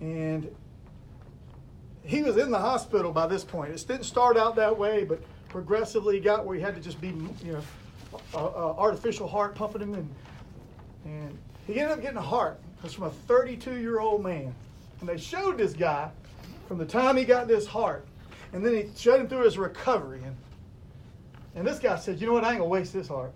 and 0.00 0.50
he 2.04 2.22
was 2.22 2.38
in 2.38 2.50
the 2.50 2.58
hospital 2.58 3.12
by 3.12 3.26
this 3.26 3.44
point. 3.44 3.70
It 3.74 3.84
didn't 3.86 4.04
start 4.04 4.38
out 4.38 4.56
that 4.56 4.78
way, 4.78 5.04
but 5.04 5.22
progressively 5.50 6.20
got 6.20 6.46
where 6.46 6.56
he 6.56 6.62
had 6.62 6.74
to 6.74 6.80
just 6.80 7.00
be, 7.00 7.08
you 7.44 7.52
know, 7.52 7.62
artificial 8.34 9.28
heart 9.28 9.54
pumping 9.54 9.82
him, 9.82 9.94
and 9.94 10.14
and 11.04 11.38
he 11.66 11.78
ended 11.78 11.98
up 11.98 12.02
getting 12.02 12.16
a 12.16 12.22
heart. 12.22 12.58
Was 12.82 12.94
from 12.94 13.04
a 13.04 13.10
32 13.10 13.76
year 13.76 14.00
old 14.00 14.22
man, 14.22 14.54
and 15.00 15.08
they 15.08 15.18
showed 15.18 15.58
this 15.58 15.74
guy 15.74 16.10
from 16.66 16.78
the 16.78 16.86
time 16.86 17.16
he 17.16 17.24
got 17.24 17.46
this 17.46 17.66
heart, 17.66 18.06
and 18.54 18.64
then 18.64 18.74
he 18.74 18.88
showed 18.96 19.20
him 19.20 19.28
through 19.28 19.44
his 19.44 19.58
recovery, 19.58 20.22
and 20.24 20.34
and 21.54 21.66
this 21.66 21.78
guy 21.78 21.96
said, 21.96 22.20
you 22.20 22.26
know 22.26 22.32
what, 22.32 22.44
I 22.44 22.50
ain't 22.50 22.58
gonna 22.58 22.70
waste 22.70 22.92
this 22.92 23.08
heart. 23.08 23.32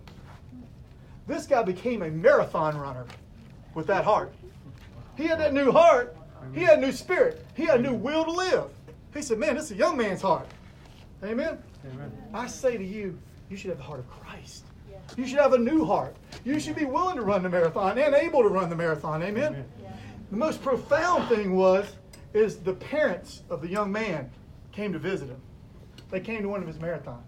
This 1.27 1.45
guy 1.45 1.63
became 1.63 2.01
a 2.01 2.09
marathon 2.09 2.77
runner 2.77 3.05
with 3.73 3.87
that 3.87 4.03
heart. 4.03 4.33
He 5.17 5.25
had 5.25 5.39
that 5.39 5.53
new 5.53 5.71
heart. 5.71 6.15
He 6.53 6.61
had 6.61 6.77
a 6.77 6.81
new 6.81 6.91
spirit. 6.91 7.45
He 7.55 7.65
had 7.65 7.79
a 7.79 7.83
new 7.83 7.93
will 7.93 8.23
to 8.23 8.31
live. 8.31 8.65
He 9.13 9.21
said, 9.21 9.39
man, 9.39 9.55
this 9.55 9.65
is 9.65 9.71
a 9.71 9.75
young 9.75 9.97
man's 9.97 10.21
heart. 10.21 10.47
Amen. 11.23 11.57
Amen. 11.93 12.11
I 12.33 12.47
say 12.47 12.77
to 12.77 12.83
you, 12.85 13.17
you 13.49 13.57
should 13.57 13.69
have 13.69 13.77
the 13.77 13.83
heart 13.83 13.99
of 13.99 14.09
Christ. 14.09 14.63
Yeah. 14.89 14.97
You 15.17 15.27
should 15.27 15.39
have 15.39 15.53
a 15.53 15.57
new 15.57 15.85
heart. 15.85 16.15
You 16.43 16.59
should 16.59 16.75
be 16.75 16.85
willing 16.85 17.15
to 17.15 17.21
run 17.21 17.43
the 17.43 17.49
marathon 17.49 17.97
and 17.97 18.15
able 18.15 18.41
to 18.43 18.49
run 18.49 18.69
the 18.69 18.75
marathon. 18.75 19.21
Amen. 19.21 19.53
Amen. 19.53 19.65
Yeah. 19.81 19.91
The 20.31 20.37
most 20.37 20.61
profound 20.63 21.29
thing 21.29 21.55
was 21.55 21.85
is 22.33 22.57
the 22.57 22.73
parents 22.73 23.43
of 23.49 23.61
the 23.61 23.67
young 23.67 23.91
man 23.91 24.29
came 24.71 24.91
to 24.91 24.99
visit 24.99 25.29
him. 25.29 25.41
They 26.11 26.19
came 26.19 26.41
to 26.41 26.49
one 26.49 26.61
of 26.61 26.67
his 26.67 26.77
marathons, 26.77 27.23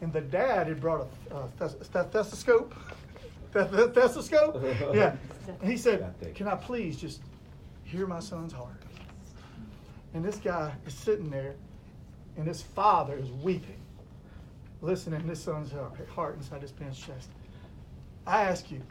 and 0.00 0.12
the 0.12 0.20
dad 0.20 0.68
had 0.68 0.80
brought 0.80 1.08
a, 1.30 1.64
a 1.64 1.84
stethoscope. 1.84 2.74
Stethoscope. 3.50 4.62
Yeah. 4.94 5.16
And 5.60 5.70
he 5.70 5.76
said, 5.76 6.14
"Can 6.34 6.46
I 6.46 6.54
please 6.54 6.96
just 6.98 7.20
hear 7.84 8.06
my 8.06 8.20
son's 8.20 8.52
heart?" 8.52 8.82
And 10.14 10.24
this 10.24 10.36
guy 10.36 10.72
is 10.86 10.94
sitting 10.94 11.30
there, 11.30 11.54
and 12.36 12.46
his 12.46 12.62
father 12.62 13.16
is 13.16 13.30
weeping, 13.30 13.77
listening 14.80 15.20
to 15.20 15.26
his 15.26 15.42
son's 15.42 15.72
heart- 16.14 16.36
inside 16.36 16.62
his 16.62 16.72
parents' 16.72 17.00
chest. 17.00 17.30
I 18.26 18.42
ask 18.42 18.70
you, 18.70 18.82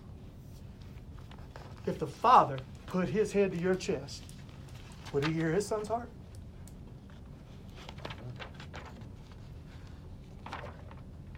if 1.85 1.99
the 1.99 2.07
father 2.07 2.59
put 2.85 3.07
his 3.07 3.31
head 3.31 3.51
to 3.51 3.57
your 3.57 3.75
chest, 3.75 4.23
would 5.13 5.25
he 5.25 5.33
hear 5.33 5.51
his 5.51 5.65
son's 5.65 5.87
heart? 5.87 6.09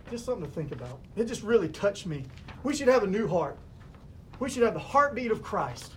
Just 0.09 0.25
something 0.25 0.45
to 0.45 0.51
think 0.51 0.71
about. 0.71 0.99
It 1.15 1.25
just 1.25 1.43
really 1.43 1.69
touched 1.69 2.07
me. 2.07 2.25
We 2.63 2.75
should 2.75 2.87
have 2.87 3.03
a 3.03 3.07
new 3.07 3.27
heart. 3.27 3.57
We 4.39 4.49
should 4.49 4.63
have 4.63 4.73
the 4.73 4.79
heartbeat 4.79 5.31
of 5.31 5.43
Christ. 5.43 5.93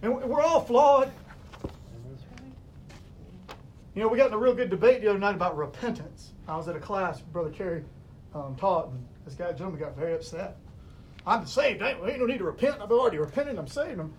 And 0.00 0.14
we're 0.22 0.40
all 0.40 0.60
flawed. 0.60 1.12
You 3.94 4.02
know, 4.02 4.08
we 4.08 4.18
got 4.18 4.28
in 4.28 4.34
a 4.34 4.38
real 4.38 4.54
good 4.54 4.70
debate 4.70 5.02
the 5.02 5.08
other 5.08 5.18
night 5.18 5.34
about 5.34 5.56
repentance. 5.56 6.13
I 6.46 6.56
was 6.56 6.68
at 6.68 6.76
a 6.76 6.80
class, 6.80 7.20
Brother 7.20 7.50
Kerry 7.50 7.84
um, 8.34 8.56
taught, 8.56 8.88
and 8.88 9.04
this 9.24 9.34
guy, 9.34 9.50
gentleman, 9.52 9.80
got 9.80 9.96
very 9.96 10.14
upset. 10.14 10.56
I'm 11.26 11.46
saved. 11.46 11.82
Ain't, 11.82 11.98
ain't 12.06 12.18
no 12.18 12.26
need 12.26 12.38
to 12.38 12.44
repent. 12.44 12.76
I've 12.80 12.90
already 12.90 13.18
repented. 13.18 13.58
I'm 13.58 13.66
saved. 13.66 13.98
I'm, 13.98 14.12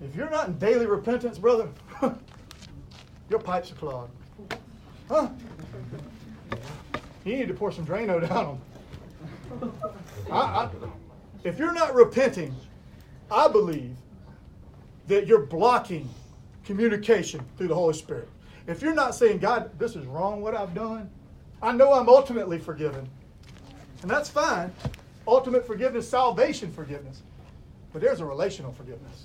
if 0.00 0.14
you're 0.14 0.30
not 0.30 0.48
in 0.48 0.58
daily 0.58 0.86
repentance, 0.86 1.38
brother, 1.38 1.68
your 3.30 3.40
pipes 3.40 3.72
are 3.72 3.74
clogged. 3.74 4.12
Huh? 5.08 5.28
You 7.24 7.36
need 7.36 7.48
to 7.48 7.54
pour 7.54 7.72
some 7.72 7.86
Drano 7.86 8.26
down 8.28 8.58
them. 9.60 9.72
I, 10.30 10.36
I, 10.36 10.70
if 11.44 11.58
you're 11.58 11.72
not 11.72 11.94
repenting, 11.94 12.54
I 13.30 13.48
believe 13.48 13.96
that 15.08 15.26
you're 15.26 15.46
blocking 15.46 16.08
communication 16.64 17.44
through 17.56 17.68
the 17.68 17.74
Holy 17.74 17.94
Spirit. 17.94 18.28
If 18.66 18.80
you're 18.80 18.94
not 18.94 19.14
saying, 19.14 19.38
God, 19.38 19.76
this 19.78 19.96
is 19.96 20.06
wrong 20.06 20.40
what 20.40 20.54
I've 20.54 20.74
done, 20.74 21.10
I 21.62 21.72
know 21.72 21.92
I'm 21.92 22.08
ultimately 22.08 22.58
forgiven. 22.58 23.08
And 24.02 24.10
that's 24.10 24.28
fine. 24.28 24.72
Ultimate 25.28 25.66
forgiveness, 25.66 26.08
salvation 26.08 26.72
forgiveness. 26.72 27.22
But 27.92 28.02
there's 28.02 28.20
a 28.20 28.24
relational 28.24 28.72
forgiveness. 28.72 29.24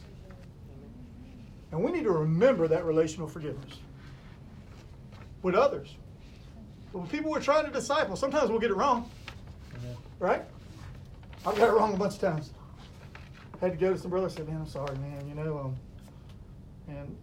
And 1.72 1.84
we 1.84 1.92
need 1.92 2.04
to 2.04 2.12
remember 2.12 2.68
that 2.68 2.86
relational 2.86 3.28
forgiveness 3.28 3.80
with 5.42 5.56
others. 5.56 5.96
But 6.94 7.00
with 7.00 7.12
people 7.12 7.32
we're 7.32 7.42
trying 7.42 7.66
to 7.66 7.72
disciple, 7.72 8.16
sometimes 8.16 8.50
we'll 8.50 8.60
get 8.60 8.72
it 8.72 8.78
wrong. 8.78 9.10
Right? 10.20 10.44
I've 11.46 11.58
got 11.58 11.70
it 11.70 11.74
wrong 11.74 11.94
a 11.94 11.98
bunch 11.98 12.16
of 12.16 12.22
times. 12.22 12.52
Had 13.62 13.72
to 13.72 13.78
go 13.78 13.94
to 13.94 14.00
some 14.00 14.12
brother 14.12 14.28
and 14.28 14.36
said, 14.36 14.48
Man, 14.48 14.58
I'm 14.58 14.68
sorry, 14.68 14.96
man. 14.98 15.28
You 15.28 15.36
know, 15.36 15.58
um, 15.60 15.76
and 16.88 17.18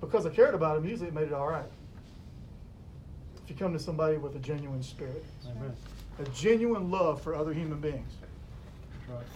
because 0.00 0.26
I 0.26 0.30
cared 0.30 0.54
about 0.54 0.76
him, 0.76 0.86
usually 0.86 1.08
it 1.08 1.14
made 1.14 1.28
it 1.28 1.32
all 1.32 1.48
right. 1.48 1.64
If 3.44 3.50
you 3.50 3.56
come 3.56 3.74
to 3.74 3.78
somebody 3.78 4.16
with 4.16 4.34
a 4.36 4.38
genuine 4.38 4.82
spirit, 4.82 5.22
Amen. 5.50 5.76
a 6.18 6.24
genuine 6.30 6.90
love 6.90 7.20
for 7.20 7.34
other 7.34 7.52
human 7.52 7.78
beings. 7.78 8.14
Right. 9.06 9.26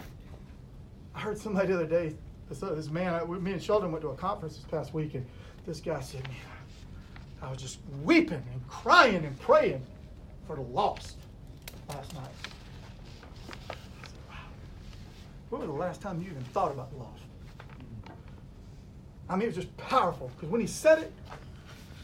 I 1.13 1.19
heard 1.19 1.37
somebody 1.37 1.67
the 1.67 1.75
other 1.75 1.85
day, 1.85 2.15
this, 2.49 2.59
this 2.59 2.89
man, 2.89 3.13
I, 3.13 3.23
me 3.23 3.51
and 3.51 3.61
Sheldon 3.61 3.91
went 3.91 4.01
to 4.01 4.09
a 4.09 4.15
conference 4.15 4.55
this 4.55 4.65
past 4.65 4.95
week, 4.95 5.13
and 5.13 5.23
this 5.67 5.79
guy 5.79 5.99
said, 6.01 6.23
man, 6.23 6.37
I 7.43 7.51
was 7.51 7.61
just 7.61 7.77
weeping 8.03 8.43
and 8.51 8.67
crying 8.67 9.23
and 9.25 9.39
praying 9.41 9.85
for 10.47 10.55
the 10.55 10.63
lost 10.63 11.17
last 11.87 12.11
night. 12.15 12.31
I 13.69 13.73
said, 13.73 13.77
wow. 14.27 14.35
When 15.51 15.61
was 15.61 15.69
the 15.69 15.75
last 15.75 16.01
time 16.01 16.19
you 16.19 16.31
even 16.31 16.43
thought 16.45 16.71
about 16.71 16.91
the 16.91 16.97
lost? 16.97 17.21
I 19.29 19.35
mean, 19.35 19.43
it 19.43 19.55
was 19.55 19.55
just 19.55 19.77
powerful 19.77 20.31
because 20.35 20.49
when 20.49 20.61
he 20.61 20.65
said 20.67 20.97
it, 20.97 21.13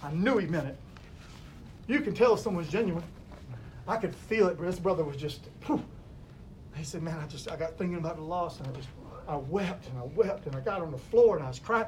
I 0.03 0.11
knew 0.11 0.37
he 0.37 0.45
meant 0.45 0.67
it. 0.67 0.77
You 1.87 2.01
can 2.01 2.13
tell 2.13 2.33
if 2.33 2.39
someone's 2.39 2.69
genuine. 2.69 3.03
I 3.87 3.97
could 3.97 4.15
feel 4.15 4.47
it, 4.47 4.57
but 4.57 4.65
this 4.65 4.79
brother 4.79 5.03
was 5.03 5.15
just, 5.17 5.41
he 6.75 6.83
said, 6.83 7.03
man, 7.03 7.19
I 7.19 7.27
just, 7.27 7.51
I 7.51 7.55
got 7.55 7.77
thinking 7.77 7.97
about 7.97 8.15
the 8.15 8.23
loss 8.23 8.59
and 8.59 8.67
I 8.67 8.71
just, 8.71 8.89
I 9.27 9.35
wept 9.35 9.87
and 9.87 9.97
I 9.99 10.03
wept 10.15 10.47
and 10.47 10.55
I 10.55 10.59
got 10.59 10.81
on 10.81 10.91
the 10.91 10.97
floor 10.97 11.35
and 11.35 11.45
I 11.45 11.49
was 11.49 11.59
crying. 11.59 11.85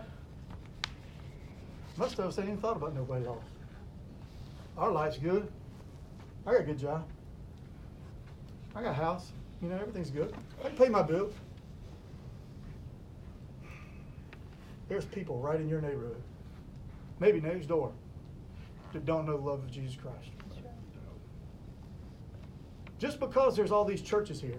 Most 1.97 2.19
of 2.19 2.25
us 2.25 2.37
ain't 2.37 2.47
even 2.47 2.61
thought 2.61 2.77
about 2.77 2.93
nobody 2.93 3.25
lost. 3.25 3.47
Our 4.77 4.91
life's 4.91 5.17
good. 5.17 5.51
I 6.45 6.51
got 6.51 6.61
a 6.61 6.63
good 6.63 6.77
job. 6.77 7.07
I 8.75 8.83
got 8.83 8.91
a 8.91 8.93
house. 8.93 9.31
You 9.61 9.69
know, 9.69 9.75
everything's 9.75 10.11
good. 10.11 10.35
I 10.63 10.67
can 10.67 10.77
pay 10.77 10.89
my 10.89 11.01
bills. 11.01 11.33
There's 14.87 15.05
people 15.05 15.39
right 15.39 15.59
in 15.59 15.67
your 15.67 15.81
neighborhood, 15.81 16.21
maybe 17.19 17.41
next 17.41 17.65
door, 17.65 17.91
that 18.97 19.05
don't 19.05 19.27
know 19.27 19.37
the 19.37 19.43
love 19.43 19.59
of 19.59 19.71
Jesus 19.71 19.95
Christ. 19.95 20.31
Just 22.97 23.19
because 23.19 23.55
there's 23.55 23.71
all 23.71 23.85
these 23.85 24.01
churches 24.01 24.41
here, 24.41 24.57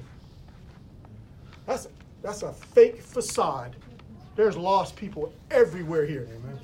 that's 1.67 1.89
that's 2.23 2.43
a 2.43 2.53
fake 2.53 3.03
facade. 3.03 3.75
There's 4.37 4.57
lost 4.57 4.95
people 4.95 5.33
everywhere 5.51 6.07
here. 6.07 6.29
Amen. 6.31 6.61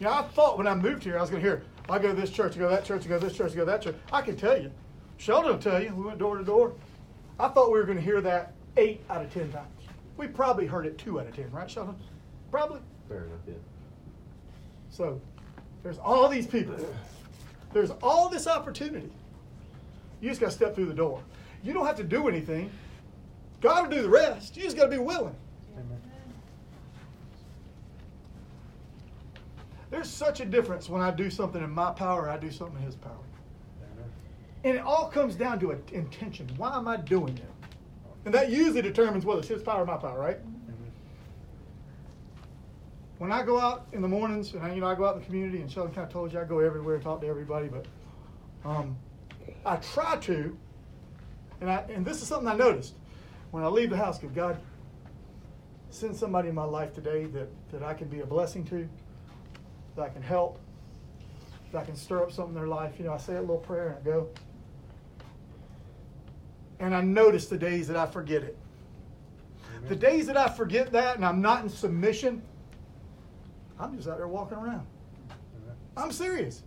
You 0.00 0.06
know, 0.06 0.12
I 0.12 0.22
thought 0.22 0.56
when 0.56 0.66
I 0.66 0.74
moved 0.74 1.04
here, 1.04 1.18
I 1.18 1.20
was 1.20 1.28
going 1.28 1.42
to 1.42 1.48
hear, 1.48 1.62
I 1.90 1.98
go 1.98 2.08
to 2.08 2.18
this 2.18 2.30
church, 2.30 2.54
I 2.56 2.58
go 2.60 2.70
to 2.70 2.76
that 2.76 2.84
church, 2.84 3.04
I 3.04 3.08
go 3.08 3.18
to 3.18 3.26
this 3.26 3.36
church, 3.36 3.52
I 3.52 3.54
go 3.56 3.60
to 3.60 3.66
that 3.66 3.82
church. 3.82 3.96
I 4.12 4.22
can 4.22 4.36
tell 4.36 4.58
you. 4.58 4.70
Sheldon 5.18 5.52
will 5.52 5.58
tell 5.58 5.82
you. 5.82 5.94
We 5.94 6.06
went 6.06 6.18
door 6.18 6.38
to 6.38 6.44
door. 6.44 6.72
I 7.38 7.48
thought 7.48 7.70
we 7.70 7.78
were 7.78 7.84
going 7.84 7.98
to 7.98 8.04
hear 8.04 8.22
that 8.22 8.54
eight 8.78 9.02
out 9.10 9.22
of 9.22 9.32
ten 9.34 9.52
times. 9.52 9.68
We 10.16 10.26
probably 10.26 10.66
heard 10.66 10.86
it 10.86 10.96
two 10.96 11.20
out 11.20 11.26
of 11.26 11.36
ten, 11.36 11.50
right, 11.50 11.70
Sheldon? 11.70 11.96
Probably. 12.50 12.80
Fair 13.08 13.24
enough, 13.24 13.40
yeah. 13.46 13.54
So 14.98 15.20
there's 15.84 15.98
all 15.98 16.28
these 16.28 16.48
people. 16.48 16.74
There's 17.72 17.92
all 18.02 18.28
this 18.28 18.48
opportunity. 18.48 19.08
You 20.20 20.28
just 20.28 20.40
got 20.40 20.48
to 20.48 20.52
step 20.52 20.74
through 20.74 20.86
the 20.86 20.94
door. 20.94 21.22
You 21.62 21.72
don't 21.72 21.86
have 21.86 21.94
to 21.98 22.02
do 22.02 22.26
anything. 22.26 22.68
God 23.60 23.84
will 23.84 23.96
do 23.96 24.02
the 24.02 24.08
rest. 24.08 24.56
You 24.56 24.64
just 24.64 24.76
got 24.76 24.86
to 24.86 24.90
be 24.90 24.98
willing. 24.98 25.36
Amen. 25.74 26.00
There's 29.90 30.10
such 30.10 30.40
a 30.40 30.44
difference 30.44 30.88
when 30.88 31.00
I 31.00 31.12
do 31.12 31.30
something 31.30 31.62
in 31.62 31.70
my 31.70 31.92
power, 31.92 32.28
I 32.28 32.36
do 32.36 32.50
something 32.50 32.78
in 32.78 32.82
His 32.82 32.96
power. 32.96 33.12
Amen. 33.92 34.10
And 34.64 34.76
it 34.78 34.80
all 34.84 35.08
comes 35.08 35.36
down 35.36 35.60
to 35.60 35.70
an 35.70 35.82
intention. 35.92 36.50
Why 36.56 36.76
am 36.76 36.88
I 36.88 36.96
doing 36.96 37.38
it? 37.38 37.68
And 38.24 38.34
that 38.34 38.50
usually 38.50 38.82
determines 38.82 39.24
whether 39.24 39.38
it's 39.38 39.48
His 39.48 39.62
power 39.62 39.82
or 39.82 39.86
my 39.86 39.96
power, 39.96 40.18
right? 40.18 40.38
Amen. 43.20 43.30
When 43.30 43.32
I 43.32 43.44
go 43.44 43.60
out 43.60 43.86
in 43.92 44.02
the 44.02 44.08
mornings, 44.08 44.54
and 44.54 44.62
I, 44.62 44.74
you 44.74 44.80
know, 44.80 44.86
I 44.86 44.94
go 44.94 45.06
out 45.06 45.14
in 45.16 45.20
the 45.20 45.26
community, 45.26 45.60
and 45.60 45.70
Sheldon 45.70 45.94
kind 45.94 46.06
of 46.06 46.12
told 46.12 46.32
you 46.32 46.40
I 46.40 46.44
go 46.44 46.60
everywhere 46.60 46.94
and 46.94 47.04
talk 47.04 47.20
to 47.20 47.26
everybody, 47.26 47.68
but 47.68 47.86
um, 48.64 48.96
I 49.64 49.76
try 49.76 50.16
to, 50.16 50.56
and 51.60 51.70
I 51.70 51.84
and 51.88 52.04
this 52.04 52.22
is 52.22 52.28
something 52.28 52.48
I 52.48 52.54
noticed 52.56 52.94
when 53.50 53.62
I 53.62 53.68
leave 53.68 53.90
the 53.90 53.96
house. 53.96 54.18
Go, 54.18 54.28
God, 54.28 54.58
send 55.90 56.16
somebody 56.16 56.48
in 56.48 56.54
my 56.54 56.64
life 56.64 56.94
today 56.94 57.24
that 57.26 57.48
that 57.72 57.82
I 57.82 57.94
can 57.94 58.08
be 58.08 58.20
a 58.20 58.26
blessing 58.26 58.64
to, 58.66 58.88
that 59.96 60.02
I 60.02 60.08
can 60.08 60.22
help, 60.22 60.60
that 61.72 61.82
I 61.82 61.84
can 61.84 61.96
stir 61.96 62.22
up 62.22 62.32
something 62.32 62.54
in 62.54 62.60
their 62.60 62.68
life. 62.68 62.94
You 62.98 63.04
know, 63.04 63.12
I 63.12 63.18
say 63.18 63.36
a 63.36 63.40
little 63.40 63.58
prayer 63.58 63.88
and 63.88 63.96
I 63.96 64.00
go, 64.00 64.28
and 66.78 66.94
I 66.94 67.00
notice 67.00 67.46
the 67.46 67.58
days 67.58 67.88
that 67.88 67.96
I 67.96 68.06
forget 68.06 68.42
it. 68.42 68.56
The 69.88 69.96
days 69.96 70.26
that 70.26 70.36
I 70.36 70.48
forget 70.48 70.92
that 70.92 71.16
and 71.16 71.24
I'm 71.24 71.40
not 71.40 71.62
in 71.62 71.68
submission, 71.68 72.42
I'm 73.80 73.96
just 73.96 74.08
out 74.08 74.18
there 74.18 74.28
walking 74.28 74.58
around. 74.58 74.86
I'm 75.96 76.12
serious. 76.12 76.62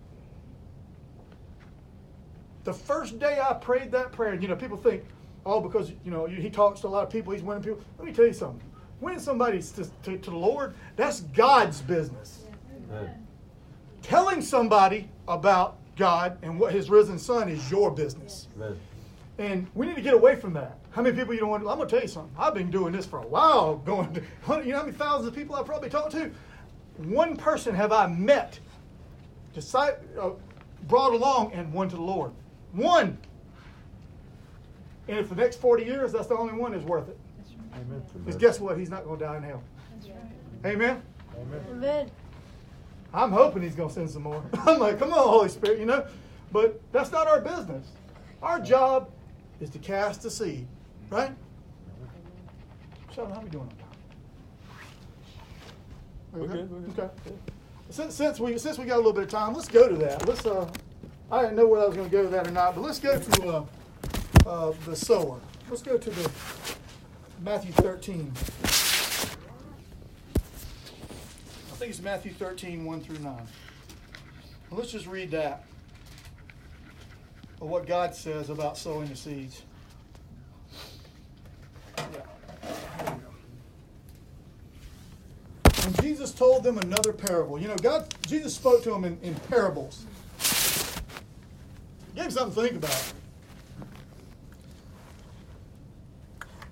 The 2.63 2.73
first 2.73 3.17
day 3.19 3.39
I 3.41 3.53
prayed 3.53 3.91
that 3.91 4.11
prayer, 4.11 4.35
you 4.35 4.47
know, 4.47 4.55
people 4.55 4.77
think, 4.77 5.03
oh, 5.45 5.59
because 5.59 5.91
you 6.03 6.11
know 6.11 6.25
he 6.25 6.49
talks 6.49 6.81
to 6.81 6.87
a 6.87 6.89
lot 6.89 7.03
of 7.03 7.09
people, 7.09 7.33
he's 7.33 7.41
winning 7.41 7.63
people. 7.63 7.81
Let 7.97 8.05
me 8.05 8.13
tell 8.13 8.27
you 8.27 8.33
something. 8.33 8.61
Winning 8.99 9.19
somebody 9.19 9.61
to, 9.61 9.89
to, 10.03 10.17
to 10.17 10.29
the 10.29 10.37
Lord, 10.37 10.75
that's 10.95 11.21
God's 11.21 11.81
business. 11.81 12.45
Amen. 12.91 13.25
Telling 14.03 14.41
somebody 14.41 15.09
about 15.27 15.77
God 15.95 16.37
and 16.43 16.59
what 16.59 16.71
His 16.71 16.89
risen 16.89 17.17
Son 17.17 17.49
is 17.49 17.71
your 17.71 17.89
business. 17.89 18.47
Amen. 18.57 18.77
And 19.39 19.67
we 19.73 19.87
need 19.87 19.95
to 19.95 20.01
get 20.01 20.13
away 20.13 20.35
from 20.35 20.53
that. 20.53 20.77
How 20.91 21.01
many 21.01 21.15
people 21.15 21.33
you 21.33 21.39
don't 21.39 21.49
want? 21.49 21.63
I'm 21.63 21.77
gonna 21.77 21.89
tell 21.89 22.01
you 22.01 22.07
something. 22.07 22.35
I've 22.37 22.53
been 22.53 22.69
doing 22.69 22.93
this 22.93 23.05
for 23.05 23.19
a 23.19 23.27
while. 23.27 23.77
Going, 23.77 24.13
to, 24.13 24.21
you 24.63 24.71
know 24.71 24.77
how 24.77 24.83
many 24.83 24.91
thousands 24.91 25.29
of 25.29 25.35
people 25.35 25.55
I've 25.55 25.65
probably 25.65 25.89
talked 25.89 26.11
to. 26.11 26.31
One 27.05 27.35
person 27.35 27.75
have 27.75 27.91
I 27.91 28.07
met, 28.07 28.59
decide, 29.53 29.95
uh, 30.19 30.31
brought 30.87 31.13
along, 31.13 31.53
and 31.53 31.71
one 31.73 31.89
to 31.89 31.95
the 31.95 32.01
Lord. 32.01 32.31
One. 32.73 33.17
And 35.07 35.17
if 35.17 35.29
the 35.29 35.35
next 35.35 35.57
40 35.57 35.83
years 35.83 36.11
that's 36.11 36.27
the 36.27 36.37
only 36.37 36.53
one, 36.53 36.73
is 36.73 36.83
worth 36.83 37.09
it. 37.09 37.17
Amen. 37.73 38.03
Because 38.13 38.35
guess 38.35 38.59
what? 38.59 38.77
He's 38.77 38.89
not 38.89 39.03
going 39.05 39.19
to 39.19 39.25
die 39.25 39.37
in 39.37 39.43
hell. 39.43 39.63
Amen. 40.65 41.01
Amen. 41.35 41.65
Amen. 41.71 42.11
I'm 43.13 43.31
hoping 43.31 43.61
he's 43.61 43.75
going 43.75 43.89
to 43.89 43.95
send 43.95 44.09
some 44.09 44.23
more. 44.23 44.43
I'm 44.65 44.79
like, 44.79 44.99
come 44.99 45.11
on, 45.11 45.27
Holy 45.27 45.49
Spirit, 45.49 45.79
you 45.79 45.85
know. 45.85 46.05
But 46.51 46.79
that's 46.91 47.11
not 47.11 47.27
our 47.27 47.41
business. 47.41 47.87
Our 48.41 48.59
job 48.59 49.09
is 49.59 49.69
to 49.71 49.79
cast 49.79 50.23
the 50.23 50.31
seed, 50.31 50.67
right? 51.09 51.31
Sheldon, 53.13 53.35
how 53.35 53.41
we 53.41 53.49
doing 53.49 53.63
on 53.63 53.69
time? 53.69 53.80
We're 56.33 56.47
good, 56.47 56.71
we're 56.71 56.79
good. 56.79 56.99
Okay. 56.99 57.11
Since, 57.89 58.15
since 58.15 58.39
we 58.39 58.57
since 58.57 58.77
we 58.77 58.85
got 58.85 58.95
a 58.95 58.97
little 58.97 59.11
bit 59.11 59.23
of 59.23 59.29
time, 59.29 59.53
let's 59.53 59.67
go 59.67 59.89
to 59.89 59.95
that. 59.97 60.27
Let's. 60.27 60.45
Uh, 60.45 60.71
I 61.31 61.41
didn't 61.43 61.57
know 61.57 61.67
whether 61.67 61.83
I 61.83 61.87
was 61.87 61.95
going 61.95 62.09
to 62.09 62.15
go 62.15 62.23
to 62.23 62.29
that 62.29 62.47
or 62.47 62.51
not, 62.51 62.75
but 62.75 62.81
let's 62.81 62.99
go 62.99 63.17
to 63.17 63.47
uh, 63.47 63.65
uh, 64.45 64.73
the 64.85 64.95
sower. 64.95 65.39
Let's 65.69 65.81
go 65.81 65.97
to 65.97 66.09
the 66.09 66.31
Matthew 67.41 67.71
13. 67.73 68.31
I 68.35 68.37
think 71.75 71.89
it's 71.89 72.01
Matthew 72.01 72.33
13, 72.33 72.85
1 72.85 73.01
through 73.01 73.19
9. 73.19 73.33
Well, 73.33 73.47
let's 74.71 74.91
just 74.91 75.07
read 75.07 75.31
that. 75.31 75.63
Of 77.61 77.69
what 77.69 77.87
God 77.87 78.13
says 78.13 78.49
about 78.49 78.77
sowing 78.77 79.07
the 79.07 79.15
seeds. 79.15 79.63
Yeah. 81.97 82.03
Here 82.03 82.11
we 82.11 82.15
go. 82.15 83.31
And 85.85 85.95
Jesus 86.21 86.35
told 86.35 86.63
them 86.63 86.77
another 86.77 87.13
parable. 87.13 87.59
You 87.59 87.67
know, 87.67 87.75
God, 87.77 88.13
Jesus 88.27 88.53
spoke 88.53 88.83
to 88.83 88.91
them 88.91 89.05
in, 89.05 89.17
in 89.23 89.33
parables. 89.49 90.05
Gave 92.13 92.25
them 92.25 92.29
something 92.29 92.63
to 92.63 92.69
think 92.69 92.83
about. 92.83 93.13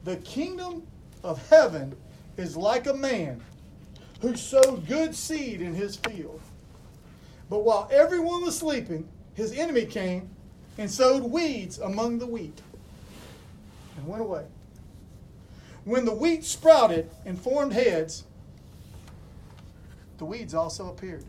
The 0.03 0.17
kingdom 0.17 0.85
of 1.23 1.49
heaven 1.49 1.95
is 2.37 2.55
like 2.55 2.85
a 2.85 2.93
man 2.93 3.41
who 4.21 4.35
sowed 4.35 4.85
good 4.87 5.15
seed 5.15 5.61
in 5.61 5.73
his 5.73 5.95
field. 5.95 6.39
But 7.49 7.63
while 7.63 7.89
everyone 7.91 8.43
was 8.43 8.55
sleeping, 8.55 9.09
his 9.33 9.51
enemy 9.53 9.85
came 9.85 10.29
and 10.77 10.91
sowed 10.91 11.23
weeds 11.23 11.79
among 11.79 12.19
the 12.19 12.27
wheat 12.27 12.61
and 13.97 14.05
went 14.05 14.21
away. 14.21 14.45
When 15.85 16.05
the 16.05 16.13
wheat 16.13 16.45
sprouted 16.45 17.09
and 17.25 17.41
formed 17.41 17.73
heads, 17.73 18.25
the 20.19 20.25
weeds 20.25 20.53
also 20.53 20.89
appeared. 20.89 21.23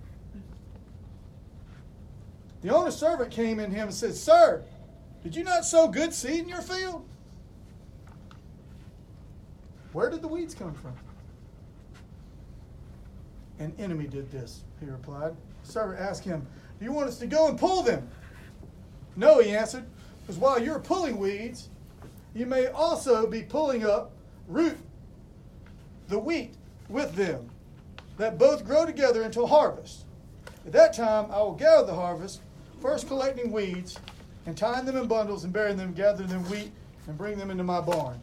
The 2.61 2.75
owner's 2.75 2.97
servant 2.97 3.31
came 3.31 3.59
in 3.59 3.71
him 3.71 3.89
and 3.89 3.95
said, 3.95 4.15
Sir, 4.15 4.63
did 5.23 5.35
you 5.35 5.45
not 5.45 5.65
sow 5.65 5.89
good 5.89 6.13
seed 6.13 6.41
in 6.41 6.49
your 6.49 6.61
field? 6.61 7.07
Where 9.93 10.11
did 10.11 10.23
the 10.23 10.29
weeds 10.29 10.55
come 10.55 10.75
from? 10.75 10.93
An 13.59 13.73
enemy 13.79 14.07
did 14.07 14.31
this, 14.31 14.63
he 14.81 14.87
replied. 14.87 15.35
The 15.65 15.73
servant 15.73 16.01
asked 16.01 16.25
him, 16.25 16.47
Do 16.79 16.85
you 16.85 16.93
want 16.93 17.09
us 17.09 17.19
to 17.19 17.27
go 17.27 17.49
and 17.49 17.59
pull 17.59 17.83
them? 17.83 18.09
No, 19.17 19.41
he 19.41 19.51
answered, 19.51 19.85
because 20.23 20.37
while 20.37 20.63
you're 20.63 20.79
pulling 20.79 21.19
weeds, 21.19 21.69
you 22.35 22.47
may 22.47 22.67
also 22.69 23.27
be 23.27 23.43
pulling 23.43 23.85
up 23.85 24.13
root 24.49 24.77
the 26.09 26.19
wheat 26.19 26.55
with 26.89 27.15
them. 27.15 27.50
That 28.21 28.39
both 28.39 28.67
grow 28.67 28.85
together 28.85 29.23
until 29.23 29.47
harvest. 29.47 30.05
At 30.67 30.73
that 30.73 30.93
time, 30.93 31.31
I 31.31 31.39
will 31.39 31.55
gather 31.55 31.87
the 31.87 31.95
harvest, 31.95 32.43
first 32.81 33.07
collecting 33.09 33.51
weeds 33.51 33.99
and 34.45 34.57
tying 34.57 34.85
them 34.85 34.97
in 34.97 35.07
bundles 35.07 35.45
and 35.45 35.53
burying 35.53 35.79
them, 35.79 35.95
gathering 35.95 36.29
them 36.29 36.45
wheat 36.51 36.71
and 37.07 37.17
bring 37.17 37.39
them 37.39 37.51
into 37.51 37.65
my 37.65 37.81
barn. 37.81 38.21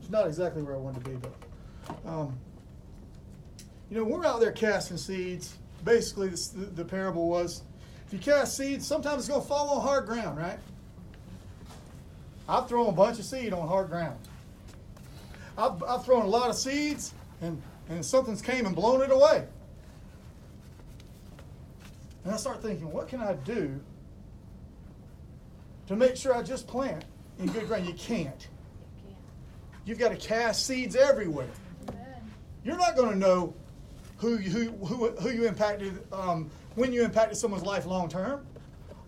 It's 0.00 0.10
not 0.10 0.26
exactly 0.26 0.62
where 0.62 0.74
I 0.74 0.78
wanted 0.78 1.04
to 1.04 1.10
be, 1.10 1.16
but 1.16 1.34
um, 2.04 2.36
you 3.90 3.96
know, 3.96 4.04
we're 4.04 4.26
out 4.26 4.40
there 4.40 4.52
casting 4.52 4.96
seeds. 4.96 5.56
Basically, 5.84 6.28
the, 6.28 6.66
the 6.74 6.84
parable 6.84 7.28
was 7.28 7.62
if 8.06 8.12
you 8.12 8.18
cast 8.18 8.56
seeds, 8.56 8.86
sometimes 8.86 9.20
it's 9.20 9.28
going 9.28 9.40
to 9.40 9.46
fall 9.46 9.70
on 9.70 9.82
hard 9.82 10.06
ground, 10.06 10.36
right? 10.36 10.58
I've 12.52 12.68
thrown 12.68 12.86
a 12.86 12.92
bunch 12.92 13.18
of 13.18 13.24
seed 13.24 13.54
on 13.54 13.66
hard 13.66 13.88
ground. 13.88 14.18
I've, 15.56 15.82
I've 15.84 16.04
thrown 16.04 16.26
a 16.26 16.28
lot 16.28 16.50
of 16.50 16.56
seeds, 16.56 17.14
and, 17.40 17.62
and 17.88 18.04
something's 18.04 18.42
came 18.42 18.66
and 18.66 18.76
blown 18.76 19.00
it 19.00 19.10
away. 19.10 19.46
And 22.24 22.34
I 22.34 22.36
start 22.36 22.60
thinking, 22.60 22.92
what 22.92 23.08
can 23.08 23.20
I 23.20 23.32
do 23.32 23.80
to 25.86 25.96
make 25.96 26.14
sure 26.14 26.36
I 26.36 26.42
just 26.42 26.66
plant 26.66 27.06
in 27.38 27.46
good 27.46 27.68
ground? 27.68 27.86
You 27.86 27.94
can't. 27.94 28.48
You've 29.86 29.98
got 29.98 30.10
to 30.10 30.16
cast 30.16 30.66
seeds 30.66 30.94
everywhere. 30.94 31.48
You're 32.64 32.76
not 32.76 32.96
going 32.96 33.12
to 33.12 33.18
know 33.18 33.54
who 34.18 34.36
you, 34.38 34.50
who, 34.50 34.68
who, 34.84 35.08
who 35.08 35.30
you 35.30 35.48
impacted 35.48 36.04
um, 36.12 36.50
when 36.74 36.92
you 36.92 37.02
impacted 37.02 37.38
someone's 37.38 37.64
life 37.64 37.86
long 37.86 38.10
term. 38.10 38.46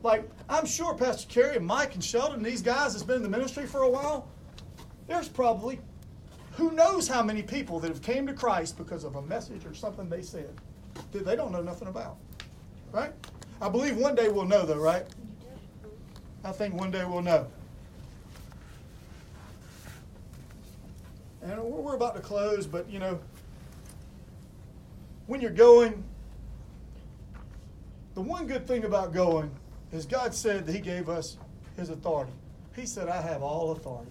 Like, 0.05 0.29
I'm 0.51 0.67
sure 0.67 0.95
Pastor 0.95 1.27
Kerry 1.29 1.57
and 1.57 1.67
Mike 1.67 1.95
and 1.95 2.05
Sheldon, 2.05 2.43
these 2.43 2.61
guys 2.61 2.93
that's 2.93 3.03
been 3.03 3.17
in 3.17 3.23
the 3.23 3.29
ministry 3.29 3.67
for 3.67 3.85
a 3.85 3.89
while, 3.89 4.29
there's 5.09 5.31
probably 5.31 5.81
who 6.53 6.73
knows 6.73 7.09
how 7.09 7.23
many 7.23 7.43
people 7.43 7.81
that 7.81 7.89
have 7.89 8.03
came 8.03 8.27
to 8.27 8.35
Christ 8.35 8.77
because 8.77 9.05
of 9.05 9.17
a 9.17 9.23
message 9.23 9.65
or 9.65 9.73
something 9.73 10.11
they 10.11 10.21
said 10.21 10.55
that 11.11 11.25
they 11.25 11.35
don't 11.35 11.53
know 11.53 11.63
nothing 11.63 11.89
about. 11.89 12.19
Right? 12.93 13.13
I 13.63 13.71
believe 13.71 13.97
one 13.97 14.15
day 14.15 14.29
we'll 14.29 14.45
know 14.45 14.67
though, 14.67 14.79
right? 14.79 15.07
I 16.45 16.53
think 16.53 16.75
one 16.75 16.91
day 16.91 17.07
we'll 17.07 17.23
know. 17.23 17.47
And 21.41 21.63
we're 21.63 21.97
about 21.97 22.15
to 22.15 22.21
close, 22.21 22.67
but 22.67 22.91
you 22.91 22.99
know, 22.99 23.19
when 25.29 25.41
you're 25.41 25.51
going, 25.51 26.05
the 28.13 28.21
one 28.21 28.47
good 28.47 28.67
thing 28.67 28.85
about 28.85 29.15
going 29.15 29.51
is 29.95 30.07
God 30.07 30.35
said 30.35 30.67
that 30.67 30.73
He 30.73 30.81
gave 30.81 31.09
us 31.09 31.37
His 31.77 31.91
authority. 31.91 32.33
He 32.75 32.87
said, 32.87 33.09
I 33.09 33.21
have 33.21 33.43
all 33.43 33.73
authority. 33.73 34.11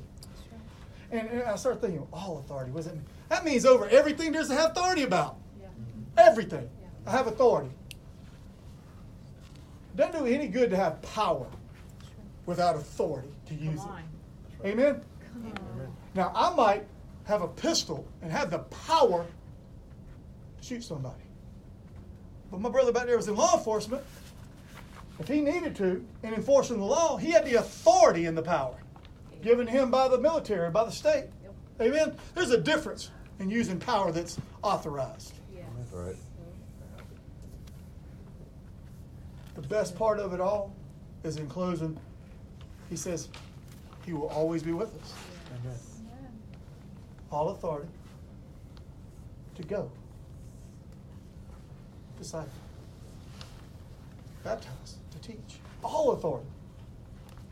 And, 1.12 1.30
and 1.30 1.44
I 1.44 1.56
started 1.56 1.82
thinking, 1.82 2.08
all 2.12 2.40
authority, 2.40 2.72
what 2.72 2.84
does 2.84 2.86
that 2.88 2.96
mean? 2.96 3.06
That 3.30 3.46
means 3.46 3.66
over 3.66 3.88
everything 3.88 4.32
there's 4.32 4.48
to 4.48 4.56
have 4.56 4.72
authority 4.72 5.04
about. 5.04 5.38
Yeah. 5.62 5.68
Everything. 6.18 6.70
I 7.06 7.12
have 7.12 7.28
authority. 7.28 7.70
Doesn't 9.96 10.24
do 10.24 10.26
any 10.26 10.48
good 10.48 10.70
to 10.72 10.76
have 10.76 11.02
power 11.02 11.46
without 12.46 12.76
authority 12.76 13.30
to 13.48 13.54
Come 13.54 13.64
use 13.66 13.80
on. 13.82 14.04
it. 14.64 14.68
Amen? 14.68 15.02
Come 15.32 15.46
on. 15.46 15.58
Amen. 15.76 15.88
Now, 16.16 16.32
I 16.36 16.54
might 16.56 16.86
have 17.26 17.42
a 17.42 17.48
pistol 17.48 18.08
and 18.22 18.32
have 18.32 18.50
the 18.50 18.60
power 18.60 19.26
to 20.58 20.66
shoot 20.66 20.84
somebody. 20.84 21.22
But 22.52 22.62
my 22.62 22.70
brother 22.70 22.92
back 22.92 23.06
there 23.06 23.18
was 23.18 23.28
in 23.28 23.36
law 23.36 23.58
enforcement. 23.58 24.04
If 25.20 25.28
he 25.28 25.42
needed 25.42 25.76
to, 25.78 26.06
in 26.24 26.34
enforcing 26.34 26.80
the 26.80 26.86
law, 26.86 27.18
he 27.18 27.32
had 27.32 27.46
the 27.46 27.56
authority 27.56 28.26
and 28.26 28.38
the 28.38 28.42
power 28.42 28.76
given 29.42 29.66
to 29.66 29.72
him 29.72 29.92
by 29.92 30.08
the 30.08 30.18
military, 30.18 30.72
by 30.72 30.86
the 30.86 30.92
state. 30.92 31.26
Yep. 31.44 31.54
Amen? 31.82 32.16
There's 32.34 32.52
a 32.52 32.60
difference 32.60 33.12
in 33.40 33.50
using 33.50 33.80
power 33.80 34.12
that's 34.12 34.38
authorized. 34.64 35.34
Yes. 35.54 35.66
All 35.94 36.02
right. 36.02 36.16
The 39.56 39.62
best 39.62 39.96
part 39.96 40.20
of 40.20 40.34
it 40.34 40.42
all 40.42 40.74
is 41.24 41.38
in 41.38 41.48
closing, 41.48 42.00
he 42.90 42.96
says, 42.96 43.30
He 44.06 44.14
will 44.14 44.30
always 44.30 44.64
be 44.64 44.72
with 44.72 44.90
us. 45.02 45.14
Amen. 45.60 45.78
All 47.32 47.50
authority 47.50 47.90
to 49.56 49.64
go. 49.64 49.92
Disciple. 52.18 52.63
Baptize, 54.44 54.98
to 55.12 55.20
teach. 55.20 55.60
All 55.84 56.12
authority. 56.12 56.48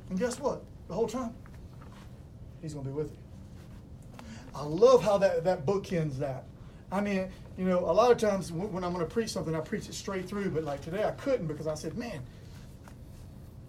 And 0.09 0.19
guess 0.19 0.39
what? 0.39 0.63
The 0.87 0.93
whole 0.93 1.07
time, 1.07 1.33
He's 2.61 2.73
going 2.73 2.85
to 2.85 2.91
be 2.91 2.95
with 2.95 3.11
you. 3.11 3.17
I 4.53 4.63
love 4.63 5.03
how 5.03 5.17
that, 5.17 5.43
that 5.45 5.65
bookends 5.65 6.17
that. 6.17 6.43
I 6.91 6.99
mean, 6.99 7.29
you 7.57 7.65
know, 7.65 7.79
a 7.79 7.93
lot 7.93 8.11
of 8.11 8.17
times 8.17 8.51
when 8.51 8.71
when 8.71 8.83
I'm 8.83 8.93
going 8.93 9.05
to 9.05 9.11
preach 9.11 9.29
something, 9.29 9.55
I 9.55 9.61
preach 9.61 9.87
it 9.87 9.93
straight 9.93 10.27
through, 10.27 10.49
but 10.51 10.63
like 10.63 10.81
today 10.81 11.03
I 11.05 11.11
couldn't 11.11 11.47
because 11.47 11.67
I 11.67 11.73
said, 11.73 11.97
man, 11.97 12.21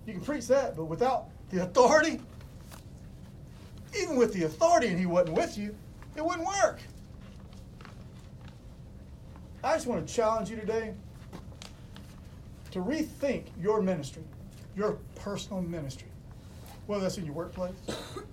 you 0.06 0.12
can 0.12 0.22
preach 0.22 0.48
that, 0.48 0.76
but 0.76 0.86
without 0.86 1.28
the 1.50 1.62
authority, 1.62 2.20
even 3.96 4.16
with 4.16 4.32
the 4.32 4.44
authority 4.44 4.88
and 4.88 4.98
he 4.98 5.06
wasn't 5.06 5.36
with 5.36 5.56
you, 5.56 5.74
it 6.16 6.24
wouldn't 6.24 6.46
work. 6.46 6.80
I 9.62 9.74
just 9.74 9.86
want 9.86 10.06
to 10.06 10.12
challenge 10.12 10.50
you 10.50 10.56
today 10.56 10.94
to 12.72 12.80
rethink 12.80 13.44
your 13.60 13.80
ministry, 13.80 14.24
your 14.74 14.98
personal 15.14 15.62
ministry, 15.62 16.08
whether 16.86 17.02
that's 17.02 17.18
in 17.18 17.26
your 17.26 17.34
workplace, 17.34 17.74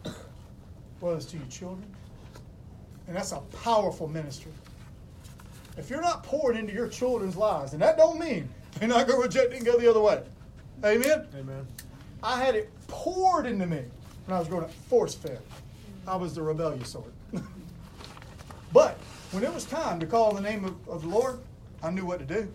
whether 1.00 1.18
it's 1.18 1.26
to 1.26 1.38
your 1.38 1.46
children. 1.48 1.86
And 3.08 3.16
that's 3.16 3.32
a 3.34 3.40
powerful 3.64 4.08
ministry. 4.08 4.52
If 5.78 5.90
you're 5.90 6.02
not 6.02 6.24
pouring 6.24 6.58
into 6.58 6.74
your 6.74 6.88
children's 6.88 7.36
lives, 7.36 7.74
and 7.74 7.82
that 7.82 7.98
don't 7.98 8.20
mean 8.20 8.50
they're 8.80 8.88
not 8.88 9.08
going 9.08 9.20
to 9.20 9.28
reject 9.28 9.54
it 9.54 9.58
and 9.58 9.66
go 9.66 9.78
the 9.78 9.90
other 9.90 10.02
way. 10.02 10.24
Amen? 10.84 11.28
Amen. 11.38 11.68
I 12.24 12.44
had 12.44 12.56
it 12.56 12.70
poured 12.88 13.46
into 13.46 13.66
me 13.66 13.84
when 14.26 14.36
I 14.36 14.40
was 14.40 14.48
growing 14.48 14.64
up, 14.64 14.72
force 14.72 15.16
fed. 15.16 15.42
I 16.08 16.16
was 16.16 16.34
the 16.34 16.42
rebellious 16.42 16.90
sort. 16.90 17.12
but 18.74 18.98
when 19.32 19.44
it 19.44 19.54
was 19.54 19.66
time 19.66 20.00
to 20.00 20.06
call 20.06 20.30
on 20.30 20.36
the 20.36 20.50
name 20.50 20.66
of, 20.66 20.88
of 20.88 21.02
the 21.02 21.10
Lord, 21.10 21.40
I 21.84 21.92
knew 21.92 22.06
what 22.06 22.20
to 22.20 22.26
do. 22.26 22.48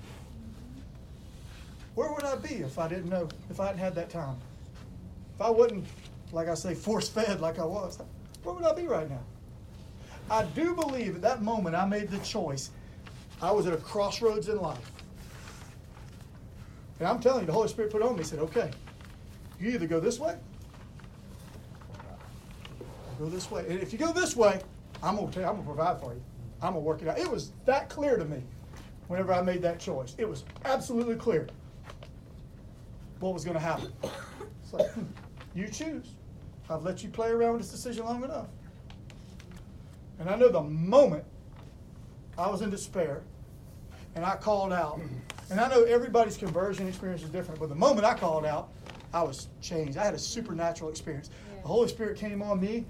Where 1.94 2.12
would 2.12 2.24
I 2.24 2.36
be 2.36 2.56
if 2.56 2.78
I 2.78 2.88
didn't 2.88 3.08
know, 3.08 3.28
if 3.50 3.60
I 3.60 3.66
hadn't 3.66 3.80
had 3.80 3.94
that 3.94 4.10
time? 4.10 4.36
If 5.34 5.40
I 5.40 5.50
wasn't, 5.50 5.86
like 6.32 6.48
I 6.48 6.54
say, 6.54 6.74
force 6.86 7.08
fed 7.08 7.40
like 7.40 7.58
I 7.58 7.64
was, 7.64 7.98
where 8.42 8.54
would 8.54 8.64
I 8.64 8.74
be 8.74 8.86
right 8.86 9.08
now? 9.08 9.22
I 10.30 10.44
do 10.44 10.74
believe 10.74 11.16
at 11.16 11.22
that 11.22 11.42
moment 11.42 11.76
I 11.76 11.84
made 11.84 12.08
the 12.08 12.18
choice. 12.18 12.70
I 13.42 13.50
was 13.50 13.66
at 13.66 13.74
a 13.74 13.76
crossroads 13.76 14.48
in 14.48 14.58
life. 14.60 14.90
And 16.98 17.08
I'm 17.08 17.20
telling 17.20 17.40
you, 17.40 17.46
the 17.46 17.52
Holy 17.52 17.68
Spirit 17.68 17.90
put 17.90 18.02
on 18.02 18.16
me, 18.16 18.24
said, 18.24 18.38
okay, 18.38 18.70
you 19.60 19.70
either 19.70 19.86
go 19.86 20.00
this 20.00 20.18
way 20.18 20.36
go 23.18 23.26
this 23.26 23.50
way. 23.50 23.64
And 23.68 23.80
if 23.80 23.92
you 23.92 23.98
go 23.98 24.12
this 24.12 24.36
way, 24.36 24.60
I'm 25.02 25.16
gonna 25.16 25.30
tell 25.30 25.48
I'm 25.48 25.56
gonna 25.56 25.66
provide 25.66 26.00
for 26.00 26.14
you. 26.14 26.22
I'm 26.62 26.72
gonna 26.72 26.80
work 26.80 27.02
it 27.02 27.08
out. 27.08 27.18
It 27.18 27.30
was 27.30 27.52
that 27.66 27.88
clear 27.88 28.16
to 28.16 28.24
me 28.24 28.42
whenever 29.08 29.32
I 29.32 29.42
made 29.42 29.62
that 29.62 29.78
choice. 29.78 30.14
It 30.18 30.28
was 30.28 30.44
absolutely 30.64 31.16
clear 31.16 31.46
what 33.20 33.34
was 33.34 33.44
gonna 33.44 33.58
happen. 33.58 33.92
It's 34.62 34.72
like, 34.72 34.90
hmm, 34.90 35.04
you 35.54 35.68
choose. 35.68 36.14
I've 36.68 36.82
let 36.82 37.02
you 37.02 37.10
play 37.10 37.30
around 37.30 37.52
with 37.52 37.62
this 37.62 37.70
decision 37.70 38.04
long 38.04 38.24
enough. 38.24 38.46
And 40.18 40.28
I 40.28 40.36
know 40.36 40.48
the 40.48 40.62
moment 40.62 41.24
I 42.38 42.48
was 42.48 42.62
in 42.62 42.70
despair 42.70 43.22
and 44.14 44.24
I 44.24 44.36
called 44.36 44.72
out, 44.72 45.00
and 45.50 45.60
I 45.60 45.68
know 45.68 45.82
everybody's 45.82 46.36
conversion 46.36 46.86
experience 46.86 47.22
is 47.22 47.30
different, 47.30 47.60
but 47.60 47.68
the 47.68 47.74
moment 47.74 48.04
I 48.04 48.14
called 48.14 48.44
out, 48.44 48.70
I 49.12 49.22
was 49.22 49.48
changed. 49.60 49.98
I 49.98 50.04
had 50.04 50.14
a 50.14 50.18
supernatural 50.18 50.90
experience. 50.90 51.30
The 51.62 51.68
Holy 51.68 51.88
Spirit 51.88 52.18
came 52.18 52.42
on 52.42 52.60
me, 52.60 52.84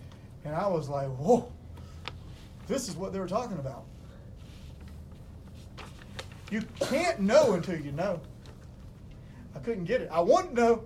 and 0.44 0.54
I 0.54 0.66
was 0.66 0.88
like, 0.88 1.08
whoa, 1.08 1.50
this 2.66 2.88
is 2.88 2.96
what 2.96 3.12
they 3.12 3.18
were 3.18 3.28
talking 3.28 3.58
about. 3.58 3.84
You 6.50 6.62
can't 6.80 7.20
know 7.20 7.52
until 7.52 7.80
you 7.80 7.92
know. 7.92 8.20
I 9.54 9.58
couldn't 9.60 9.84
get 9.84 10.00
it. 10.00 10.08
I 10.10 10.20
want 10.20 10.54
to 10.54 10.60
know. 10.60 10.84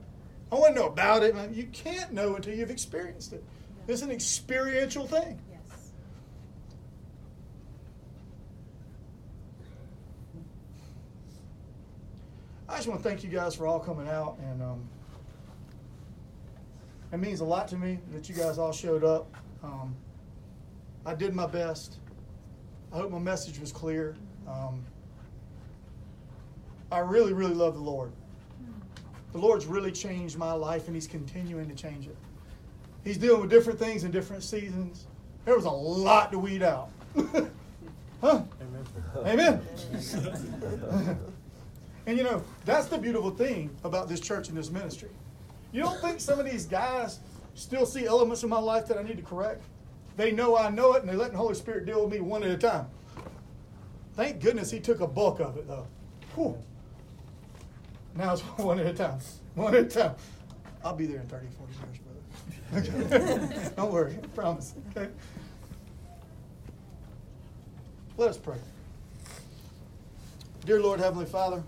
I 0.50 0.54
want 0.54 0.74
to 0.74 0.80
know 0.80 0.88
about 0.88 1.22
it. 1.22 1.34
You 1.52 1.64
can't 1.66 2.12
know 2.12 2.36
until 2.36 2.54
you've 2.54 2.70
experienced 2.70 3.32
it. 3.32 3.44
It's 3.86 4.02
an 4.02 4.10
experiential 4.10 5.06
thing. 5.06 5.38
Yes. 5.50 5.90
I 12.68 12.76
just 12.76 12.88
want 12.88 13.02
to 13.02 13.08
thank 13.08 13.24
you 13.24 13.30
guys 13.30 13.54
for 13.54 13.66
all 13.66 13.80
coming 13.80 14.08
out, 14.08 14.38
and 14.42 14.62
um, 14.62 14.88
it 17.12 17.18
means 17.18 17.40
a 17.40 17.44
lot 17.44 17.68
to 17.68 17.76
me 17.76 17.98
that 18.12 18.28
you 18.28 18.34
guys 18.34 18.58
all 18.58 18.72
showed 18.72 19.04
up. 19.04 19.34
Um, 19.62 19.94
I 21.06 21.14
did 21.14 21.34
my 21.34 21.46
best. 21.46 21.98
I 22.92 22.96
hope 22.96 23.10
my 23.10 23.18
message 23.18 23.58
was 23.58 23.72
clear. 23.72 24.16
Um, 24.46 24.84
I 26.90 26.98
really, 26.98 27.32
really 27.32 27.54
love 27.54 27.74
the 27.74 27.82
Lord. 27.82 28.12
The 29.32 29.38
Lord's 29.38 29.66
really 29.66 29.92
changed 29.92 30.36
my 30.38 30.52
life, 30.52 30.86
and 30.86 30.94
He's 30.94 31.06
continuing 31.06 31.68
to 31.68 31.74
change 31.74 32.06
it. 32.06 32.16
He's 33.04 33.18
dealing 33.18 33.42
with 33.42 33.50
different 33.50 33.78
things 33.78 34.04
in 34.04 34.10
different 34.10 34.42
seasons. 34.42 35.06
There 35.44 35.54
was 35.54 35.64
a 35.64 35.70
lot 35.70 36.32
to 36.32 36.38
weed 36.38 36.62
out. 36.62 36.90
huh? 38.20 38.42
Amen. 38.60 38.86
Amen. 39.24 39.60
and 42.06 42.18
you 42.18 42.24
know, 42.24 42.42
that's 42.64 42.86
the 42.86 42.98
beautiful 42.98 43.30
thing 43.30 43.70
about 43.84 44.08
this 44.08 44.20
church 44.20 44.48
and 44.48 44.56
this 44.56 44.70
ministry. 44.70 45.10
You 45.72 45.82
don't 45.82 46.00
think 46.00 46.20
some 46.20 46.38
of 46.38 46.46
these 46.46 46.66
guys 46.66 47.20
still 47.54 47.86
see 47.86 48.06
elements 48.06 48.42
in 48.42 48.48
my 48.48 48.58
life 48.58 48.86
that 48.88 48.98
I 48.98 49.02
need 49.02 49.16
to 49.16 49.22
correct? 49.22 49.62
They 50.16 50.32
know 50.32 50.56
I 50.56 50.70
know 50.70 50.94
it 50.94 51.02
and 51.02 51.08
they 51.08 51.16
let 51.16 51.32
the 51.32 51.38
Holy 51.38 51.54
Spirit 51.54 51.86
deal 51.86 52.02
with 52.02 52.12
me 52.12 52.20
one 52.20 52.42
at 52.42 52.50
a 52.50 52.58
time. 52.58 52.86
Thank 54.14 54.40
goodness 54.40 54.70
he 54.70 54.80
took 54.80 55.00
a 55.00 55.06
bulk 55.06 55.40
of 55.40 55.56
it 55.56 55.68
though. 55.68 55.86
Whew. 56.34 56.58
Now 58.14 58.32
it's 58.32 58.42
one 58.56 58.78
at 58.78 58.86
a 58.86 58.94
time. 58.94 59.18
One 59.54 59.74
at 59.74 59.80
a 59.82 59.88
time. 59.88 60.14
I'll 60.84 60.94
be 60.94 61.06
there 61.06 61.20
in 61.20 61.26
30, 61.26 61.46
40 61.58 61.72
years, 61.72 62.90
brother. 62.90 63.70
Don't 63.76 63.92
worry, 63.92 64.16
I 64.22 64.26
promise. 64.28 64.74
Okay? 64.96 65.10
Let 68.16 68.30
us 68.30 68.36
pray. 68.36 68.56
Dear 70.64 70.80
Lord, 70.80 71.00
Heavenly 71.00 71.26
Father, 71.26 71.62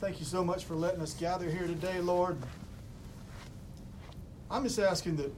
thank 0.00 0.18
you 0.20 0.26
so 0.26 0.44
much 0.44 0.64
for 0.64 0.74
letting 0.74 1.00
us 1.00 1.14
gather 1.14 1.48
here 1.48 1.66
today, 1.66 2.00
Lord. 2.00 2.36
I'm 4.50 4.64
just 4.64 4.78
asking 4.78 5.16
that 5.16 5.32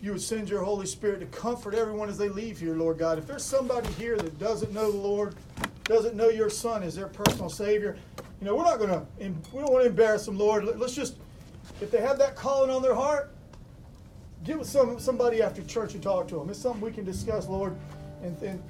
you 0.00 0.12
would 0.12 0.22
send 0.22 0.48
your 0.48 0.62
Holy 0.62 0.86
Spirit 0.86 1.20
to 1.20 1.26
comfort 1.26 1.74
everyone 1.74 2.08
as 2.08 2.18
they 2.18 2.28
leave 2.28 2.60
here, 2.60 2.76
Lord 2.76 2.98
God. 2.98 3.18
If 3.18 3.26
there's 3.26 3.44
somebody 3.44 3.88
here 3.94 4.16
that 4.16 4.38
doesn't 4.38 4.72
know 4.72 4.92
the 4.92 4.98
Lord, 4.98 5.34
doesn't 5.84 6.14
know 6.14 6.28
your 6.28 6.50
Son 6.50 6.82
as 6.82 6.94
their 6.94 7.08
personal 7.08 7.48
Savior, 7.48 7.96
you 8.40 8.46
know, 8.46 8.56
we're 8.56 8.64
not 8.64 8.78
going 8.78 8.90
to, 8.90 9.06
we 9.18 9.60
don't 9.60 9.72
want 9.72 9.84
to 9.84 9.90
embarrass 9.90 10.26
them, 10.26 10.38
Lord. 10.38 10.64
Let's 10.64 10.94
just, 10.94 11.16
if 11.80 11.90
they 11.90 12.00
have 12.00 12.18
that 12.18 12.36
calling 12.36 12.70
on 12.70 12.82
their 12.82 12.94
heart, 12.94 13.32
get 14.44 14.58
with 14.58 14.68
some, 14.68 14.98
somebody 14.98 15.42
after 15.42 15.62
church 15.62 15.94
and 15.94 16.02
talk 16.02 16.28
to 16.28 16.36
them. 16.36 16.50
It's 16.50 16.58
something 16.58 16.80
we 16.80 16.90
can 16.90 17.04
discuss, 17.04 17.46
Lord. 17.48 17.74
And, 18.22 18.40
and 18.42 18.62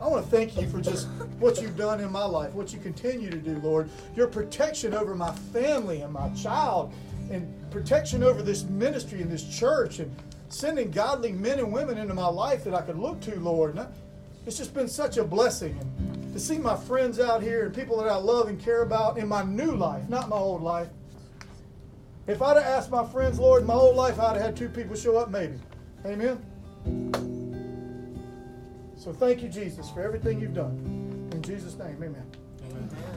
I 0.00 0.08
want 0.08 0.24
to 0.24 0.30
thank 0.30 0.56
you 0.56 0.68
for 0.68 0.80
just 0.80 1.06
what 1.38 1.60
you've 1.62 1.76
done 1.76 2.00
in 2.00 2.10
my 2.10 2.24
life, 2.24 2.52
what 2.54 2.72
you 2.72 2.80
continue 2.80 3.30
to 3.30 3.36
do, 3.36 3.56
Lord. 3.62 3.88
Your 4.16 4.26
protection 4.26 4.94
over 4.94 5.14
my 5.14 5.32
family 5.52 6.00
and 6.00 6.12
my 6.12 6.28
child, 6.30 6.92
and 7.30 7.46
protection 7.70 8.22
over 8.22 8.42
this 8.42 8.64
ministry 8.64 9.22
and 9.22 9.30
this 9.30 9.48
church, 9.56 10.00
and 10.00 10.14
sending 10.48 10.90
godly 10.90 11.32
men 11.32 11.58
and 11.58 11.72
women 11.72 11.98
into 11.98 12.14
my 12.14 12.26
life 12.26 12.64
that 12.64 12.74
I 12.74 12.82
could 12.82 12.98
look 12.98 13.20
to, 13.22 13.38
Lord. 13.38 13.76
And 13.76 13.86
it's 14.46 14.56
just 14.56 14.74
been 14.74 14.88
such 14.88 15.16
a 15.16 15.24
blessing. 15.24 15.78
And 15.80 16.32
to 16.32 16.40
see 16.40 16.58
my 16.58 16.76
friends 16.76 17.20
out 17.20 17.42
here 17.42 17.66
and 17.66 17.74
people 17.74 17.98
that 17.98 18.08
I 18.08 18.16
love 18.16 18.48
and 18.48 18.60
care 18.60 18.82
about 18.82 19.18
in 19.18 19.28
my 19.28 19.42
new 19.42 19.72
life, 19.72 20.08
not 20.08 20.28
my 20.28 20.36
old 20.36 20.62
life. 20.62 20.88
If 22.26 22.40
I'd 22.40 22.56
have 22.56 22.64
asked 22.64 22.90
my 22.90 23.04
friends, 23.06 23.38
Lord, 23.38 23.62
in 23.62 23.66
my 23.66 23.74
old 23.74 23.96
life, 23.96 24.18
I'd 24.18 24.36
have 24.36 24.42
had 24.42 24.56
two 24.56 24.68
people 24.68 24.94
show 24.94 25.16
up, 25.16 25.30
maybe. 25.30 25.58
Amen. 26.06 26.38
So 28.96 29.12
thank 29.12 29.42
you, 29.42 29.48
Jesus, 29.48 29.90
for 29.90 30.02
everything 30.02 30.40
you've 30.40 30.54
done. 30.54 31.28
In 31.32 31.42
Jesus' 31.42 31.76
name, 31.76 31.96
amen. 31.96 32.24
Amen. 32.70 33.11